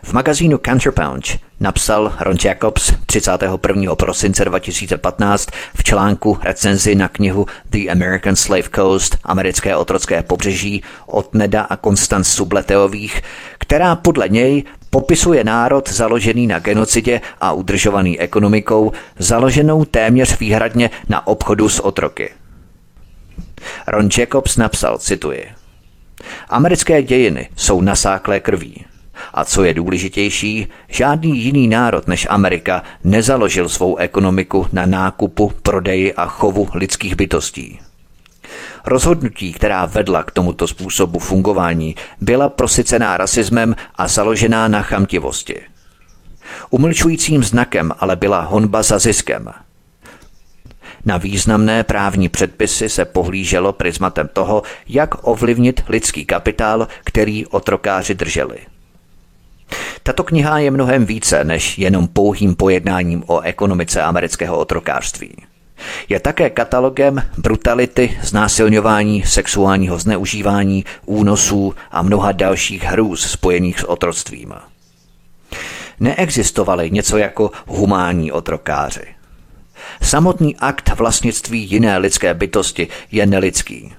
V 0.04 0.14
magazínu 0.14 0.58
Counterpunch 0.58 1.38
napsal 1.60 2.14
Ron 2.20 2.38
Jacobs 2.46 2.94
31. 3.06 3.96
prosince 3.96 4.46
2015 4.46 5.50
v 5.76 5.84
článku 5.84 6.38
recenzi 6.42 6.96
na 6.96 7.08
knihu 7.08 7.46
The 7.70 7.92
American 7.92 8.36
Slave 8.36 8.70
Coast, 8.76 9.18
americké 9.24 9.76
otrocké 9.76 10.24
pobřeží 10.24 10.84
od 11.06 11.34
Neda 11.34 11.62
a 11.62 11.76
Konstanc 11.76 12.28
Subleteových, 12.28 13.22
která 13.58 13.96
podle 13.96 14.30
něj 14.30 14.64
popisuje 14.90 15.44
národ 15.44 15.90
založený 15.90 16.48
na 16.48 16.60
genocidě 16.60 17.22
a 17.42 17.54
udržovaný 17.54 18.20
ekonomikou, 18.20 18.92
založenou 19.20 19.86
téměř 19.86 20.40
výhradně 20.40 20.90
na 21.10 21.28
obchodu 21.28 21.70
s 21.70 21.80
otroky. 21.80 22.30
Ron 23.88 24.10
Jacobs 24.18 24.58
napsal, 24.58 24.98
cituji, 24.98 25.46
Americké 26.50 27.04
dějiny 27.04 27.50
jsou 27.56 27.82
nasáklé 27.82 28.40
krví. 28.40 28.86
A 29.34 29.46
co 29.46 29.64
je 29.64 29.74
důležitější, 29.74 30.68
žádný 30.88 31.40
jiný 31.40 31.68
národ 31.68 32.08
než 32.08 32.28
Amerika 32.30 32.84
nezaložil 33.04 33.70
svou 33.70 33.96
ekonomiku 33.96 34.68
na 34.74 34.86
nákupu, 34.86 35.52
prodeji 35.64 36.14
a 36.14 36.26
chovu 36.26 36.70
lidských 36.74 37.16
bytostí. 37.16 37.80
Rozhodnutí, 38.86 39.54
která 39.54 39.86
vedla 39.86 40.24
k 40.24 40.32
tomuto 40.32 40.68
způsobu 40.68 41.20
fungování, 41.20 41.96
byla 42.22 42.50
prosycená 42.50 43.18
rasismem 43.18 43.76
a 43.96 44.08
založená 44.08 44.68
na 44.68 44.82
chamtivosti. 44.82 45.62
Umlčujícím 46.70 47.44
znakem 47.44 47.92
ale 48.00 48.16
byla 48.16 48.42
honba 48.42 48.84
za 48.84 49.00
ziskem. 49.00 49.50
Na 51.06 51.18
významné 51.18 51.84
právní 51.84 52.30
předpisy 52.30 52.90
se 52.90 53.06
pohlíželo 53.06 53.74
prismatem 53.74 54.30
toho, 54.34 54.64
jak 54.88 55.28
ovlivnit 55.28 55.84
lidský 55.90 56.26
kapitál, 56.26 56.88
který 57.04 57.46
otrokáři 57.48 58.16
drželi. 58.16 58.58
Tato 60.04 60.24
kniha 60.24 60.60
je 60.60 60.72
mnohem 60.72 61.06
více 61.06 61.44
než 61.44 61.78
jenom 61.78 62.08
pouhým 62.08 62.56
pojednáním 62.56 63.24
o 63.28 63.40
ekonomice 63.40 64.02
amerického 64.02 64.58
otrokářství. 64.58 65.36
Je 66.10 66.20
také 66.20 66.50
katalogem 66.50 67.24
brutality, 67.38 68.18
znásilňování, 68.22 69.24
sexuálního 69.24 70.00
zneužívání, 70.00 70.86
únosů 71.06 71.74
a 71.92 72.02
mnoha 72.02 72.32
dalších 72.32 72.84
hrůz 72.84 73.32
spojených 73.32 73.80
s 73.80 73.84
otroctvím. 73.84 74.54
Neexistovaly 76.00 76.92
něco 76.92 77.18
jako 77.18 77.52
humánní 77.68 78.32
otrokáři. 78.32 79.06
Samotný 80.02 80.56
akt 80.56 80.90
vlastnictví 80.98 81.72
jiné 81.72 81.98
lidské 81.98 82.34
bytosti 82.34 82.88
je 83.12 83.26
nelidský. 83.26 83.94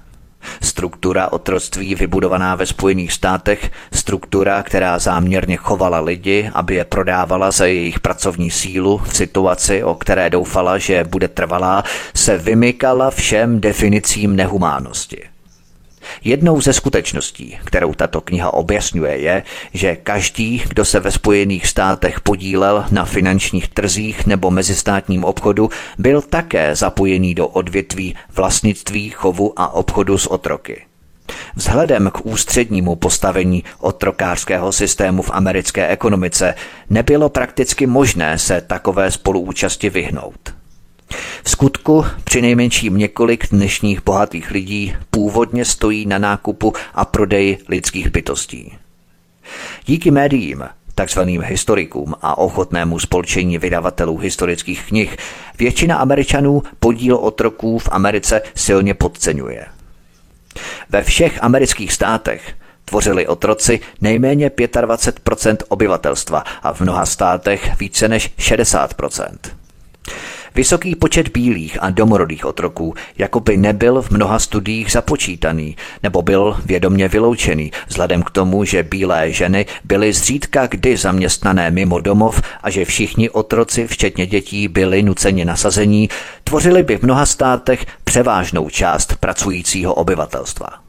Struktura 0.61 1.31
otroctví 1.31 1.95
vybudovaná 1.95 2.55
ve 2.55 2.65
Spojených 2.65 3.13
státech, 3.13 3.71
struktura, 3.93 4.63
která 4.63 4.99
záměrně 4.99 5.57
chovala 5.57 5.99
lidi, 5.99 6.51
aby 6.53 6.75
je 6.75 6.85
prodávala 6.85 7.51
za 7.51 7.65
jejich 7.65 7.99
pracovní 7.99 8.51
sílu 8.51 8.97
v 8.97 9.15
situaci, 9.15 9.83
o 9.83 9.95
které 9.95 10.29
doufala, 10.29 10.77
že 10.77 11.03
bude 11.03 11.27
trvalá, 11.27 11.83
se 12.15 12.37
vymykala 12.37 13.11
všem 13.11 13.59
definicím 13.61 14.35
nehumánnosti. 14.35 15.32
Jednou 16.23 16.61
ze 16.61 16.73
skutečností, 16.73 17.57
kterou 17.65 17.93
tato 17.93 18.21
kniha 18.21 18.53
objasňuje, 18.53 19.17
je, 19.17 19.43
že 19.73 19.95
každý, 19.95 20.63
kdo 20.67 20.85
se 20.85 20.99
ve 20.99 21.11
Spojených 21.11 21.67
státech 21.67 22.21
podílel 22.21 22.85
na 22.91 23.05
finančních 23.05 23.67
trzích 23.67 24.25
nebo 24.25 24.51
mezistátním 24.51 25.23
obchodu, 25.23 25.69
byl 25.97 26.21
také 26.21 26.75
zapojený 26.75 27.35
do 27.35 27.47
odvětví 27.47 28.15
vlastnictví, 28.35 29.09
chovu 29.09 29.53
a 29.55 29.73
obchodu 29.73 30.17
s 30.17 30.31
otroky. 30.31 30.85
Vzhledem 31.55 32.11
k 32.13 32.25
ústřednímu 32.25 32.95
postavení 32.95 33.63
otrokářského 33.79 34.71
systému 34.71 35.21
v 35.21 35.31
americké 35.33 35.87
ekonomice 35.87 36.55
nebylo 36.89 37.29
prakticky 37.29 37.87
možné 37.87 38.39
se 38.39 38.61
takové 38.61 39.11
spoluúčasti 39.11 39.89
vyhnout. 39.89 40.62
V 41.43 41.49
skutku 41.49 42.05
při 42.23 42.41
nejmenším 42.41 42.97
několik 42.97 43.49
dnešních 43.49 44.03
bohatých 44.03 44.51
lidí 44.51 44.95
původně 45.11 45.65
stojí 45.65 46.05
na 46.05 46.17
nákupu 46.17 46.73
a 46.93 47.05
prodeji 47.05 47.57
lidských 47.69 48.11
bytostí. 48.11 48.77
Díky 49.85 50.11
médiím, 50.11 50.63
takzvaným 50.95 51.41
historikům 51.41 52.13
a 52.21 52.37
ochotnému 52.37 52.99
spolčení 52.99 53.57
vydavatelů 53.57 54.17
historických 54.17 54.85
knih, 54.87 55.17
většina 55.59 55.97
Američanů 55.97 56.63
podíl 56.79 57.15
otroků 57.15 57.79
v 57.79 57.89
Americe 57.91 58.41
silně 58.55 58.93
podceňuje. 58.93 59.65
Ve 60.89 61.03
všech 61.03 61.43
amerických 61.43 61.93
státech 61.93 62.53
tvořili 62.85 63.27
otroci 63.27 63.79
nejméně 64.01 64.49
25% 64.49 65.57
obyvatelstva 65.67 66.43
a 66.63 66.73
v 66.73 66.81
mnoha 66.81 67.05
státech 67.05 67.79
více 67.79 68.07
než 68.07 68.33
60 68.37 68.93
Vysoký 70.55 70.95
počet 70.95 71.29
bílých 71.29 71.77
a 71.83 71.89
domorodých 71.89 72.45
otroků 72.45 72.93
jako 73.17 73.39
by 73.39 73.57
nebyl 73.57 74.01
v 74.01 74.11
mnoha 74.11 74.39
studiích 74.39 74.91
započítaný 74.91 75.75
nebo 76.03 76.21
byl 76.21 76.57
vědomně 76.65 77.07
vyloučený, 77.07 77.71
vzhledem 77.87 78.23
k 78.23 78.29
tomu, 78.29 78.65
že 78.65 78.83
bílé 78.83 79.31
ženy 79.31 79.65
byly 79.83 80.13
zřídka 80.13 80.67
kdy 80.67 80.97
zaměstnané 80.97 81.71
mimo 81.71 81.99
domov 81.99 82.41
a 82.63 82.69
že 82.69 82.85
všichni 82.85 83.29
otroci, 83.29 83.87
včetně 83.87 84.25
dětí, 84.25 84.67
byli 84.67 85.03
nuceni 85.03 85.45
nasazení, 85.45 86.09
tvořili 86.43 86.83
by 86.83 86.97
v 86.97 87.03
mnoha 87.03 87.25
státech 87.25 87.85
převážnou 88.03 88.69
část 88.69 89.15
pracujícího 89.19 89.93
obyvatelstva. 89.93 90.82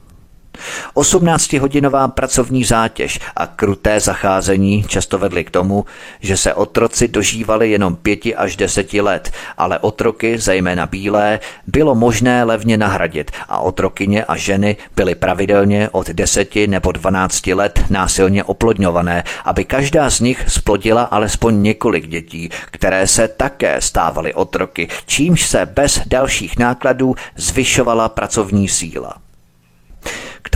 18-hodinová 0.94 2.08
pracovní 2.08 2.64
zátěž 2.64 3.20
a 3.36 3.46
kruté 3.46 4.00
zacházení 4.00 4.84
často 4.88 5.18
vedly 5.18 5.44
k 5.44 5.50
tomu, 5.50 5.84
že 6.20 6.36
se 6.36 6.54
otroci 6.54 7.08
dožívali 7.08 7.70
jenom 7.70 7.96
pěti 7.96 8.34
až 8.34 8.56
deseti 8.56 9.00
let, 9.00 9.30
ale 9.58 9.78
otroky, 9.78 10.38
zejména 10.38 10.86
bílé, 10.86 11.40
bylo 11.66 11.94
možné 11.94 12.44
levně 12.44 12.76
nahradit 12.76 13.30
a 13.48 13.58
otrokyně 13.58 14.24
a 14.24 14.36
ženy 14.36 14.76
byly 14.96 15.14
pravidelně 15.14 15.88
od 15.92 16.10
deseti 16.10 16.66
nebo 16.66 16.92
dvanácti 16.92 17.54
let 17.54 17.84
násilně 17.90 18.44
oplodňované, 18.44 19.24
aby 19.44 19.64
každá 19.64 20.10
z 20.10 20.20
nich 20.20 20.44
splodila 20.48 21.02
alespoň 21.02 21.62
několik 21.62 22.06
dětí, 22.06 22.50
které 22.70 23.06
se 23.06 23.28
také 23.28 23.80
stávaly 23.80 24.34
otroky, 24.34 24.88
čímž 25.06 25.46
se 25.46 25.66
bez 25.66 26.00
dalších 26.06 26.58
nákladů 26.58 27.14
zvyšovala 27.36 28.08
pracovní 28.08 28.68
síla. 28.68 29.23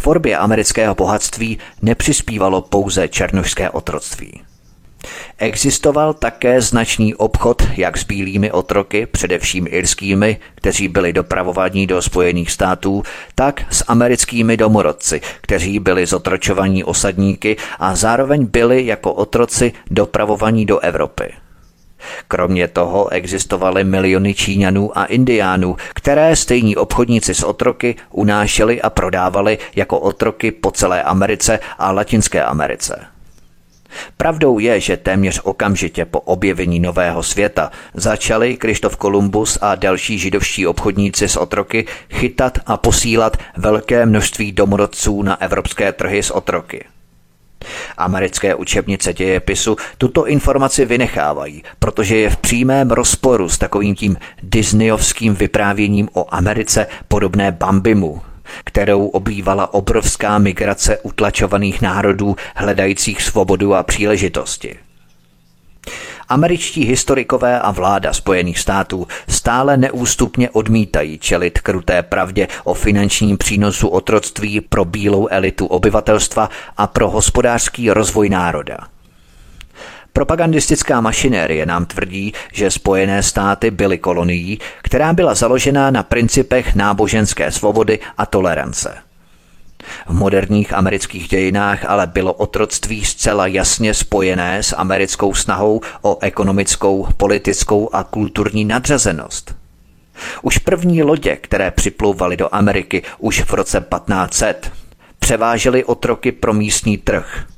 Tvorbě 0.01 0.37
amerického 0.37 0.95
bohatství 0.95 1.59
nepřispívalo 1.83 2.61
pouze 2.61 3.09
černožské 3.09 3.71
otroctví. 3.71 4.43
Existoval 5.39 6.15
také 6.15 6.61
značný 6.61 7.15
obchod 7.15 7.63
jak 7.77 7.99
s 7.99 8.05
bílými 8.05 8.53
otroky, 8.53 9.07
především 9.07 9.67
irskými, 9.71 10.37
kteří 10.55 10.89
byli 10.89 11.13
dopravováni 11.13 11.87
do 11.87 12.03
Spojených 12.03 12.51
států, 12.51 13.03
tak 13.35 13.65
s 13.71 13.85
americkými 13.89 14.57
domorodci, 14.57 15.21
kteří 15.41 15.79
byli 15.79 16.07
zotročovaní 16.07 16.85
osadníky 16.85 17.57
a 17.79 17.97
zároveň 17.97 18.47
byli 18.47 18.87
jako 18.87 19.13
otroci 19.13 19.73
dopravovaní 19.91 20.67
do 20.67 20.79
Evropy. 20.79 21.33
Kromě 22.29 22.69
toho 22.69 23.13
existovaly 23.13 23.85
miliony 23.85 24.35
Číňanů 24.35 24.99
a 24.99 25.05
Indiánů, 25.05 25.77
které 25.95 26.37
stejní 26.37 26.77
obchodníci 26.77 27.35
s 27.35 27.43
otroky 27.43 27.97
unášeli 28.11 28.83
a 28.83 28.91
prodávali 28.91 29.59
jako 29.77 29.99
otroky 29.99 30.51
po 30.51 30.71
celé 30.71 31.03
Americe 31.03 31.59
a 31.79 31.93
Latinské 31.93 32.45
Americe. 32.45 33.07
Pravdou 34.17 34.59
je, 34.59 34.81
že 34.81 34.97
téměř 34.97 35.41
okamžitě 35.45 36.05
po 36.05 36.21
objevení 36.21 36.81
nového 36.81 37.23
světa 37.23 37.71
začali 37.95 38.57
Krištof 38.57 38.97
Kolumbus 38.97 39.59
a 39.61 39.75
další 39.75 40.19
židovští 40.19 40.67
obchodníci 40.67 41.29
s 41.29 41.37
otroky 41.37 41.87
chytat 42.11 42.59
a 42.67 42.77
posílat 42.77 43.37
velké 43.57 44.07
množství 44.07 44.53
domorodců 44.53 45.23
na 45.23 45.41
evropské 45.41 45.93
trhy 45.93 46.23
s 46.23 46.31
otroky. 46.31 46.85
Americké 47.97 48.55
učebnice 48.55 49.13
dějepisu 49.13 49.77
tuto 49.99 50.27
informaci 50.27 50.85
vynechávají, 50.85 51.63
protože 51.79 52.17
je 52.17 52.31
v 52.31 52.37
přímém 52.37 52.91
rozporu 52.91 53.49
s 53.49 53.59
takovým 53.59 53.95
tím 53.95 54.17
disneyovským 54.43 55.35
vyprávěním 55.35 56.09
o 56.13 56.35
Americe 56.35 56.87
podobné 57.09 57.53
Bambimu, 57.53 58.23
kterou 58.65 59.07
obývala 59.07 59.75
obrovská 59.75 60.39
migrace 60.39 60.99
utlačovaných 60.99 61.83
národů 61.83 62.37
hledajících 62.57 63.23
svobodu 63.23 63.75
a 63.75 63.83
příležitosti. 63.83 64.88
Američtí 66.29 66.85
historikové 66.85 67.61
a 67.61 67.71
vláda 67.71 68.13
Spojených 68.13 68.59
států 68.59 69.07
stále 69.29 69.77
neústupně 69.77 70.51
odmítají 70.51 71.19
čelit 71.19 71.61
kruté 71.61 72.03
pravdě 72.03 72.49
o 72.65 72.75
finančním 72.75 73.39
přínosu 73.39 73.89
otroctví 73.89 74.61
pro 74.61 74.85
bílou 74.85 75.29
elitu 75.29 75.67
obyvatelstva 75.67 76.51
a 76.77 76.87
pro 76.87 77.11
hospodářský 77.11 77.91
rozvoj 77.91 78.29
národa. 78.29 78.79
Propagandistická 80.13 81.01
mašinérie 81.01 81.67
nám 81.67 81.87
tvrdí, 81.87 82.33
že 82.53 82.71
Spojené 82.71 83.23
státy 83.23 83.71
byly 83.71 83.99
kolonií, 83.99 84.59
která 84.83 85.13
byla 85.13 85.35
založena 85.35 85.91
na 85.91 86.03
principech 86.03 86.75
náboženské 86.75 87.53
svobody 87.53 87.99
a 88.19 88.27
tolerance. 88.27 89.08
V 90.07 90.15
moderních 90.15 90.73
amerických 90.73 91.29
dějinách 91.29 91.85
ale 91.85 92.07
bylo 92.07 92.33
otroctví 92.33 93.05
zcela 93.05 93.47
jasně 93.47 93.95
spojené 93.95 94.63
s 94.63 94.77
americkou 94.77 95.35
snahou 95.35 95.81
o 96.03 96.19
ekonomickou, 96.21 97.07
politickou 97.17 97.91
a 97.93 98.05
kulturní 98.05 98.65
nadřazenost. 98.65 99.55
Už 100.43 100.59
první 100.59 101.03
lodě, 101.03 101.37
které 101.37 101.71
připlouvaly 101.71 102.37
do 102.37 102.55
Ameriky 102.55 103.03
už 103.19 103.41
v 103.43 103.53
roce 103.55 103.81
1500, 103.81 104.73
převážely 105.19 105.85
otroky 105.85 106.33
pro 106.33 106.53
místní 106.53 106.99
trh– 106.99 107.45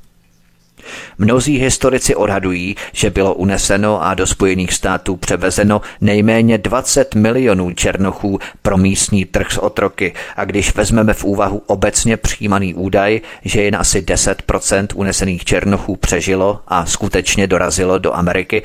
Mnozí 1.17 1.57
historici 1.57 2.15
odhadují, 2.15 2.75
že 2.93 3.09
bylo 3.09 3.33
uneseno 3.33 4.03
a 4.03 4.13
do 4.13 4.27
Spojených 4.27 4.73
států 4.73 5.15
převezeno 5.15 5.81
nejméně 6.01 6.57
20 6.57 7.15
milionů 7.15 7.71
černochů 7.71 8.39
pro 8.61 8.77
místní 8.77 9.25
trh 9.25 9.51
s 9.51 9.57
otroky 9.57 10.13
a 10.35 10.45
když 10.45 10.75
vezmeme 10.75 11.13
v 11.13 11.23
úvahu 11.23 11.63
obecně 11.65 12.17
přijímaný 12.17 12.73
údaj, 12.73 13.21
že 13.45 13.61
jen 13.61 13.75
asi 13.75 14.01
10% 14.01 14.87
unesených 14.95 15.45
černochů 15.45 15.95
přežilo 15.95 16.59
a 16.67 16.85
skutečně 16.85 17.47
dorazilo 17.47 17.99
do 17.99 18.15
Ameriky, 18.15 18.63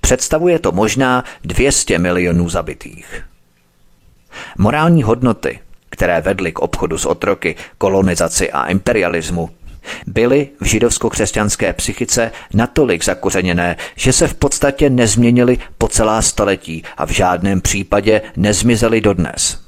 představuje 0.00 0.58
to 0.58 0.72
možná 0.72 1.24
200 1.44 1.98
milionů 1.98 2.48
zabitých. 2.48 3.24
Morální 4.58 5.02
hodnoty, 5.02 5.60
které 5.90 6.20
vedly 6.20 6.52
k 6.52 6.58
obchodu 6.58 6.98
s 6.98 7.06
otroky, 7.06 7.56
kolonizaci 7.78 8.50
a 8.52 8.66
imperialismu, 8.66 9.50
byly 10.06 10.48
v 10.60 10.64
židovsko-křesťanské 10.64 11.72
psychice 11.72 12.32
natolik 12.54 13.04
zakořeněné, 13.04 13.76
že 13.96 14.12
se 14.12 14.28
v 14.28 14.34
podstatě 14.34 14.90
nezměnily 14.90 15.58
po 15.78 15.88
celá 15.88 16.22
staletí 16.22 16.82
a 16.96 17.06
v 17.06 17.10
žádném 17.10 17.60
případě 17.60 18.22
nezmizely 18.36 19.00
dodnes. 19.00 19.65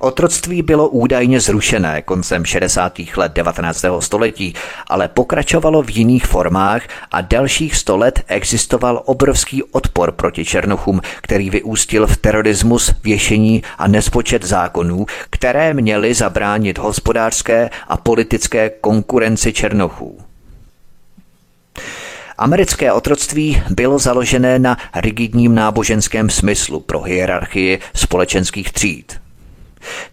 Otroctví 0.00 0.62
bylo 0.62 0.88
údajně 0.88 1.40
zrušené 1.40 2.02
koncem 2.02 2.44
60. 2.44 2.98
let 3.16 3.32
19. 3.32 3.84
století, 4.00 4.54
ale 4.86 5.08
pokračovalo 5.08 5.82
v 5.82 5.90
jiných 5.90 6.26
formách 6.26 6.82
a 7.10 7.20
dalších 7.20 7.76
sto 7.76 7.96
let 7.96 8.22
existoval 8.26 9.02
obrovský 9.04 9.62
odpor 9.62 10.12
proti 10.12 10.44
černochům, 10.44 11.00
který 11.22 11.50
vyústil 11.50 12.06
v 12.06 12.16
terorismus, 12.16 12.94
věšení 13.04 13.62
a 13.78 13.88
nespočet 13.88 14.44
zákonů, 14.44 15.06
které 15.30 15.74
měly 15.74 16.14
zabránit 16.14 16.78
hospodářské 16.78 17.70
a 17.88 17.96
politické 17.96 18.70
konkurenci 18.70 19.52
černochů. 19.52 20.18
Americké 22.38 22.92
otroctví 22.92 23.62
bylo 23.70 23.98
založené 23.98 24.58
na 24.58 24.76
rigidním 24.94 25.54
náboženském 25.54 26.30
smyslu 26.30 26.80
pro 26.80 27.00
hierarchii 27.00 27.78
společenských 27.94 28.72
tříd. 28.72 29.23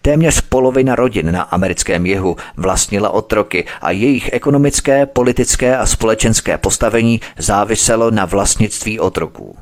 Téměř 0.02 0.40
polovina 0.40 0.94
rodin 0.94 1.32
na 1.32 1.42
americkém 1.42 2.06
jihu 2.06 2.36
vlastnila 2.56 3.10
otroky 3.10 3.64
a 3.80 3.90
jejich 3.90 4.32
ekonomické, 4.32 5.06
politické 5.06 5.76
a 5.76 5.86
společenské 5.86 6.58
postavení 6.58 7.20
záviselo 7.38 8.10
na 8.10 8.24
vlastnictví 8.24 9.00
otroků. 9.00 9.56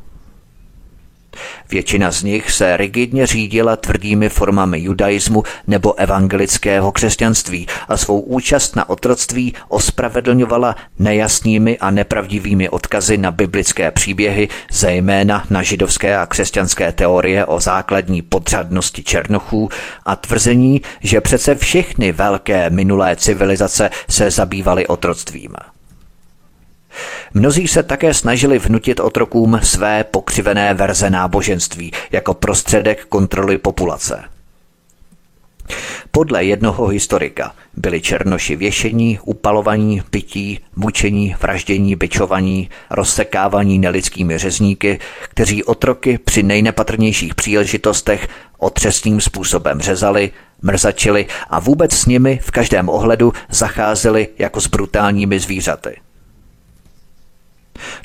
Většina 1.71 2.11
z 2.11 2.23
nich 2.23 2.51
se 2.51 2.77
rigidně 2.77 3.27
řídila 3.27 3.77
tvrdými 3.77 4.29
formami 4.29 4.81
judaismu 4.81 5.43
nebo 5.67 5.95
evangelického 5.95 6.93
křesťanství 6.93 7.67
a 7.89 7.97
svou 7.97 8.21
účast 8.21 8.77
na 8.77 8.89
otroctví 8.89 9.55
ospravedlňovala 9.69 10.77
nejasnými 10.99 11.79
a 11.79 11.91
nepravdivými 11.91 12.69
odkazy 12.69 13.19
na 13.19 13.31
biblické 13.31 13.91
příběhy, 13.91 14.49
zejména 14.73 15.45
na 15.51 15.63
židovské 15.63 16.17
a 16.17 16.27
křesťanské 16.27 16.93
teorie 16.93 17.47
o 17.47 17.61
základní 17.61 18.23
podřadnosti 18.23 19.03
černochů 19.03 19.69
a 20.07 20.17
tvrzení, 20.17 20.81
že 21.01 21.21
přece 21.21 21.55
všechny 21.55 22.13
velké 22.13 22.71
minulé 22.71 23.17
civilizace 23.17 23.91
se 24.09 24.31
zabývaly 24.31 24.87
otroctvím. 24.87 25.55
Mnozí 27.35 27.69
se 27.69 27.83
také 27.83 28.15
snažili 28.15 28.59
vnutit 28.59 29.01
otrokům 29.01 29.61
své 29.63 30.05
pokřivené 30.05 30.75
verze 30.75 31.11
náboženství 31.11 31.93
jako 32.11 32.35
prostředek 32.35 33.05
kontroly 33.05 33.59
populace. 33.59 34.25
Podle 36.11 36.45
jednoho 36.45 36.87
historika 36.87 37.55
byli 37.75 38.01
černoši 38.01 38.57
věšení, 38.57 39.19
upalovaní, 39.25 40.03
pití, 40.11 40.61
mučení, 40.77 41.37
vraždění, 41.41 41.97
byčovaní, 41.97 42.71
rozsekávaní 42.91 43.79
nelidskými 43.79 44.39
řezníky, 44.39 44.99
kteří 45.23 45.65
otroky 45.65 46.19
při 46.19 46.43
nejnepatrnějších 46.43 47.35
příležitostech 47.35 48.29
otřesným 48.59 49.21
způsobem 49.21 49.81
řezali, 49.81 50.31
mrzačili 50.63 51.27
a 51.51 51.61
vůbec 51.61 51.93
s 51.93 52.07
nimi 52.07 52.41
v 52.43 52.51
každém 52.51 52.89
ohledu 52.89 53.33
zacházeli 53.51 54.29
jako 54.39 54.61
s 54.61 54.67
brutálními 54.67 55.41
zvířaty. 55.41 55.97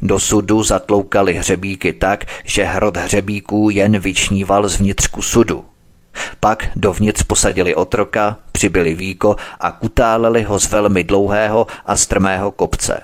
Do 0.01 0.19
sudu 0.19 0.63
zatloukali 0.63 1.33
hřebíky 1.33 1.93
tak, 1.93 2.25
že 2.43 2.63
hrot 2.63 2.97
hřebíků 2.97 3.69
jen 3.69 3.99
vyčníval 3.99 4.67
z 4.67 4.79
vnitřku 4.79 5.21
sudu. 5.21 5.65
Pak 6.39 6.67
dovnitř 6.75 7.23
posadili 7.23 7.75
otroka, 7.75 8.37
přibili 8.51 8.93
víko 8.93 9.35
a 9.59 9.71
kutáleli 9.71 10.43
ho 10.43 10.59
z 10.59 10.69
velmi 10.71 11.03
dlouhého 11.03 11.67
a 11.85 11.95
strmého 11.95 12.51
kopce. 12.51 13.01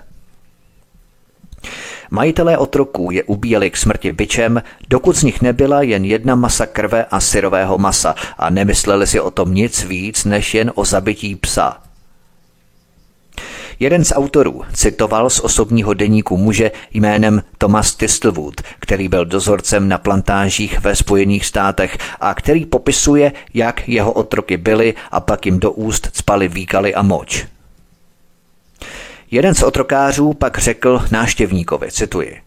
Majitelé 2.11 2.57
otroků 2.57 3.11
je 3.11 3.23
ubíjeli 3.23 3.71
k 3.71 3.77
smrti 3.77 4.11
byčem, 4.11 4.63
dokud 4.89 5.15
z 5.15 5.23
nich 5.23 5.41
nebyla 5.41 5.81
jen 5.81 6.05
jedna 6.05 6.35
masa 6.35 6.65
krve 6.65 7.05
a 7.05 7.19
syrového 7.19 7.77
masa 7.77 8.15
a 8.37 8.49
nemysleli 8.49 9.07
si 9.07 9.19
o 9.19 9.31
tom 9.31 9.53
nic 9.53 9.83
víc 9.83 10.25
než 10.25 10.53
jen 10.53 10.71
o 10.75 10.85
zabití 10.85 11.35
psa– 11.35 11.77
Jeden 13.81 14.05
z 14.05 14.13
autorů 14.15 14.61
citoval 14.73 15.29
z 15.29 15.39
osobního 15.39 15.93
deníku 15.93 16.37
muže 16.37 16.71
jménem 16.93 17.43
Thomas 17.57 17.95
Tistlewood, 17.95 18.61
který 18.79 19.07
byl 19.07 19.25
dozorcem 19.25 19.87
na 19.87 19.97
plantážích 19.97 20.79
ve 20.79 20.95
Spojených 20.95 21.45
státech 21.45 21.97
a 22.19 22.33
který 22.33 22.65
popisuje, 22.65 23.31
jak 23.53 23.89
jeho 23.89 24.11
otroky 24.11 24.57
byly 24.57 24.93
a 25.11 25.19
pak 25.19 25.45
jim 25.45 25.59
do 25.59 25.71
úst 25.71 26.09
spali 26.13 26.47
výkaly 26.47 26.95
a 26.95 27.01
moč. 27.01 27.45
Jeden 29.31 29.55
z 29.55 29.63
otrokářů 29.63 30.33
pak 30.33 30.57
řekl 30.57 31.01
náštěvníkovi, 31.11 31.91
cituji, 31.91 32.37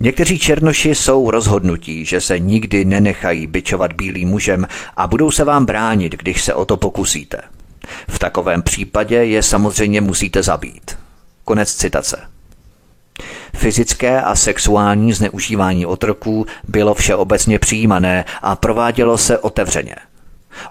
Někteří 0.00 0.38
černoši 0.38 0.94
jsou 0.94 1.30
rozhodnutí, 1.30 2.04
že 2.04 2.20
se 2.20 2.38
nikdy 2.38 2.84
nenechají 2.84 3.46
byčovat 3.46 3.92
bílým 3.92 4.28
mužem 4.28 4.66
a 4.96 5.06
budou 5.06 5.30
se 5.30 5.44
vám 5.44 5.66
bránit, 5.66 6.12
když 6.12 6.42
se 6.42 6.54
o 6.54 6.64
to 6.64 6.76
pokusíte. 6.76 7.53
V 8.08 8.18
takovém 8.18 8.62
případě 8.62 9.16
je 9.16 9.42
samozřejmě 9.42 10.00
musíte 10.00 10.42
zabít. 10.42 10.98
Konec 11.44 11.74
citace. 11.74 12.20
Fyzické 13.56 14.22
a 14.22 14.34
sexuální 14.34 15.12
zneužívání 15.12 15.86
otroků 15.86 16.46
bylo 16.68 16.94
všeobecně 16.94 17.58
přijímané 17.58 18.24
a 18.42 18.56
provádělo 18.56 19.18
se 19.18 19.38
otevřeně. 19.38 19.96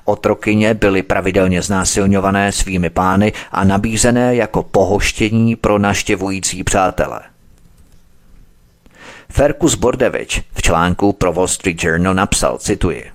Otrokyně 0.05 0.73
byly 0.73 1.03
pravidelně 1.03 1.61
znásilňované 1.61 2.51
svými 2.51 2.89
pány 2.89 3.33
a 3.51 3.63
nabízené 3.63 4.35
jako 4.35 4.63
pohoštění 4.63 5.55
pro 5.55 5.79
naštěvující 5.79 6.63
přátele. 6.63 7.21
Ferkus 9.29 9.75
Bordevič 9.75 10.41
v 10.53 10.61
článku 10.61 11.13
pro 11.13 11.33
Wall 11.33 11.47
Street 11.47 11.83
Journal 11.83 12.13
napsal, 12.13 12.57
cituji, 12.57 13.11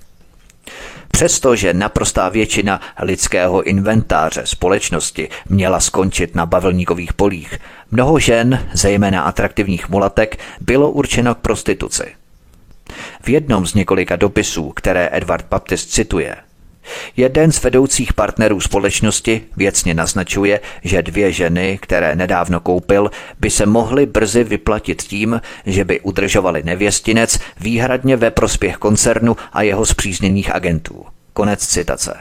Přestože 1.11 1.73
naprostá 1.73 2.29
většina 2.29 2.81
lidského 3.01 3.63
inventáře 3.63 4.41
společnosti 4.45 5.29
měla 5.49 5.79
skončit 5.79 6.35
na 6.35 6.45
bavlníkových 6.45 7.13
polích, 7.13 7.59
mnoho 7.91 8.19
žen, 8.19 8.69
zejména 8.73 9.21
atraktivních 9.21 9.89
mulatek, 9.89 10.39
bylo 10.61 10.91
určeno 10.91 11.35
k 11.35 11.39
prostituci. 11.39 12.15
V 13.21 13.29
jednom 13.29 13.67
z 13.67 13.73
několika 13.73 14.15
dopisů, 14.15 14.71
které 14.75 15.09
Edward 15.11 15.45
Baptist 15.49 15.91
cituje, 15.91 16.35
Jeden 17.17 17.51
z 17.51 17.63
vedoucích 17.63 18.13
partnerů 18.13 18.61
společnosti 18.61 19.41
věcně 19.57 19.93
naznačuje, 19.93 20.59
že 20.83 21.01
dvě 21.01 21.31
ženy, 21.31 21.79
které 21.81 22.15
nedávno 22.15 22.59
koupil, 22.59 23.11
by 23.39 23.49
se 23.49 23.65
mohly 23.65 24.05
brzy 24.05 24.43
vyplatit 24.43 25.01
tím, 25.01 25.41
že 25.65 25.85
by 25.85 25.99
udržovali 25.99 26.63
nevěstinec 26.63 27.39
výhradně 27.59 28.17
ve 28.17 28.31
prospěch 28.31 28.77
koncernu 28.77 29.37
a 29.53 29.61
jeho 29.61 29.85
zpřízněných 29.85 30.55
agentů. 30.55 31.05
Konec 31.33 31.67
citace. 31.67 32.13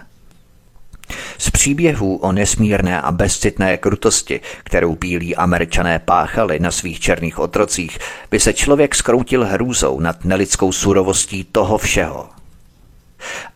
Z 1.38 1.50
příběhů 1.50 2.16
o 2.16 2.32
nesmírné 2.32 3.00
a 3.00 3.12
bezcitné 3.12 3.76
krutosti, 3.76 4.40
kterou 4.64 4.96
bílí 4.96 5.36
američané 5.36 5.98
páchali 5.98 6.58
na 6.58 6.70
svých 6.70 7.00
černých 7.00 7.38
otrocích, 7.38 7.98
by 8.30 8.40
se 8.40 8.52
člověk 8.52 8.94
skroutil 8.94 9.44
hrůzou 9.44 10.00
nad 10.00 10.24
nelidskou 10.24 10.72
surovostí 10.72 11.44
toho 11.44 11.78
všeho– 11.78 12.28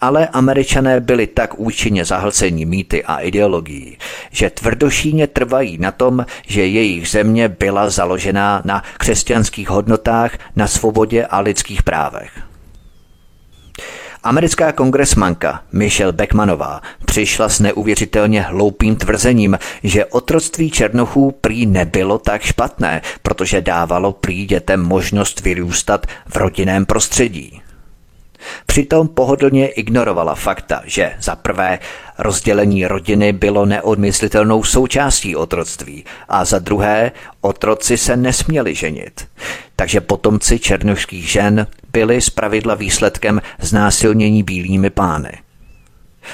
ale 0.00 0.28
američané 0.28 1.00
byli 1.00 1.26
tak 1.26 1.58
účinně 1.58 2.04
zahlceni 2.04 2.66
mýty 2.66 3.04
a 3.04 3.16
ideologií, 3.16 3.98
že 4.30 4.50
tvrdošíně 4.50 5.26
trvají 5.26 5.78
na 5.78 5.92
tom, 5.92 6.26
že 6.46 6.66
jejich 6.66 7.08
země 7.08 7.48
byla 7.48 7.90
založená 7.90 8.62
na 8.64 8.82
křesťanských 8.98 9.68
hodnotách, 9.68 10.38
na 10.56 10.66
svobodě 10.66 11.26
a 11.26 11.40
lidských 11.40 11.82
právech. 11.82 12.30
Americká 14.24 14.72
kongresmanka 14.72 15.62
Michelle 15.72 16.12
Beckmanová 16.12 16.80
přišla 17.04 17.48
s 17.48 17.60
neuvěřitelně 17.60 18.42
hloupým 18.42 18.96
tvrzením, 18.96 19.58
že 19.82 20.04
otroctví 20.04 20.70
černochů 20.70 21.30
prý 21.40 21.66
nebylo 21.66 22.18
tak 22.18 22.42
špatné, 22.42 23.02
protože 23.22 23.60
dávalo 23.60 24.12
prý 24.12 24.46
dětem 24.46 24.82
možnost 24.82 25.40
vyrůstat 25.40 26.06
v 26.28 26.36
rodinném 26.36 26.86
prostředí. 26.86 27.61
Přitom 28.66 29.08
pohodlně 29.08 29.68
ignorovala 29.68 30.34
fakta, 30.34 30.82
že 30.84 31.12
za 31.20 31.36
prvé 31.36 31.78
rozdělení 32.18 32.86
rodiny 32.86 33.32
bylo 33.32 33.66
neodmyslitelnou 33.66 34.64
součástí 34.64 35.36
otroctví 35.36 36.04
a 36.28 36.44
za 36.44 36.58
druhé 36.58 37.12
otroci 37.40 37.96
se 37.96 38.16
nesměli 38.16 38.74
ženit. 38.74 39.28
Takže 39.76 40.00
potomci 40.00 40.58
černošských 40.58 41.30
žen 41.30 41.66
byli 41.92 42.20
zpravidla 42.20 42.74
výsledkem 42.74 43.42
znásilnění 43.60 44.42
bílými 44.42 44.90
pány. 44.90 45.32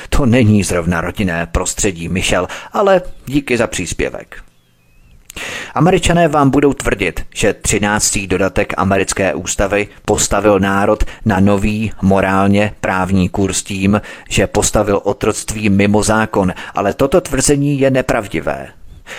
To 0.08 0.26
není 0.26 0.62
zrovna 0.62 1.00
rodinné 1.00 1.46
prostředí, 1.46 2.08
Michel, 2.08 2.48
ale 2.72 3.02
díky 3.26 3.56
za 3.56 3.66
příspěvek. 3.66 4.47
Američané 5.74 6.28
vám 6.28 6.50
budou 6.50 6.72
tvrdit, 6.72 7.26
že 7.34 7.54
13. 7.54 8.18
dodatek 8.18 8.74
americké 8.76 9.34
ústavy 9.34 9.88
postavil 10.04 10.58
národ 10.60 11.04
na 11.24 11.40
nový 11.40 11.92
morálně 12.02 12.72
právní 12.80 13.28
kurz 13.28 13.62
tím, 13.62 14.00
že 14.28 14.46
postavil 14.46 15.00
otroctví 15.04 15.68
mimo 15.68 16.02
zákon, 16.02 16.52
ale 16.74 16.94
toto 16.94 17.20
tvrzení 17.20 17.80
je 17.80 17.90
nepravdivé. 17.90 18.68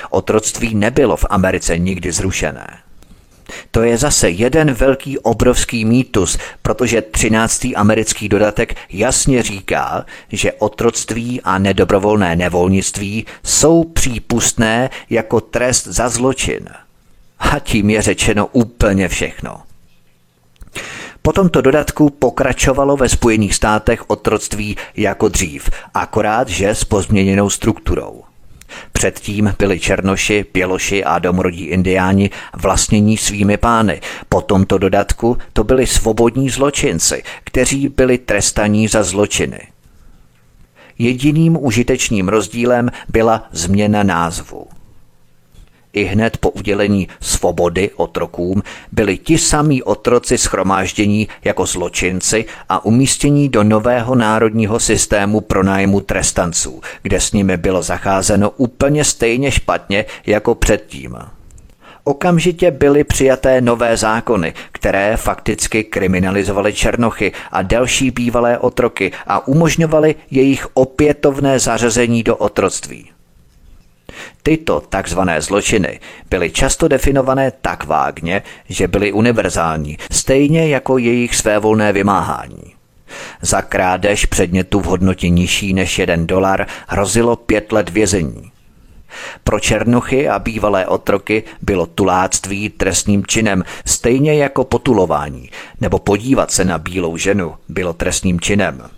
Otroctví 0.09 0.75
nebylo 0.75 1.17
v 1.17 1.25
Americe 1.29 1.77
nikdy 1.77 2.11
zrušené. 2.11 2.88
To 3.71 3.83
je 3.83 3.97
zase 3.97 4.29
jeden 4.29 4.73
velký 4.73 5.19
obrovský 5.19 5.85
mýtus, 5.85 6.37
protože 6.61 7.01
13. 7.01 7.67
americký 7.75 8.29
dodatek 8.29 8.75
jasně 8.89 9.43
říká, 9.43 10.05
že 10.31 10.51
otroctví 10.51 11.41
a 11.41 11.57
nedobrovolné 11.57 12.35
nevolnictví 12.35 13.25
jsou 13.43 13.83
přípustné 13.83 14.89
jako 15.09 15.41
trest 15.41 15.87
za 15.87 16.09
zločin. 16.09 16.69
A 17.39 17.59
tím 17.59 17.89
je 17.89 18.01
řečeno 18.01 18.47
úplně 18.51 19.07
všechno. 19.07 19.61
Po 21.21 21.33
tomto 21.33 21.61
dodatku 21.61 22.09
pokračovalo 22.09 22.97
ve 22.97 23.09
Spojených 23.09 23.55
státech 23.55 24.09
otroctví 24.09 24.77
jako 24.95 25.27
dřív, 25.27 25.69
akorát 25.93 26.49
že 26.49 26.69
s 26.69 26.83
pozměněnou 26.83 27.49
strukturou. 27.49 28.23
Předtím 28.91 29.53
byli 29.59 29.79
černoši, 29.79 30.43
pěloši 30.43 31.03
a 31.03 31.19
domorodí 31.19 31.65
indiáni 31.65 32.29
vlastnění 32.53 33.17
svými 33.17 33.57
pány. 33.57 34.01
Po 34.29 34.41
tomto 34.41 34.77
dodatku 34.77 35.37
to 35.53 35.63
byli 35.63 35.87
svobodní 35.87 36.49
zločinci, 36.49 37.23
kteří 37.43 37.89
byli 37.89 38.17
trestaní 38.17 38.87
za 38.87 39.03
zločiny. 39.03 39.59
Jediným 40.97 41.57
užitečným 41.63 42.29
rozdílem 42.29 42.91
byla 43.09 43.47
změna 43.51 44.03
názvu. 44.03 44.67
I 45.93 46.03
hned 46.03 46.37
po 46.37 46.49
udělení 46.49 47.07
svobody 47.21 47.91
otrokům 47.95 48.61
byli 48.91 49.17
ti 49.17 49.37
samí 49.37 49.83
otroci 49.83 50.37
schromáždění 50.37 51.27
jako 51.43 51.65
zločinci 51.65 52.45
a 52.69 52.85
umístění 52.85 53.49
do 53.49 53.63
nového 53.63 54.15
národního 54.15 54.79
systému 54.79 55.41
pronájmu 55.41 55.99
trestanců, 55.99 56.81
kde 57.01 57.19
s 57.19 57.31
nimi 57.31 57.57
bylo 57.57 57.81
zacházeno 57.81 58.49
úplně 58.49 59.03
stejně 59.03 59.51
špatně 59.51 60.05
jako 60.25 60.55
předtím. 60.55 61.17
Okamžitě 62.03 62.71
byly 62.71 63.03
přijaté 63.03 63.61
nové 63.61 63.97
zákony, 63.97 64.53
které 64.71 65.17
fakticky 65.17 65.83
kriminalizovaly 65.83 66.73
černochy 66.73 67.31
a 67.51 67.61
další 67.61 68.11
bývalé 68.11 68.57
otroky 68.57 69.11
a 69.27 69.47
umožňovaly 69.47 70.15
jejich 70.31 70.67
opětovné 70.73 71.59
zařazení 71.59 72.23
do 72.23 72.35
otroctví. 72.35 73.11
Tyto 74.43 74.81
takzvané 74.89 75.41
zločiny 75.41 75.99
byly 76.29 76.51
často 76.51 76.87
definované 76.87 77.51
tak 77.61 77.85
vágně, 77.85 78.41
že 78.69 78.87
byly 78.87 79.11
univerzální, 79.11 79.97
stejně 80.11 80.67
jako 80.67 80.97
jejich 80.97 81.35
svévolné 81.35 81.93
vymáhání. 81.93 82.75
Za 83.41 83.61
krádež 83.61 84.25
předmětu 84.25 84.79
v 84.79 84.85
hodnotě 84.85 85.29
nižší 85.29 85.73
než 85.73 85.99
jeden 85.99 86.27
dolar 86.27 86.67
hrozilo 86.87 87.35
pět 87.35 87.71
let 87.71 87.89
vězení. 87.89 88.51
Pro 89.43 89.59
černochy 89.59 90.29
a 90.29 90.39
bývalé 90.39 90.87
otroky 90.87 91.43
bylo 91.61 91.85
tuláctví 91.85 92.69
trestným 92.69 93.25
činem, 93.25 93.63
stejně 93.85 94.33
jako 94.33 94.63
potulování, 94.63 95.49
nebo 95.81 95.99
podívat 95.99 96.51
se 96.51 96.65
na 96.65 96.77
bílou 96.77 97.17
ženu 97.17 97.55
bylo 97.69 97.93
trestným 97.93 98.39
činem. 98.39 98.89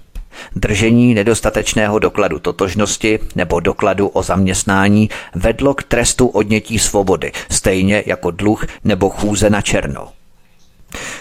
Držení 0.55 1.13
nedostatečného 1.13 1.99
dokladu 1.99 2.39
totožnosti 2.39 3.19
nebo 3.35 3.59
dokladu 3.59 4.07
o 4.07 4.23
zaměstnání 4.23 5.09
vedlo 5.35 5.73
k 5.73 5.83
trestu 5.83 6.27
odnětí 6.27 6.79
svobody, 6.79 7.31
stejně 7.49 8.03
jako 8.05 8.31
dluh 8.31 8.65
nebo 8.83 9.09
chůze 9.09 9.49
na 9.49 9.61
černo. 9.61 10.07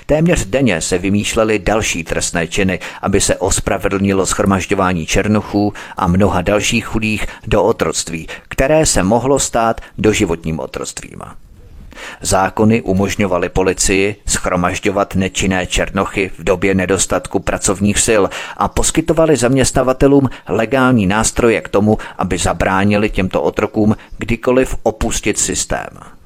Téměř 0.06 0.44
denně 0.44 0.80
se 0.80 0.98
vymýšlely 0.98 1.58
další 1.58 2.04
trestné 2.04 2.46
činy, 2.46 2.78
aby 3.02 3.20
se 3.20 3.36
ospravedlnilo 3.36 4.26
schromažďování 4.26 5.06
černochů 5.06 5.72
a 5.96 6.06
mnoha 6.06 6.42
dalších 6.42 6.86
chudých 6.86 7.26
do 7.46 7.64
otroctví, 7.64 8.28
které 8.48 8.86
se 8.86 9.02
mohlo 9.02 9.38
stát 9.38 9.80
doživotním 9.98 10.60
otroctvím. 10.60 11.20
Zákony 12.20 12.82
umožňovaly 12.82 13.48
policii 13.48 14.16
schromažďovat 14.26 15.14
nečinné 15.14 15.66
černochy 15.66 16.30
v 16.38 16.44
době 16.44 16.74
nedostatku 16.74 17.38
pracovních 17.38 17.98
sil 18.06 18.22
a 18.56 18.68
poskytovali 18.68 19.36
zaměstnavatelům 19.36 20.28
legální 20.48 21.06
nástroje 21.06 21.60
k 21.60 21.68
tomu, 21.68 21.98
aby 22.18 22.38
zabránili 22.38 23.10
těmto 23.10 23.42
otrokům 23.42 23.96
kdykoliv 24.18 24.76
opustit 24.82 25.38
systém. 25.38 26.19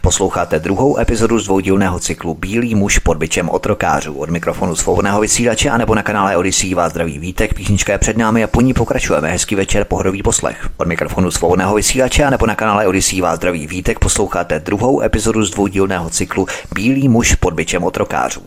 Posloucháte 0.00 0.58
druhou 0.58 0.98
epizodu 0.98 1.38
z 1.38 1.44
dvoudílného 1.44 1.98
cyklu 1.98 2.34
Bílý 2.34 2.74
muž 2.74 2.98
pod 2.98 3.16
byčem 3.16 3.48
otrokářů. 3.48 4.14
Od 4.14 4.30
mikrofonu 4.30 4.76
svobodného 4.76 5.20
vysílače 5.20 5.70
a 5.70 5.78
nebo 5.78 5.94
na 5.94 6.02
kanále 6.02 6.36
Odyssey 6.36 6.74
vás 6.74 6.92
zdraví 6.92 7.18
vítek, 7.18 7.54
písnička 7.54 7.92
je 7.92 7.98
před 7.98 8.16
námi 8.16 8.44
a 8.44 8.46
po 8.46 8.60
ní 8.60 8.74
pokračujeme. 8.74 9.30
Hezký 9.30 9.54
večer, 9.54 9.84
pohodový 9.84 10.22
poslech. 10.22 10.68
Od 10.76 10.88
mikrofonu 10.88 11.30
svobodného 11.30 11.74
vysílače 11.74 12.24
a 12.24 12.30
nebo 12.30 12.46
na 12.46 12.54
kanále 12.54 12.86
Odyssey 12.86 13.20
vás 13.20 13.36
zdraví 13.36 13.66
vítek, 13.66 13.98
posloucháte 13.98 14.60
druhou 14.60 15.02
epizodu 15.02 15.44
z 15.44 15.50
dvoudílného 15.50 16.10
cyklu 16.10 16.46
Bílý 16.74 17.08
muž 17.08 17.34
pod 17.34 17.54
byčem 17.54 17.84
otrokářů. 17.84 18.42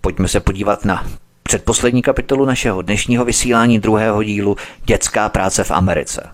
Pojďme 0.00 0.28
se 0.28 0.40
podívat 0.40 0.84
na 0.84 1.06
předposlední 1.42 2.02
kapitolu 2.02 2.44
našeho 2.44 2.82
dnešního 2.82 3.24
vysílání 3.24 3.78
druhého 3.78 4.22
dílu 4.22 4.56
Dětská 4.84 5.28
práce 5.28 5.64
v 5.64 5.70
Americe. 5.70 6.28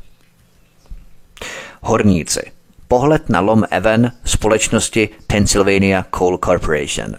Horníci– 1.83 2.43
Pohled 2.95 3.29
na 3.29 3.41
lom 3.41 3.65
Even 3.71 4.13
společnosti 4.25 5.09
Pennsylvania 5.27 6.07
Coal 6.19 6.39
Corporation. 6.39 7.17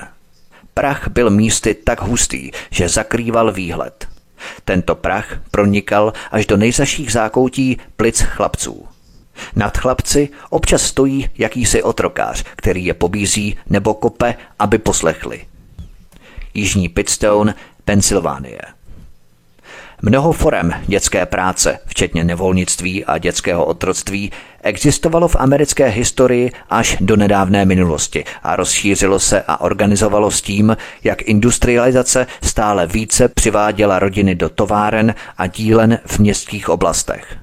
Prach 0.74 1.08
byl 1.08 1.30
místy 1.30 1.74
tak 1.74 2.02
hustý, 2.02 2.52
že 2.70 2.90
zakrýval 2.90 3.52
výhled. 3.52 4.08
Tento 4.66 4.96
prach 4.96 5.38
pronikal 5.52 6.14
až 6.32 6.46
do 6.46 6.58
nejzaších 6.58 7.12
zákoutí 7.12 7.78
plic 7.96 8.22
chlapců. 8.22 8.88
Nad 9.56 9.78
chlapci 9.78 10.30
občas 10.50 10.82
stojí 10.82 11.30
jakýsi 11.38 11.84
otrokář, 11.84 12.44
který 12.56 12.86
je 12.86 12.94
pobízí 12.94 13.58
nebo 13.70 13.94
kope, 13.94 14.36
aby 14.60 14.78
poslechli. 14.78 15.46
Jižní 16.54 16.90
Pitstone, 16.90 17.56
Pensylvánie. 17.86 18.60
Mnoho 20.02 20.32
forem 20.32 20.74
dětské 20.88 21.26
práce, 21.26 21.80
včetně 21.86 22.24
nevolnictví 22.24 23.06
a 23.06 23.18
dětského 23.18 23.66
otroctví, 23.66 24.32
existovalo 24.64 25.28
v 25.28 25.36
americké 25.36 25.88
historii 25.88 26.52
až 26.70 26.98
do 27.02 27.16
nedávné 27.16 27.66
minulosti 27.66 28.24
a 28.44 28.56
rozšířilo 28.56 29.20
se 29.20 29.44
a 29.48 29.62
organizovalo 29.62 30.32
s 30.32 30.42
tím, 30.42 30.78
jak 31.04 31.22
industrializace 31.22 32.28
stále 32.44 32.88
více 32.88 33.28
přiváděla 33.28 34.00
rodiny 34.00 34.36
do 34.36 34.50
továren 34.50 35.16
a 35.38 35.48
dílen 35.48 36.00
v 36.06 36.20
městských 36.20 36.70
oblastech. 36.70 37.38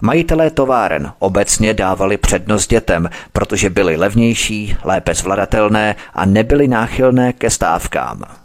Majitelé 0.00 0.50
továren 0.50 1.12
obecně 1.18 1.74
dávali 1.74 2.16
přednost 2.16 2.70
dětem, 2.70 3.10
protože 3.32 3.70
byly 3.70 3.96
levnější, 3.96 4.76
lépe 4.84 5.14
zvladatelné 5.14 5.96
a 6.14 6.24
nebyly 6.26 6.68
náchylné 6.68 7.32
ke 7.32 7.50
stávkám. 7.50 8.39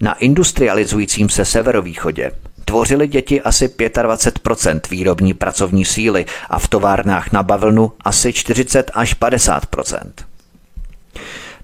Na 0.00 0.14
industrializujícím 0.14 1.28
se 1.28 1.44
severovýchodě 1.44 2.30
tvořili 2.64 3.08
děti 3.08 3.40
asi 3.40 3.68
25% 3.68 4.80
výrobní 4.90 5.34
pracovní 5.34 5.84
síly 5.84 6.26
a 6.50 6.58
v 6.58 6.68
továrnách 6.68 7.32
na 7.32 7.42
bavlnu 7.42 7.92
asi 8.04 8.32
40 8.32 8.90
až 8.94 9.16
50% 9.20 10.00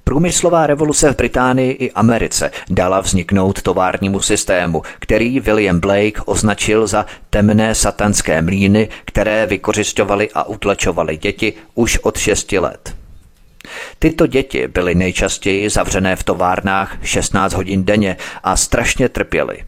Průmyslová 0.05 0.67
revoluce 0.67 1.13
v 1.13 1.17
Británii 1.17 1.73
i 1.73 1.93
Americe 1.93 2.51
dala 2.71 3.01
vzniknout 3.01 3.63
továrnímu 3.63 4.21
systému, 4.21 4.83
který 4.99 5.41
William 5.41 5.81
Blake 5.81 6.23
označil 6.25 6.87
za 6.87 7.07
temné 7.31 7.75
satanské 7.75 8.43
mlíny, 8.43 8.89
které 9.05 9.47
vykořišťovaly 9.47 10.29
a 10.35 10.45
utlačovaly 10.45 11.17
děti 11.17 11.53
už 11.75 11.99
od 11.99 12.19
6 12.19 12.53
let. 12.53 12.95
Tyto 13.99 14.27
děti 14.27 14.69
byly 14.69 14.95
nejčastěji 14.95 15.71
zavřené 15.71 16.17
v 16.17 16.23
továrnách 16.23 16.97
16 17.03 17.53
hodin 17.53 17.85
denně 17.85 18.17
a 18.43 18.57
strašně 18.57 19.09
trpěly. 19.09 19.59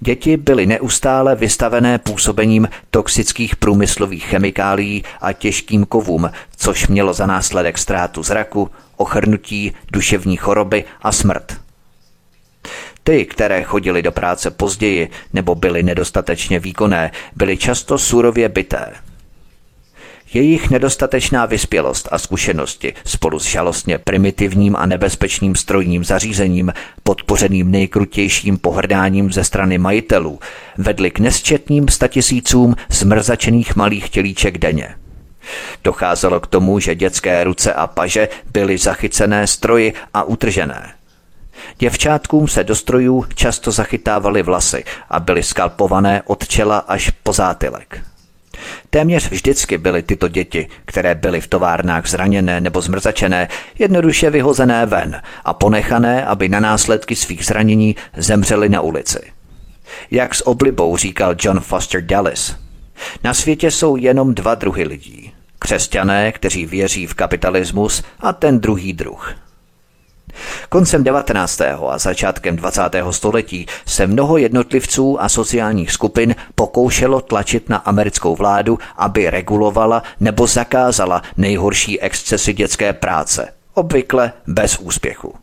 Děti 0.00 0.36
byly 0.36 0.66
neustále 0.66 1.36
vystavené 1.36 1.98
působením 1.98 2.68
toxických 2.90 3.56
průmyslových 3.56 4.24
chemikálií 4.24 5.04
a 5.20 5.32
těžkým 5.32 5.84
kovům, 5.84 6.30
což 6.56 6.88
mělo 6.88 7.12
za 7.12 7.26
následek 7.26 7.78
ztrátu 7.78 8.22
zraku, 8.22 8.70
ochrnutí, 8.96 9.72
duševní 9.92 10.36
choroby 10.36 10.84
a 11.02 11.12
smrt. 11.12 11.56
Ty, 13.04 13.26
které 13.26 13.62
chodili 13.62 14.02
do 14.02 14.12
práce 14.12 14.50
později 14.50 15.10
nebo 15.32 15.54
byly 15.54 15.82
nedostatečně 15.82 16.58
výkonné, 16.58 17.10
byly 17.36 17.56
často 17.56 17.98
surově 17.98 18.48
byté– 18.48 18.92
jejich 20.34 20.70
nedostatečná 20.70 21.46
vyspělost 21.46 22.08
a 22.12 22.18
zkušenosti 22.18 22.94
spolu 23.04 23.38
s 23.38 23.44
žalostně 23.44 23.98
primitivním 23.98 24.76
a 24.76 24.86
nebezpečným 24.86 25.54
strojním 25.54 26.04
zařízením, 26.04 26.72
podpořeným 27.02 27.70
nejkrutějším 27.70 28.58
pohrdáním 28.58 29.32
ze 29.32 29.44
strany 29.44 29.78
majitelů, 29.78 30.38
vedly 30.78 31.10
k 31.10 31.18
nesčetným 31.18 31.88
statisícům 31.88 32.76
zmrzačených 32.88 33.76
malých 33.76 34.10
tělíček 34.10 34.58
denně. 34.58 34.94
Docházelo 35.84 36.40
k 36.40 36.46
tomu, 36.46 36.80
že 36.80 36.94
dětské 36.94 37.44
ruce 37.44 37.72
a 37.72 37.86
paže 37.86 38.28
byly 38.52 38.78
zachycené 38.78 39.46
stroji 39.46 39.92
a 40.14 40.22
utržené. 40.22 40.92
Děvčátkům 41.78 42.48
se 42.48 42.64
do 42.64 42.74
strojů 42.74 43.24
často 43.34 43.70
zachytávaly 43.70 44.42
vlasy 44.42 44.84
a 45.10 45.20
byly 45.20 45.42
skalpované 45.42 46.22
od 46.26 46.48
čela 46.48 46.78
až 46.78 47.10
po 47.10 47.32
zátylek. 47.32 48.02
Téměř 48.90 49.30
vždycky 49.30 49.78
byly 49.78 50.02
tyto 50.02 50.28
děti, 50.28 50.68
které 50.84 51.14
byly 51.14 51.40
v 51.40 51.46
továrnách 51.46 52.08
zraněné 52.08 52.60
nebo 52.60 52.80
zmrzačené, 52.80 53.48
jednoduše 53.78 54.30
vyhozené 54.30 54.86
ven 54.86 55.22
a 55.44 55.54
ponechané, 55.54 56.24
aby 56.24 56.48
na 56.48 56.60
následky 56.60 57.16
svých 57.16 57.44
zranění 57.44 57.96
zemřely 58.16 58.68
na 58.68 58.80
ulici. 58.80 59.20
Jak 60.10 60.34
s 60.34 60.46
oblibou 60.46 60.96
říkal 60.96 61.34
John 61.40 61.60
Foster 61.60 62.06
Dulles, 62.06 62.56
na 63.24 63.34
světě 63.34 63.70
jsou 63.70 63.96
jenom 63.96 64.34
dva 64.34 64.54
druhy 64.54 64.84
lidí. 64.84 65.32
Křesťané, 65.58 66.32
kteří 66.32 66.66
věří 66.66 67.06
v 67.06 67.14
kapitalismus 67.14 68.02
a 68.20 68.32
ten 68.32 68.60
druhý 68.60 68.92
druh– 68.92 69.34
Koncem 70.68 71.04
19. 71.04 71.60
a 71.60 71.98
začátkem 71.98 72.56
20. 72.56 72.82
století 73.10 73.66
se 73.86 74.06
mnoho 74.06 74.36
jednotlivců 74.36 75.22
a 75.22 75.28
sociálních 75.28 75.92
skupin 75.92 76.34
pokoušelo 76.54 77.20
tlačit 77.20 77.68
na 77.68 77.76
americkou 77.76 78.36
vládu, 78.36 78.78
aby 78.96 79.30
regulovala 79.30 80.02
nebo 80.20 80.46
zakázala 80.46 81.22
nejhorší 81.36 82.00
excesy 82.00 82.52
dětské 82.52 82.92
práce, 82.92 83.48
obvykle 83.74 84.32
bez 84.46 84.78
úspěchu. 84.78 85.34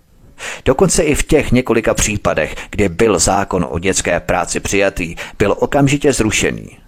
Dokonce 0.66 1.04
i 1.04 1.16
v 1.16 1.24
těch 1.24 1.52
několika 1.52 1.94
případech, 1.94 2.56
kdy 2.70 2.90
byl 2.90 3.20
zákon 3.20 3.68
o 3.70 3.80
dětské 3.80 4.20
práci 4.20 4.60
přijatý, 4.60 5.16
byl 5.38 5.56
okamžitě 5.60 6.14
zrušený. 6.14 6.85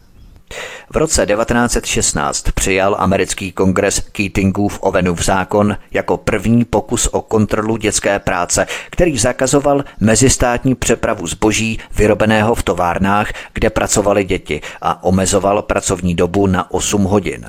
V 0.89 0.97
roce 0.97 1.25
1916 1.25 2.51
přijal 2.51 2.95
americký 2.99 3.51
kongres 3.51 3.99
Keatingův 3.99 4.79
Ovenův 4.81 5.25
zákon 5.25 5.77
jako 5.91 6.17
první 6.17 6.65
pokus 6.65 7.07
o 7.07 7.21
kontrolu 7.21 7.77
dětské 7.77 8.19
práce, 8.19 8.67
který 8.89 9.17
zakazoval 9.17 9.83
mezistátní 9.99 10.75
přepravu 10.75 11.27
zboží 11.27 11.79
vyrobeného 11.95 12.55
v 12.55 12.63
továrnách, 12.63 13.31
kde 13.53 13.69
pracovaly 13.69 14.23
děti 14.23 14.61
a 14.81 15.03
omezoval 15.03 15.61
pracovní 15.61 16.15
dobu 16.15 16.47
na 16.47 16.71
8 16.71 17.03
hodin. 17.03 17.45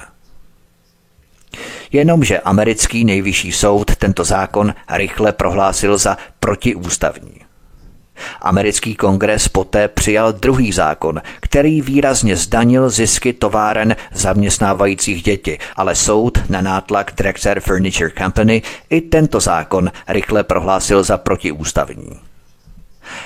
Jenomže 1.92 2.38
americký 2.38 3.04
nejvyšší 3.04 3.52
soud 3.52 3.96
tento 3.96 4.24
zákon 4.24 4.74
rychle 4.90 5.32
prohlásil 5.32 5.98
za 5.98 6.16
protiústavní. 6.40 7.47
Americký 8.40 8.94
kongres 8.94 9.48
poté 9.48 9.88
přijal 9.88 10.32
druhý 10.32 10.72
zákon, 10.72 11.20
který 11.40 11.82
výrazně 11.82 12.36
zdanil 12.36 12.90
zisky 12.90 13.32
továren 13.32 13.96
zaměstnávajících 14.12 15.22
děti, 15.22 15.58
ale 15.76 15.94
soud 15.94 16.38
na 16.48 16.60
nátlak 16.60 17.12
Drexel 17.16 17.54
Furniture 17.60 18.10
Company 18.18 18.62
i 18.90 19.00
tento 19.00 19.40
zákon 19.40 19.90
rychle 20.08 20.44
prohlásil 20.44 21.02
za 21.02 21.18
protiústavní. 21.18 22.28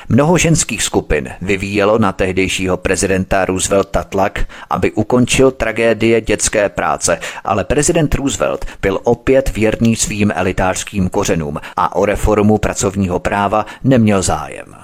Mnoho 0.08 0.38
ženských 0.38 0.82
skupin 0.82 1.28
vyvíjelo 1.42 1.98
na 1.98 2.12
tehdejšího 2.12 2.76
prezidenta 2.76 3.44
Roosevelta 3.44 4.04
tlak, 4.04 4.46
aby 4.70 4.92
ukončil 4.92 5.50
tragédie 5.50 6.20
dětské 6.20 6.68
práce, 6.68 7.18
ale 7.44 7.64
prezident 7.64 8.14
Roosevelt 8.14 8.64
byl 8.82 9.00
opět 9.04 9.50
věrný 9.54 9.96
svým 9.96 10.32
elitářským 10.34 11.08
kořenům 11.08 11.60
a 11.76 11.96
o 11.96 12.04
reformu 12.04 12.58
pracovního 12.58 13.18
práva 13.18 13.66
neměl 13.84 14.22
zájem. 14.22 14.81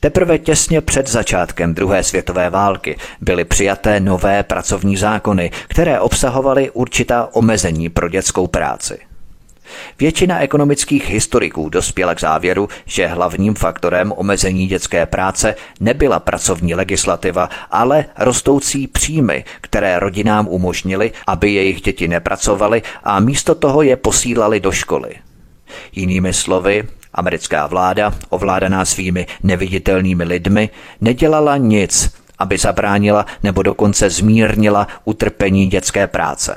Teprve 0.00 0.38
těsně 0.38 0.80
před 0.80 1.08
začátkem 1.08 1.74
druhé 1.74 2.02
světové 2.02 2.50
války 2.50 2.96
byly 3.20 3.44
přijaté 3.44 4.00
nové 4.00 4.42
pracovní 4.42 4.96
zákony, 4.96 5.50
které 5.68 6.00
obsahovaly 6.00 6.70
určitá 6.70 7.28
omezení 7.32 7.88
pro 7.88 8.08
dětskou 8.08 8.46
práci. 8.46 8.98
Většina 9.98 10.40
ekonomických 10.40 11.10
historiků 11.10 11.68
dospěla 11.68 12.14
k 12.14 12.20
závěru, 12.20 12.68
že 12.84 13.06
hlavním 13.06 13.54
faktorem 13.54 14.12
omezení 14.16 14.66
dětské 14.66 15.06
práce 15.06 15.54
nebyla 15.80 16.20
pracovní 16.20 16.74
legislativa, 16.74 17.48
ale 17.70 18.04
rostoucí 18.18 18.86
příjmy, 18.86 19.44
které 19.60 19.98
rodinám 19.98 20.48
umožnily, 20.48 21.12
aby 21.26 21.52
jejich 21.52 21.80
děti 21.80 22.08
nepracovaly 22.08 22.82
a 23.04 23.20
místo 23.20 23.54
toho 23.54 23.82
je 23.82 23.96
posílali 23.96 24.60
do 24.60 24.72
školy. 24.72 25.14
Jinými 25.92 26.32
slovy, 26.32 26.84
americká 27.16 27.66
vláda, 27.66 28.14
ovládaná 28.28 28.84
svými 28.84 29.26
neviditelnými 29.42 30.24
lidmi, 30.24 30.70
nedělala 31.00 31.56
nic, 31.56 32.14
aby 32.38 32.58
zabránila 32.58 33.26
nebo 33.42 33.62
dokonce 33.62 34.10
zmírnila 34.10 34.88
utrpení 35.04 35.66
dětské 35.66 36.06
práce. 36.06 36.56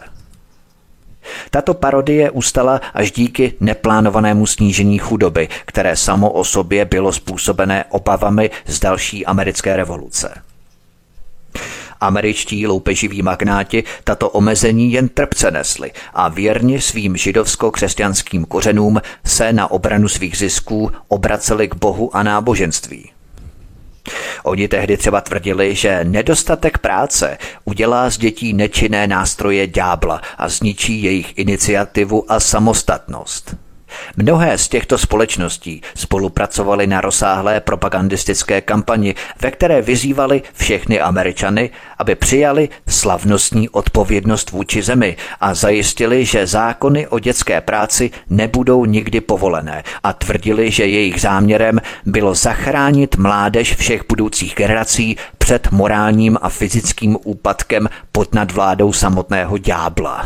Tato 1.51 1.73
parodie 1.73 2.31
ustala 2.31 2.81
až 2.93 3.11
díky 3.11 3.53
neplánovanému 3.59 4.45
snížení 4.45 4.97
chudoby, 4.97 5.47
které 5.65 5.95
samo 5.95 6.31
o 6.31 6.43
sobě 6.43 6.85
bylo 6.85 7.13
způsobené 7.13 7.85
obavami 7.89 8.49
z 8.65 8.79
další 8.79 9.25
americké 9.25 9.75
revoluce. 9.75 10.41
Američtí 12.01 12.67
loupeživí 12.67 13.21
magnáti 13.21 13.83
tato 14.03 14.29
omezení 14.29 14.91
jen 14.91 15.09
trpce 15.09 15.51
nesli 15.51 15.91
a 16.13 16.29
věrně 16.29 16.81
svým 16.81 17.15
židovsko-křesťanským 17.15 18.45
kořenům 18.45 19.01
se 19.25 19.53
na 19.53 19.71
obranu 19.71 20.07
svých 20.07 20.37
zisků 20.37 20.91
obraceli 21.07 21.67
k 21.67 21.75
Bohu 21.75 22.15
a 22.15 22.23
náboženství. 22.23 23.11
Oni 24.43 24.67
tehdy 24.67 24.97
třeba 24.97 25.21
tvrdili, 25.21 25.75
že 25.75 25.99
nedostatek 26.03 26.77
práce 26.77 27.37
udělá 27.65 28.09
z 28.09 28.17
dětí 28.17 28.53
nečinné 28.53 29.07
nástroje 29.07 29.67
ďábla 29.67 30.21
a 30.37 30.49
zničí 30.49 31.03
jejich 31.03 31.37
iniciativu 31.37 32.31
a 32.31 32.39
samostatnost. 32.39 33.55
Mnohé 34.17 34.57
z 34.57 34.67
těchto 34.67 34.97
společností 34.97 35.81
spolupracovaly 35.95 36.87
na 36.87 37.01
rozsáhlé 37.01 37.59
propagandistické 37.59 38.61
kampani, 38.61 39.15
ve 39.41 39.51
které 39.51 39.81
vyzývali 39.81 40.41
všechny 40.53 40.99
Američany, 40.99 41.69
aby 41.97 42.15
přijali 42.15 42.69
slavnostní 42.87 43.69
odpovědnost 43.69 44.51
vůči 44.51 44.81
zemi 44.81 45.17
a 45.39 45.53
zajistili, 45.53 46.25
že 46.25 46.47
zákony 46.47 47.07
o 47.07 47.19
dětské 47.19 47.61
práci 47.61 48.11
nebudou 48.29 48.85
nikdy 48.85 49.21
povolené 49.21 49.83
a 50.03 50.13
tvrdili, 50.13 50.71
že 50.71 50.85
jejich 50.85 51.21
záměrem 51.21 51.81
bylo 52.05 52.35
zachránit 52.35 53.15
mládež 53.15 53.75
všech 53.75 54.01
budoucích 54.09 54.55
generací 54.55 55.17
před 55.37 55.71
morálním 55.71 56.37
a 56.41 56.49
fyzickým 56.49 57.17
úpadkem 57.23 57.89
pod 58.11 58.33
nadvládou 58.33 58.93
samotného 58.93 59.57
ďábla. 59.57 60.25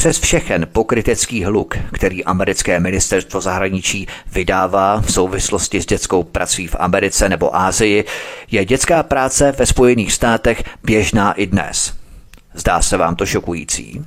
Přes 0.00 0.20
všechen 0.20 0.66
pokrytecký 0.72 1.44
hluk, 1.44 1.76
který 1.92 2.24
americké 2.24 2.80
ministerstvo 2.80 3.40
zahraničí 3.40 4.06
vydává 4.32 5.00
v 5.00 5.12
souvislosti 5.12 5.82
s 5.82 5.86
dětskou 5.86 6.22
prací 6.22 6.66
v 6.66 6.76
Americe 6.78 7.28
nebo 7.28 7.56
Ázii, 7.56 8.04
je 8.50 8.64
dětská 8.64 9.02
práce 9.02 9.52
ve 9.52 9.66
Spojených 9.66 10.12
státech 10.12 10.64
běžná 10.84 11.32
i 11.32 11.46
dnes. 11.46 11.94
Zdá 12.54 12.82
se 12.82 12.96
vám 12.96 13.16
to 13.16 13.26
šokující? 13.26 14.04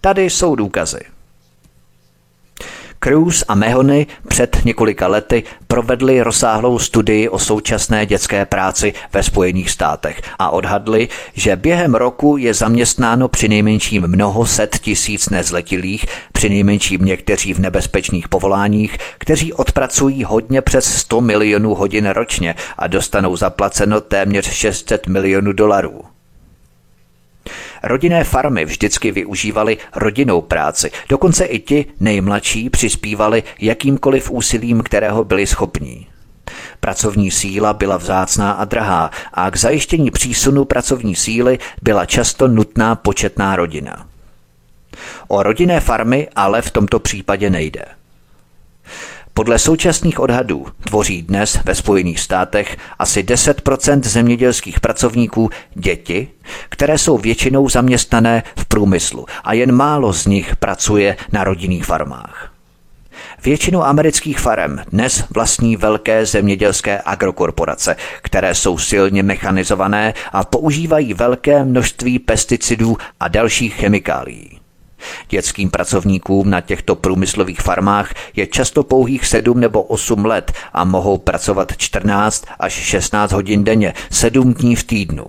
Tady 0.00 0.30
jsou 0.30 0.54
důkazy. 0.54 1.00
Cruz 3.06 3.44
a 3.48 3.54
Mahony 3.54 4.06
před 4.28 4.58
několika 4.64 5.06
lety 5.06 5.44
provedli 5.68 6.22
rozsáhlou 6.22 6.78
studii 6.78 7.28
o 7.28 7.38
současné 7.38 8.06
dětské 8.06 8.46
práci 8.46 8.94
ve 9.12 9.22
Spojených 9.22 9.70
státech 9.70 10.22
a 10.38 10.50
odhadli, 10.50 11.08
že 11.34 11.56
během 11.56 11.94
roku 11.94 12.36
je 12.36 12.54
zaměstnáno 12.54 13.28
přinejmenším 13.28 14.02
mnoho 14.06 14.46
set 14.46 14.78
tisíc 14.78 15.28
nezletilých, 15.28 16.06
přinejmenším 16.32 17.04
někteří 17.04 17.54
v 17.54 17.58
nebezpečných 17.58 18.28
povoláních, 18.28 18.98
kteří 19.18 19.52
odpracují 19.52 20.24
hodně 20.24 20.62
přes 20.62 20.98
100 20.98 21.20
milionů 21.20 21.74
hodin 21.74 22.06
ročně 22.06 22.54
a 22.78 22.86
dostanou 22.86 23.36
zaplaceno 23.36 24.00
téměř 24.00 24.50
600 24.50 25.06
milionů 25.06 25.52
dolarů. 25.52 26.15
Rodinné 27.86 28.24
farmy 28.24 28.64
vždycky 28.64 29.10
využívaly 29.12 29.78
rodinnou 29.96 30.40
práci, 30.40 30.90
dokonce 31.08 31.44
i 31.44 31.58
ti 31.58 31.86
nejmladší 32.00 32.70
přispívali 32.70 33.42
jakýmkoliv 33.60 34.30
úsilím, 34.30 34.82
kterého 34.82 35.24
byli 35.24 35.46
schopní. 35.46 36.06
Pracovní 36.80 37.30
síla 37.30 37.72
byla 37.72 37.96
vzácná 37.96 38.52
a 38.52 38.64
drahá 38.64 39.10
a 39.32 39.50
k 39.50 39.56
zajištění 39.56 40.10
přísunu 40.10 40.64
pracovní 40.64 41.16
síly 41.16 41.58
byla 41.82 42.06
často 42.06 42.48
nutná 42.48 42.94
početná 42.94 43.56
rodina. 43.56 44.06
O 45.28 45.42
rodinné 45.42 45.80
farmy 45.80 46.28
ale 46.36 46.62
v 46.62 46.70
tomto 46.70 46.98
případě 46.98 47.50
nejde. 47.50 47.84
Podle 49.36 49.58
současných 49.58 50.20
odhadů 50.20 50.66
tvoří 50.84 51.22
dnes 51.22 51.58
ve 51.64 51.74
Spojených 51.74 52.20
státech 52.20 52.76
asi 52.98 53.22
10% 53.22 54.00
zemědělských 54.02 54.80
pracovníků 54.80 55.50
děti, 55.74 56.28
které 56.68 56.98
jsou 56.98 57.18
většinou 57.18 57.68
zaměstnané 57.68 58.42
v 58.58 58.64
průmyslu 58.64 59.26
a 59.44 59.52
jen 59.52 59.72
málo 59.72 60.12
z 60.12 60.26
nich 60.26 60.56
pracuje 60.56 61.16
na 61.32 61.44
rodinných 61.44 61.84
farmách. 61.84 62.52
Většinu 63.44 63.84
amerických 63.84 64.38
farem 64.38 64.82
dnes 64.90 65.24
vlastní 65.30 65.76
velké 65.76 66.26
zemědělské 66.26 67.00
agrokorporace, 67.04 67.96
které 68.22 68.54
jsou 68.54 68.78
silně 68.78 69.22
mechanizované 69.22 70.14
a 70.32 70.44
používají 70.44 71.14
velké 71.14 71.64
množství 71.64 72.18
pesticidů 72.18 72.96
a 73.20 73.28
dalších 73.28 73.74
chemikálií. 73.74 74.65
Dětským 75.28 75.70
pracovníkům 75.70 76.50
na 76.50 76.60
těchto 76.60 76.96
průmyslových 76.96 77.60
farmách 77.60 78.14
je 78.36 78.46
často 78.46 78.82
pouhých 78.82 79.26
7 79.26 79.60
nebo 79.60 79.82
8 79.82 80.24
let 80.24 80.52
a 80.72 80.84
mohou 80.84 81.18
pracovat 81.18 81.72
14 81.76 82.44
až 82.58 82.72
16 82.72 83.32
hodin 83.32 83.64
denně, 83.64 83.94
7 84.10 84.54
dní 84.54 84.76
v 84.76 84.84
týdnu. 84.84 85.24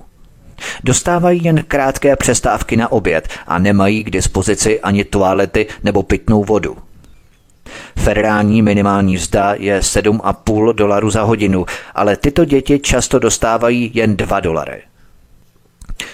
Dostávají 0.83 1.43
jen 1.43 1.63
krátké 1.67 2.15
přestávky 2.15 2.77
na 2.77 2.91
oběd 2.91 3.27
a 3.47 3.59
nemají 3.59 4.03
k 4.03 4.09
dispozici 4.09 4.79
ani 4.81 5.03
toalety 5.03 5.67
nebo 5.83 6.03
pitnou 6.03 6.43
vodu. 6.43 6.77
Federální 7.97 8.61
minimální 8.61 9.17
zda 9.17 9.53
je 9.57 9.79
7,5 9.79 10.73
dolaru 10.73 11.09
za 11.09 11.23
hodinu, 11.23 11.65
ale 11.95 12.17
tyto 12.17 12.45
děti 12.45 12.79
často 12.79 13.19
dostávají 13.19 13.91
jen 13.93 14.17
2 14.17 14.39
dolary. 14.39 14.81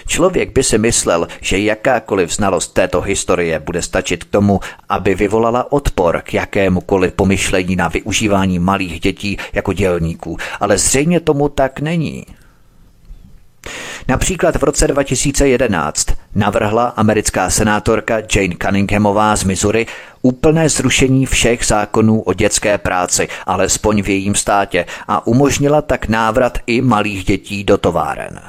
Člověk 0.07 0.53
by 0.53 0.63
si 0.63 0.77
myslel, 0.77 1.27
že 1.41 1.57
jakákoliv 1.57 2.33
znalost 2.33 2.73
této 2.73 3.01
historie 3.01 3.59
bude 3.59 3.81
stačit 3.81 4.23
k 4.23 4.31
tomu, 4.31 4.59
aby 4.89 5.15
vyvolala 5.15 5.71
odpor 5.71 6.21
k 6.21 6.33
jakémukoliv 6.33 7.13
pomyšlení 7.13 7.75
na 7.75 7.87
využívání 7.87 8.59
malých 8.59 8.99
dětí 8.99 9.37
jako 9.53 9.73
dělníků, 9.73 10.37
ale 10.59 10.77
zřejmě 10.77 11.19
tomu 11.19 11.49
tak 11.49 11.79
není. 11.79 12.25
Například 14.07 14.55
v 14.55 14.63
roce 14.63 14.87
2011 14.87 16.07
navrhla 16.35 16.87
americká 16.87 17.49
senátorka 17.49 18.17
Jane 18.35 18.55
Cunninghamová 18.61 19.35
z 19.35 19.43
Missouri 19.43 19.85
úplné 20.21 20.69
zrušení 20.69 21.25
všech 21.25 21.65
zákonů 21.65 22.21
o 22.21 22.33
dětské 22.33 22.77
práci, 22.77 23.27
alespoň 23.45 24.01
v 24.01 24.09
jejím 24.09 24.35
státě, 24.35 24.85
a 25.07 25.27
umožnila 25.27 25.81
tak 25.81 26.07
návrat 26.07 26.57
i 26.67 26.81
malých 26.81 27.23
dětí 27.23 27.63
do 27.63 27.77
továren. 27.77 28.41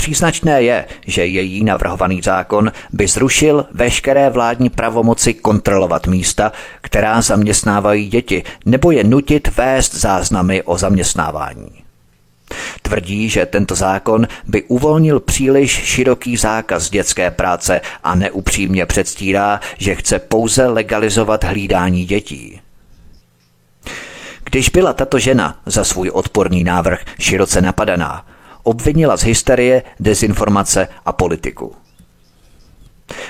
Příznačné 0.00 0.62
je, 0.62 0.84
že 1.06 1.26
její 1.26 1.64
navrhovaný 1.64 2.22
zákon 2.22 2.72
by 2.92 3.08
zrušil 3.08 3.66
veškeré 3.72 4.30
vládní 4.30 4.70
pravomoci 4.70 5.34
kontrolovat 5.34 6.06
místa, 6.06 6.52
která 6.80 7.22
zaměstnávají 7.22 8.08
děti, 8.08 8.42
nebo 8.64 8.90
je 8.90 9.04
nutit 9.04 9.56
vést 9.56 9.94
záznamy 9.94 10.62
o 10.62 10.78
zaměstnávání. 10.78 11.70
Tvrdí, 12.82 13.28
že 13.28 13.46
tento 13.46 13.74
zákon 13.74 14.28
by 14.46 14.62
uvolnil 14.62 15.20
příliš 15.20 15.70
široký 15.70 16.36
zákaz 16.36 16.90
dětské 16.90 17.30
práce 17.30 17.80
a 18.04 18.14
neupřímně 18.14 18.86
předstírá, 18.86 19.60
že 19.78 19.94
chce 19.94 20.18
pouze 20.18 20.66
legalizovat 20.66 21.44
hlídání 21.44 22.04
dětí. 22.04 22.60
Když 24.44 24.68
byla 24.68 24.92
tato 24.92 25.18
žena 25.18 25.60
za 25.66 25.84
svůj 25.84 26.10
odporný 26.10 26.64
návrh 26.64 27.00
široce 27.18 27.60
napadaná, 27.60 28.24
obvinila 28.62 29.16
z 29.16 29.22
hysterie, 29.22 29.82
dezinformace 30.00 30.88
a 31.04 31.12
politiku. 31.12 31.74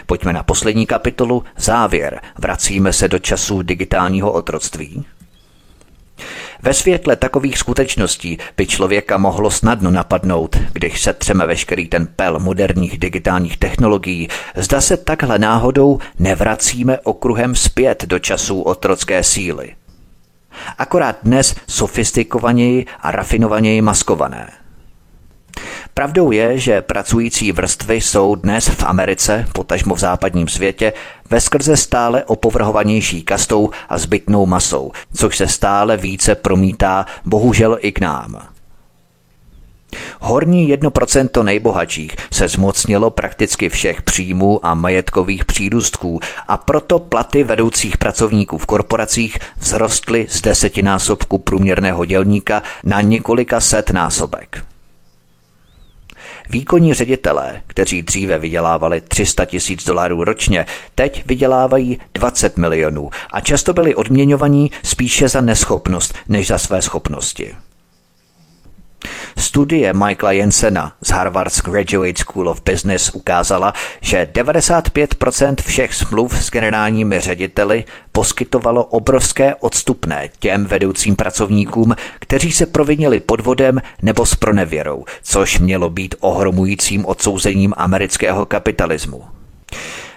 Pojďme 0.06 0.32
na 0.32 0.42
poslední 0.42 0.86
kapitolu, 0.86 1.44
závěr. 1.56 2.20
Vracíme 2.38 2.92
se 2.92 3.08
do 3.08 3.18
času 3.18 3.62
digitálního 3.62 4.32
otroctví. 4.32 5.04
Ve 6.62 6.74
světle 6.74 7.16
takových 7.16 7.58
skutečností 7.58 8.38
by 8.56 8.66
člověka 8.66 9.18
mohlo 9.18 9.50
snadno 9.50 9.90
napadnout, 9.90 10.56
když 10.72 11.00
se 11.00 11.12
třeme 11.12 11.46
veškerý 11.46 11.88
ten 11.88 12.06
pel 12.06 12.38
moderních 12.38 12.98
digitálních 12.98 13.56
technologií, 13.56 14.28
zda 14.54 14.80
se 14.80 14.96
takhle 14.96 15.38
náhodou 15.38 15.98
nevracíme 16.18 16.98
okruhem 16.98 17.54
zpět 17.54 18.04
do 18.06 18.18
časů 18.18 18.62
otrocké 18.62 19.22
síly. 19.22 19.74
Akorát 20.78 21.16
dnes 21.22 21.54
sofistikovaněji 21.68 22.86
a 23.00 23.10
rafinovaněji 23.10 23.82
maskované. 23.82 24.59
Pravdou 25.94 26.30
je, 26.30 26.58
že 26.58 26.82
pracující 26.82 27.52
vrstvy 27.52 27.94
jsou 28.00 28.34
dnes 28.34 28.68
v 28.68 28.82
Americe, 28.82 29.46
potažmo 29.52 29.94
v 29.94 29.98
západním 29.98 30.48
světě, 30.48 30.92
ve 31.30 31.40
skrze 31.40 31.76
stále 31.76 32.24
opovrhovanější 32.24 33.22
kastou 33.22 33.70
a 33.88 33.98
zbytnou 33.98 34.46
masou, 34.46 34.92
což 35.14 35.36
se 35.36 35.48
stále 35.48 35.96
více 35.96 36.34
promítá 36.34 37.06
bohužel 37.24 37.78
i 37.80 37.92
k 37.92 38.00
nám. 38.00 38.42
Horní 40.20 40.76
1% 40.76 41.42
nejbohatších 41.42 42.16
se 42.32 42.48
zmocnilo 42.48 43.10
prakticky 43.10 43.68
všech 43.68 44.02
příjmů 44.02 44.66
a 44.66 44.74
majetkových 44.74 45.44
přírůstků 45.44 46.20
a 46.48 46.56
proto 46.56 46.98
platy 46.98 47.44
vedoucích 47.44 47.98
pracovníků 47.98 48.58
v 48.58 48.66
korporacích 48.66 49.38
vzrostly 49.58 50.26
z 50.30 50.40
desetinásobku 50.40 51.38
průměrného 51.38 52.04
dělníka 52.04 52.62
na 52.84 53.00
několika 53.00 53.60
set 53.60 53.90
násobek. 53.90 54.69
Výkonní 56.50 56.94
ředitelé, 56.94 57.62
kteří 57.66 58.02
dříve 58.02 58.38
vydělávali 58.38 59.00
300 59.00 59.44
tisíc 59.44 59.84
dolarů 59.84 60.24
ročně, 60.24 60.66
teď 60.94 61.26
vydělávají 61.26 61.98
20 62.14 62.56
milionů 62.56 63.10
a 63.32 63.40
často 63.40 63.72
byli 63.72 63.94
odměňovaní 63.94 64.70
spíše 64.82 65.28
za 65.28 65.40
neschopnost 65.40 66.14
než 66.28 66.46
za 66.46 66.58
své 66.58 66.82
schopnosti. 66.82 67.54
Studie 69.38 69.92
Michaela 69.92 70.32
Jensena 70.32 70.92
z 71.02 71.10
Harvard's 71.10 71.62
Graduate 71.62 72.18
School 72.18 72.48
of 72.48 72.62
Business 72.62 73.10
ukázala, 73.10 73.72
že 74.00 74.28
95% 74.32 75.54
všech 75.66 75.94
smluv 75.94 76.44
s 76.44 76.50
generálními 76.50 77.20
řediteli 77.20 77.84
poskytovalo 78.12 78.84
obrovské 78.84 79.54
odstupné 79.54 80.28
těm 80.38 80.64
vedoucím 80.64 81.16
pracovníkům, 81.16 81.94
kteří 82.18 82.52
se 82.52 82.66
provinili 82.66 83.20
podvodem 83.20 83.80
nebo 84.02 84.26
s 84.26 84.34
pronevěrou, 84.34 85.04
což 85.22 85.58
mělo 85.58 85.90
být 85.90 86.14
ohromujícím 86.20 87.06
odsouzením 87.06 87.74
amerického 87.76 88.46
kapitalismu. 88.46 89.24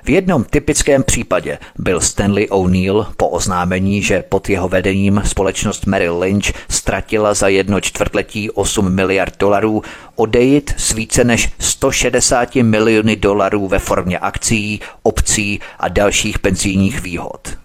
V 0.03 0.09
jednom 0.09 0.43
typickém 0.43 1.03
případě 1.03 1.57
byl 1.79 2.01
Stanley 2.01 2.47
O'Neill 2.49 3.07
po 3.17 3.27
oznámení, 3.27 4.01
že 4.01 4.23
pod 4.29 4.49
jeho 4.49 4.69
vedením 4.69 5.21
společnost 5.25 5.85
Merrill 5.85 6.19
Lynch 6.19 6.45
ztratila 6.69 7.33
za 7.33 7.47
jedno 7.47 7.81
čtvrtletí 7.81 8.51
8 8.51 8.95
miliard 8.95 9.33
dolarů, 9.39 9.83
odejít 10.15 10.73
s 10.77 10.93
více 10.93 11.23
než 11.23 11.49
160 11.59 12.55
miliony 12.55 13.15
dolarů 13.15 13.67
ve 13.67 13.79
formě 13.79 14.19
akcí, 14.19 14.79
opcí 15.03 15.59
a 15.79 15.87
dalších 15.87 16.39
penzijních 16.39 17.01
výhod. 17.01 17.57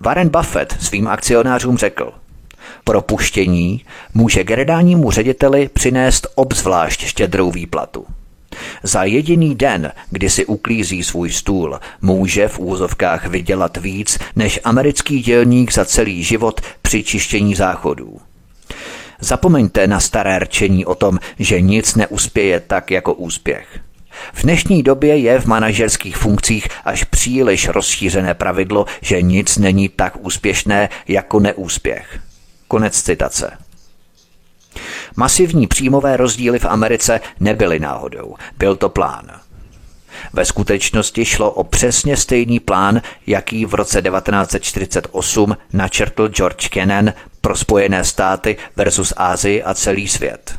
Warren 0.00 0.28
Buffett 0.28 0.76
svým 0.82 1.08
akcionářům 1.08 1.78
řekl– 1.78 2.12
Propuštění 2.84 3.84
může 4.14 4.44
generálnímu 4.44 5.10
řediteli 5.10 5.68
přinést 5.68 6.26
obzvlášť 6.34 7.04
štědrou 7.04 7.50
výplatu. 7.50 8.06
Za 8.82 9.04
jediný 9.04 9.54
den, 9.54 9.92
kdy 10.10 10.30
si 10.30 10.46
uklízí 10.46 11.04
svůj 11.04 11.30
stůl, 11.32 11.80
může 12.02 12.48
v 12.48 12.58
úzovkách 12.58 13.26
vydělat 13.26 13.76
víc 13.76 14.18
než 14.36 14.60
americký 14.64 15.22
dělník 15.22 15.72
za 15.72 15.84
celý 15.84 16.24
život 16.24 16.60
při 16.82 17.02
čištění 17.02 17.54
záchodů. 17.54 18.20
Zapomeňte 19.20 19.86
na 19.86 20.00
staré 20.00 20.38
rčení 20.38 20.86
o 20.86 20.94
tom, 20.94 21.18
že 21.38 21.60
nic 21.60 21.94
neuspěje 21.94 22.60
tak 22.60 22.90
jako 22.90 23.14
úspěch. 23.14 23.80
V 24.32 24.42
dnešní 24.42 24.82
době 24.82 25.16
je 25.16 25.40
v 25.40 25.46
manažerských 25.46 26.16
funkcích 26.16 26.68
až 26.84 27.04
příliš 27.04 27.68
rozšířené 27.68 28.34
pravidlo, 28.34 28.86
že 29.00 29.22
nic 29.22 29.58
není 29.58 29.88
tak 29.88 30.16
úspěšné 30.20 30.88
jako 31.08 31.40
neúspěch. 31.40 32.20
Konec 32.68 33.02
citace. 33.02 33.63
Masivní 35.16 35.66
příjmové 35.66 36.16
rozdíly 36.16 36.58
v 36.58 36.64
Americe 36.64 37.20
nebyly 37.40 37.80
náhodou, 37.80 38.34
byl 38.58 38.76
to 38.76 38.88
plán. 38.88 39.30
Ve 40.32 40.44
skutečnosti 40.44 41.24
šlo 41.24 41.50
o 41.50 41.64
přesně 41.64 42.16
stejný 42.16 42.60
plán, 42.60 43.02
jaký 43.26 43.66
v 43.66 43.74
roce 43.74 44.02
1948 44.02 45.56
načrtl 45.72 46.28
George 46.28 46.68
Kennan 46.68 47.12
pro 47.40 47.56
Spojené 47.56 48.04
státy 48.04 48.56
versus 48.76 49.12
Ázii 49.16 49.62
a 49.62 49.74
celý 49.74 50.08
svět. 50.08 50.58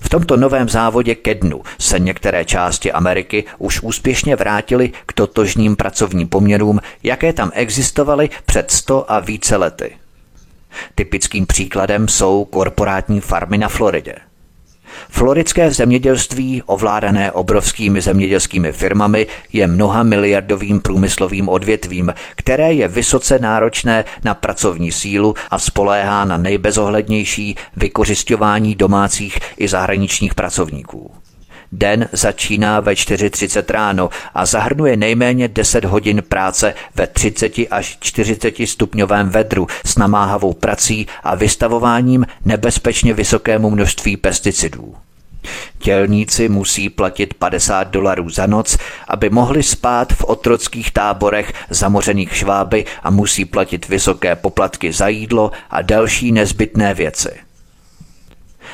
V 0.00 0.08
tomto 0.08 0.36
novém 0.36 0.68
závodě 0.68 1.14
ke 1.14 1.34
dnu 1.34 1.62
se 1.78 1.98
některé 1.98 2.44
části 2.44 2.92
Ameriky 2.92 3.44
už 3.58 3.80
úspěšně 3.82 4.36
vrátily 4.36 4.92
k 5.06 5.12
totožným 5.12 5.76
pracovním 5.76 6.28
poměrům, 6.28 6.80
jaké 7.02 7.32
tam 7.32 7.50
existovaly 7.54 8.30
před 8.46 8.70
100 8.70 9.12
a 9.12 9.20
více 9.20 9.56
lety. 9.56 9.99
Typickým 10.94 11.46
příkladem 11.46 12.08
jsou 12.08 12.44
korporátní 12.44 13.20
farmy 13.20 13.58
na 13.58 13.68
Floridě. 13.68 14.14
Floridské 15.08 15.70
zemědělství, 15.70 16.62
ovládané 16.66 17.32
obrovskými 17.32 18.00
zemědělskými 18.00 18.72
firmami, 18.72 19.26
je 19.52 19.66
mnoha 19.66 20.02
miliardovým 20.02 20.80
průmyslovým 20.80 21.48
odvětvím, 21.48 22.14
které 22.36 22.72
je 22.72 22.88
vysoce 22.88 23.38
náročné 23.38 24.04
na 24.24 24.34
pracovní 24.34 24.92
sílu 24.92 25.34
a 25.50 25.58
spoléhá 25.58 26.24
na 26.24 26.36
nejbezohlednější 26.36 27.56
vykořišťování 27.76 28.74
domácích 28.74 29.38
i 29.56 29.68
zahraničních 29.68 30.34
pracovníků. 30.34 31.12
Den 31.72 32.08
začíná 32.12 32.80
ve 32.80 32.92
4.30 32.92 33.64
ráno 33.68 34.10
a 34.34 34.46
zahrnuje 34.46 34.96
nejméně 34.96 35.48
10 35.48 35.84
hodin 35.84 36.22
práce 36.28 36.74
ve 36.94 37.06
30 37.06 37.52
až 37.70 37.98
40 38.00 38.54
stupňovém 38.64 39.28
vedru 39.28 39.66
s 39.84 39.96
namáhavou 39.96 40.52
prací 40.52 41.06
a 41.22 41.34
vystavováním 41.34 42.26
nebezpečně 42.44 43.14
vysokému 43.14 43.70
množství 43.70 44.16
pesticidů. 44.16 44.94
Tělníci 45.78 46.48
musí 46.48 46.88
platit 46.88 47.34
50 47.34 47.84
dolarů 47.84 48.30
za 48.30 48.46
noc, 48.46 48.78
aby 49.08 49.30
mohli 49.30 49.62
spát 49.62 50.12
v 50.12 50.24
otrockých 50.24 50.90
táborech 50.90 51.52
zamořených 51.70 52.36
šváby 52.36 52.84
a 53.02 53.10
musí 53.10 53.44
platit 53.44 53.88
vysoké 53.88 54.36
poplatky 54.36 54.92
za 54.92 55.08
jídlo 55.08 55.50
a 55.70 55.82
další 55.82 56.32
nezbytné 56.32 56.94
věci. 56.94 57.49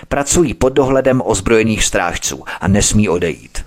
Pracují 0.09 0.55
pod 0.55 0.73
dohledem 0.73 1.23
ozbrojených 1.25 1.85
strážců 1.85 2.45
a 2.61 2.69
nesmí 2.69 3.09
odejít. 3.09 3.65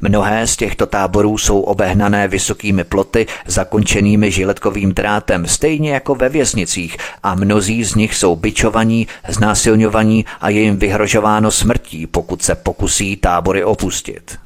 Mnohé 0.00 0.46
z 0.46 0.56
těchto 0.56 0.86
táborů 0.86 1.38
jsou 1.38 1.60
obehnané 1.60 2.28
vysokými 2.28 2.84
ploty 2.84 3.26
zakončenými 3.46 4.30
žiletkovým 4.30 4.94
drátem, 4.94 5.46
stejně 5.46 5.90
jako 5.90 6.14
ve 6.14 6.28
věznicích 6.28 6.96
a 7.22 7.34
mnozí 7.34 7.84
z 7.84 7.94
nich 7.94 8.14
jsou 8.16 8.36
byčovaní, 8.36 9.06
znásilňovaní 9.28 10.24
a 10.40 10.48
je 10.48 10.60
jim 10.60 10.76
vyhrožováno 10.76 11.50
smrtí, 11.50 12.06
pokud 12.06 12.42
se 12.42 12.54
pokusí 12.54 13.16
tábory 13.16 13.64
opustit. 13.64 14.38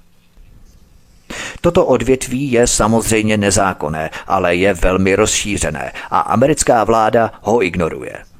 Toto 1.61 1.87
odvětví 1.87 2.53
je 2.53 2.67
samozřejmě 2.67 3.37
nezákonné, 3.37 4.11
ale 4.27 4.57
je 4.57 4.75
velmi 4.75 5.15
rozšířené 5.15 5.93
a 6.11 6.21
americká 6.21 6.85
vláda 6.85 7.33
ho 7.41 7.63
ignoruje. 7.63 8.32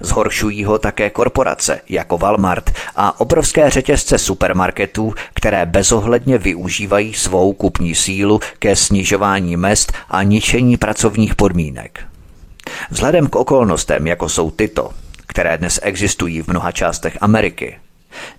Zhoršují 0.00 0.64
ho 0.64 0.78
také 0.78 1.10
korporace 1.10 1.80
jako 1.88 2.18
Walmart 2.18 2.70
a 2.96 3.20
obrovské 3.20 3.70
řetězce 3.70 4.18
supermarketů, 4.18 5.14
které 5.34 5.66
bezohledně 5.66 6.38
využívají 6.38 7.14
svou 7.14 7.52
kupní 7.52 7.94
sílu 7.94 8.40
ke 8.58 8.76
snižování 8.76 9.56
mest 9.56 9.92
a 10.08 10.22
ničení 10.22 10.76
pracovních 10.76 11.34
podmínek. 11.34 12.00
Vzhledem 12.90 13.26
k 13.26 13.36
okolnostem, 13.36 14.06
jako 14.06 14.28
jsou 14.28 14.50
tyto, 14.50 14.90
které 15.26 15.58
dnes 15.58 15.80
existují 15.82 16.42
v 16.42 16.48
mnoha 16.48 16.72
částech 16.72 17.18
Ameriky, 17.20 17.78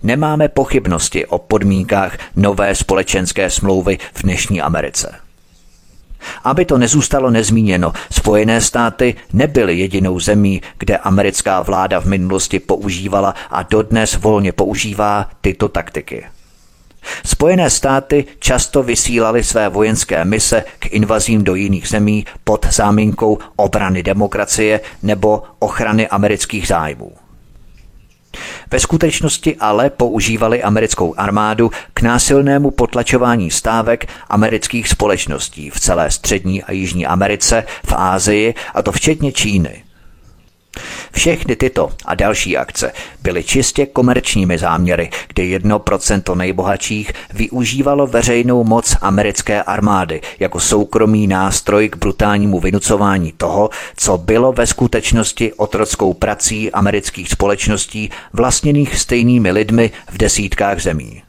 nemáme 0.02 0.48
pochybnosti 0.48 1.26
o 1.26 1.38
podmínkách 1.38 2.18
nové 2.36 2.74
společenské 2.74 3.50
smlouvy 3.50 3.98
v 4.14 4.22
dnešní 4.22 4.62
Americe. 4.62 5.25
Aby 6.44 6.64
to 6.64 6.78
nezůstalo 6.78 7.30
nezmíněno, 7.30 7.92
Spojené 8.10 8.60
státy 8.60 9.14
nebyly 9.32 9.78
jedinou 9.78 10.20
zemí, 10.20 10.62
kde 10.78 10.96
americká 10.96 11.62
vláda 11.62 12.00
v 12.00 12.04
minulosti 12.04 12.60
používala 12.60 13.34
a 13.50 13.62
dodnes 13.62 14.14
volně 14.14 14.52
používá 14.52 15.30
tyto 15.40 15.68
taktiky. 15.68 16.24
Spojené 17.26 17.70
státy 17.70 18.24
často 18.38 18.82
vysílaly 18.82 19.44
své 19.44 19.68
vojenské 19.68 20.24
mise 20.24 20.64
k 20.78 20.86
invazím 20.86 21.44
do 21.44 21.54
jiných 21.54 21.88
zemí 21.88 22.26
pod 22.44 22.66
záminkou 22.72 23.38
obrany 23.56 24.02
demokracie 24.02 24.80
nebo 25.02 25.42
ochrany 25.58 26.08
amerických 26.08 26.68
zájmů. 26.68 27.12
Ve 28.70 28.80
skutečnosti 28.80 29.56
ale 29.56 29.90
používali 29.90 30.62
americkou 30.62 31.14
armádu 31.16 31.70
k 31.94 32.02
násilnému 32.02 32.70
potlačování 32.70 33.50
stávek 33.50 34.08
amerických 34.28 34.88
společností 34.88 35.70
v 35.70 35.80
celé 35.80 36.10
střední 36.10 36.62
a 36.62 36.72
jižní 36.72 37.06
Americe, 37.06 37.64
v 37.86 37.92
Ázii 37.92 38.54
a 38.74 38.82
to 38.82 38.92
včetně 38.92 39.32
Číny. 39.32 39.85
Všechny 41.12 41.56
tyto 41.56 41.90
a 42.04 42.14
další 42.14 42.56
akce 42.56 42.92
byly 43.22 43.44
čistě 43.44 43.86
komerčními 43.86 44.58
záměry, 44.58 45.10
kdy 45.28 45.58
1% 45.58 46.36
nejbohatších 46.36 47.12
využívalo 47.34 48.06
veřejnou 48.06 48.64
moc 48.64 48.96
americké 49.00 49.62
armády 49.62 50.20
jako 50.38 50.60
soukromý 50.60 51.26
nástroj 51.26 51.88
k 51.88 51.96
brutálnímu 51.96 52.60
vynucování 52.60 53.32
toho, 53.36 53.70
co 53.96 54.18
bylo 54.18 54.52
ve 54.52 54.66
skutečnosti 54.66 55.52
otrockou 55.52 56.14
prací 56.14 56.72
amerických 56.72 57.28
společností 57.28 58.10
vlastněných 58.32 58.98
stejnými 58.98 59.50
lidmi 59.50 59.90
v 60.12 60.18
desítkách 60.18 60.82
zemí. 60.82 61.22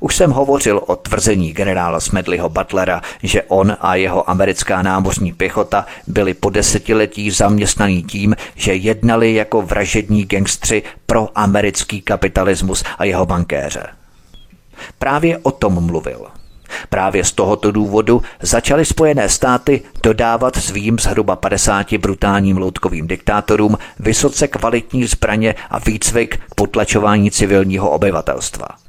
Už 0.00 0.16
jsem 0.16 0.30
hovořil 0.30 0.80
o 0.86 0.96
tvrzení 0.96 1.52
generála 1.52 2.00
Smedleyho 2.00 2.48
Butlera, 2.48 3.02
že 3.22 3.42
on 3.42 3.76
a 3.80 3.94
jeho 3.94 4.30
americká 4.30 4.82
námořní 4.82 5.32
pěchota 5.32 5.86
byli 6.06 6.34
po 6.34 6.50
desetiletí 6.50 7.30
zaměstnaní 7.30 8.02
tím, 8.02 8.36
že 8.54 8.74
jednali 8.74 9.34
jako 9.34 9.62
vražední 9.62 10.24
gangstři 10.24 10.82
pro 11.06 11.28
americký 11.34 12.00
kapitalismus 12.00 12.84
a 12.98 13.04
jeho 13.04 13.26
bankéře. 13.26 13.86
Právě 14.98 15.38
o 15.38 15.50
tom 15.50 15.86
mluvil. 15.86 16.26
Právě 16.88 17.24
z 17.24 17.32
tohoto 17.32 17.72
důvodu 17.72 18.22
začaly 18.42 18.84
Spojené 18.84 19.28
státy 19.28 19.82
dodávat 20.02 20.56
svým 20.56 20.98
zhruba 20.98 21.36
50 21.36 21.92
brutálním 21.92 22.56
loutkovým 22.56 23.06
diktátorům 23.06 23.78
vysoce 23.98 24.48
kvalitní 24.48 25.06
zbraně 25.06 25.54
a 25.70 25.78
výcvik 25.78 26.40
potlačování 26.56 27.30
civilního 27.30 27.90
obyvatelstva 27.90 28.81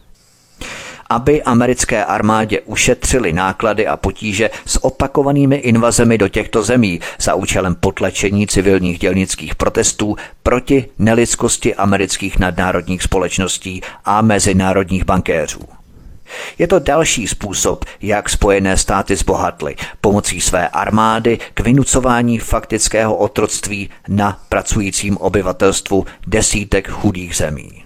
aby 1.14 1.44
americké 1.44 2.06
armádě 2.06 2.62
ušetřili 2.62 3.34
náklady 3.34 3.88
a 3.88 3.98
potíže 3.98 4.50
s 4.66 4.84
opakovanými 4.84 5.56
invazemi 5.56 6.18
do 6.18 6.28
těchto 6.28 6.64
zemí 6.64 7.00
za 7.20 7.36
účelem 7.36 7.76
potlačení 7.76 8.48
civilních 8.48 9.00
dělnických 9.00 9.56
protestů 9.56 10.16
proti 10.44 10.86
nelidskosti 11.00 11.76
amerických 11.76 12.40
nadnárodních 12.40 13.04
společností 13.04 13.82
a 14.06 14.22
mezinárodních 14.22 15.06
bankéřů. 15.06 15.62
Je 16.58 16.68
to 16.68 16.80
další 16.80 17.28
způsob, 17.28 17.86
jak 18.02 18.30
Spojené 18.30 18.78
státy 18.78 19.16
zbohatly 19.16 19.76
pomocí 20.02 20.42
své 20.42 20.68
armády 20.68 21.40
k 21.54 21.60
vynucování 21.60 22.40
faktického 22.40 23.16
otroctví 23.16 23.90
na 24.08 24.40
pracujícím 24.50 25.18
obyvatelstvu 25.18 26.06
desítek 26.28 26.90
chudých 26.90 27.36
zemí. 27.36 27.83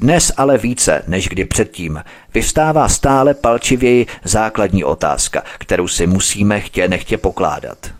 Dnes 0.00 0.32
ale 0.36 0.58
více 0.58 1.02
než 1.06 1.28
kdy 1.28 1.44
předtím 1.44 2.04
vyvstává 2.34 2.88
stále 2.88 3.34
palčivěji 3.34 4.06
základní 4.24 4.84
otázka, 4.84 5.42
kterou 5.58 5.88
si 5.88 6.06
musíme 6.06 6.60
chtě 6.60 6.88
nechtě 6.88 7.18
pokládat. 7.18 7.90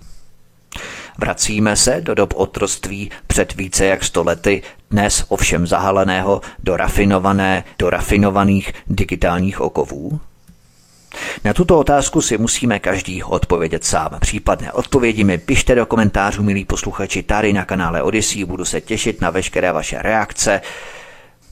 Vracíme 1.18 1.76
se 1.76 2.00
do 2.00 2.14
dob 2.14 2.34
otroství 2.36 3.10
před 3.26 3.54
více 3.54 3.86
jak 3.86 4.04
sto 4.04 4.24
lety, 4.24 4.62
dnes 4.90 5.24
ovšem 5.28 5.66
zahaleného 5.66 6.40
do 6.58 6.76
rafinované, 6.76 7.64
do 7.78 7.90
rafinovaných 7.90 8.72
digitálních 8.86 9.60
okovů? 9.60 10.20
Na 11.44 11.52
tuto 11.52 11.78
otázku 11.78 12.20
si 12.20 12.38
musíme 12.38 12.78
každý 12.78 13.22
odpovědět 13.22 13.84
sám. 13.84 14.10
Případné 14.20 14.72
odpovědi 14.72 15.24
mi 15.24 15.38
pište 15.38 15.74
do 15.74 15.86
komentářů, 15.86 16.42
milí 16.42 16.64
posluchači, 16.64 17.22
tady 17.22 17.52
na 17.52 17.64
kanále 17.64 18.02
Odyssey. 18.02 18.44
Budu 18.44 18.64
se 18.64 18.80
těšit 18.80 19.20
na 19.20 19.30
veškeré 19.30 19.72
vaše 19.72 20.02
reakce 20.02 20.60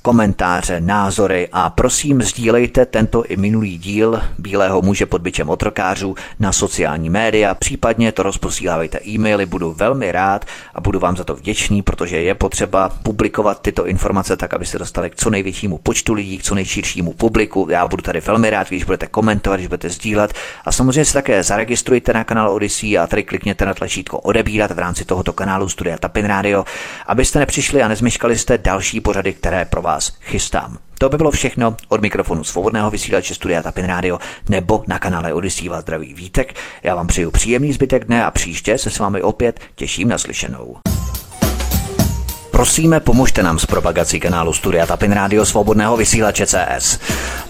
komentáře, 0.09 0.81
názory 0.81 1.49
a 1.53 1.71
prosím 1.71 2.23
sdílejte 2.23 2.87
tento 2.87 3.25
i 3.25 3.37
minulý 3.37 3.79
díl 3.79 4.21
Bílého 4.39 4.83
muže 4.83 5.07
pod 5.07 5.23
byčem 5.23 5.51
otrokářů 5.51 6.15
na 6.41 6.53
sociální 6.53 7.11
média, 7.11 7.55
případně 7.55 8.13
to 8.13 8.23
rozposílávejte 8.23 9.01
e-maily, 9.07 9.47
budu 9.47 9.73
velmi 9.73 10.13
rád 10.13 10.45
a 10.75 10.81
budu 10.81 10.99
vám 10.99 11.17
za 11.17 11.25
to 11.25 11.35
vděčný, 11.35 11.83
protože 11.83 12.23
je 12.23 12.35
potřeba 12.35 12.89
publikovat 12.89 13.63
tyto 13.63 13.87
informace 13.87 14.37
tak, 14.37 14.55
aby 14.55 14.67
se 14.67 14.79
dostali 14.79 15.11
k 15.11 15.17
co 15.17 15.31
největšímu 15.31 15.79
počtu 15.79 16.15
lidí, 16.15 16.39
k 16.39 16.43
co 16.43 16.55
nejširšímu 16.55 17.13
publiku. 17.13 17.67
Já 17.71 17.89
budu 17.89 18.03
tady 18.03 18.21
velmi 18.21 18.51
rád, 18.51 18.69
když 18.69 18.85
budete 18.85 19.07
komentovat, 19.07 19.57
když 19.57 19.67
budete 19.67 19.91
sdílet 19.91 20.33
a 20.65 20.73
samozřejmě 20.73 21.05
se 21.05 21.13
také 21.13 21.43
zaregistrujte 21.43 22.13
na 22.13 22.25
kanál 22.25 22.51
Odyssey 22.51 22.99
a 22.99 23.07
tady 23.07 23.23
klikněte 23.23 23.67
na 23.67 23.75
tlačítko 23.75 24.19
odebírat 24.19 24.71
v 24.71 24.79
rámci 24.79 25.05
tohoto 25.05 25.33
kanálu 25.33 25.69
Studia 25.69 25.99
Tapin 25.99 26.27
Radio, 26.27 26.65
abyste 27.07 27.39
nepřišli 27.39 27.83
a 27.83 27.89
nezmeškali 27.89 28.39
jste 28.39 28.59
další 28.59 29.01
pořady, 29.01 29.33
které 29.33 29.65
pro 29.65 29.83
vás 29.83 29.98
vás 29.99 30.13
chystám. 30.21 30.79
To 30.99 31.09
by 31.09 31.17
bylo 31.17 31.31
všechno 31.31 31.77
od 31.89 32.01
mikrofonu 32.01 32.45
svobodného 32.45 32.91
vysílače 32.91 33.35
Studia 33.35 33.63
Tapin 33.63 33.85
Radio 33.85 34.19
nebo 34.49 34.85
na 34.87 34.99
kanále 34.99 35.33
Odisí 35.35 35.69
vás 35.69 35.81
zdraví 35.81 36.15
Vítek. 36.15 36.55
Já 36.83 36.95
vám 36.95 37.07
přeju 37.07 37.31
příjemný 37.31 37.73
zbytek 37.73 38.05
dne 38.05 38.25
a 38.25 38.31
příště 38.31 38.79
se 38.79 38.91
s 38.91 38.99
vámi 38.99 39.23
opět 39.23 39.61
těším 39.75 40.09
na 40.09 40.19
slyšenou. 40.19 40.77
Prosíme, 42.51 43.01
pomožte 43.01 43.43
nám 43.43 43.59
s 43.59 43.67
propagací 43.67 44.21
kanálu 44.21 44.53
Studia 44.53 44.87
Tapin 44.87 45.13
Radio 45.13 45.47
Svobodného 45.47 45.97
vysílače 45.97 46.47
CS. 46.47 46.99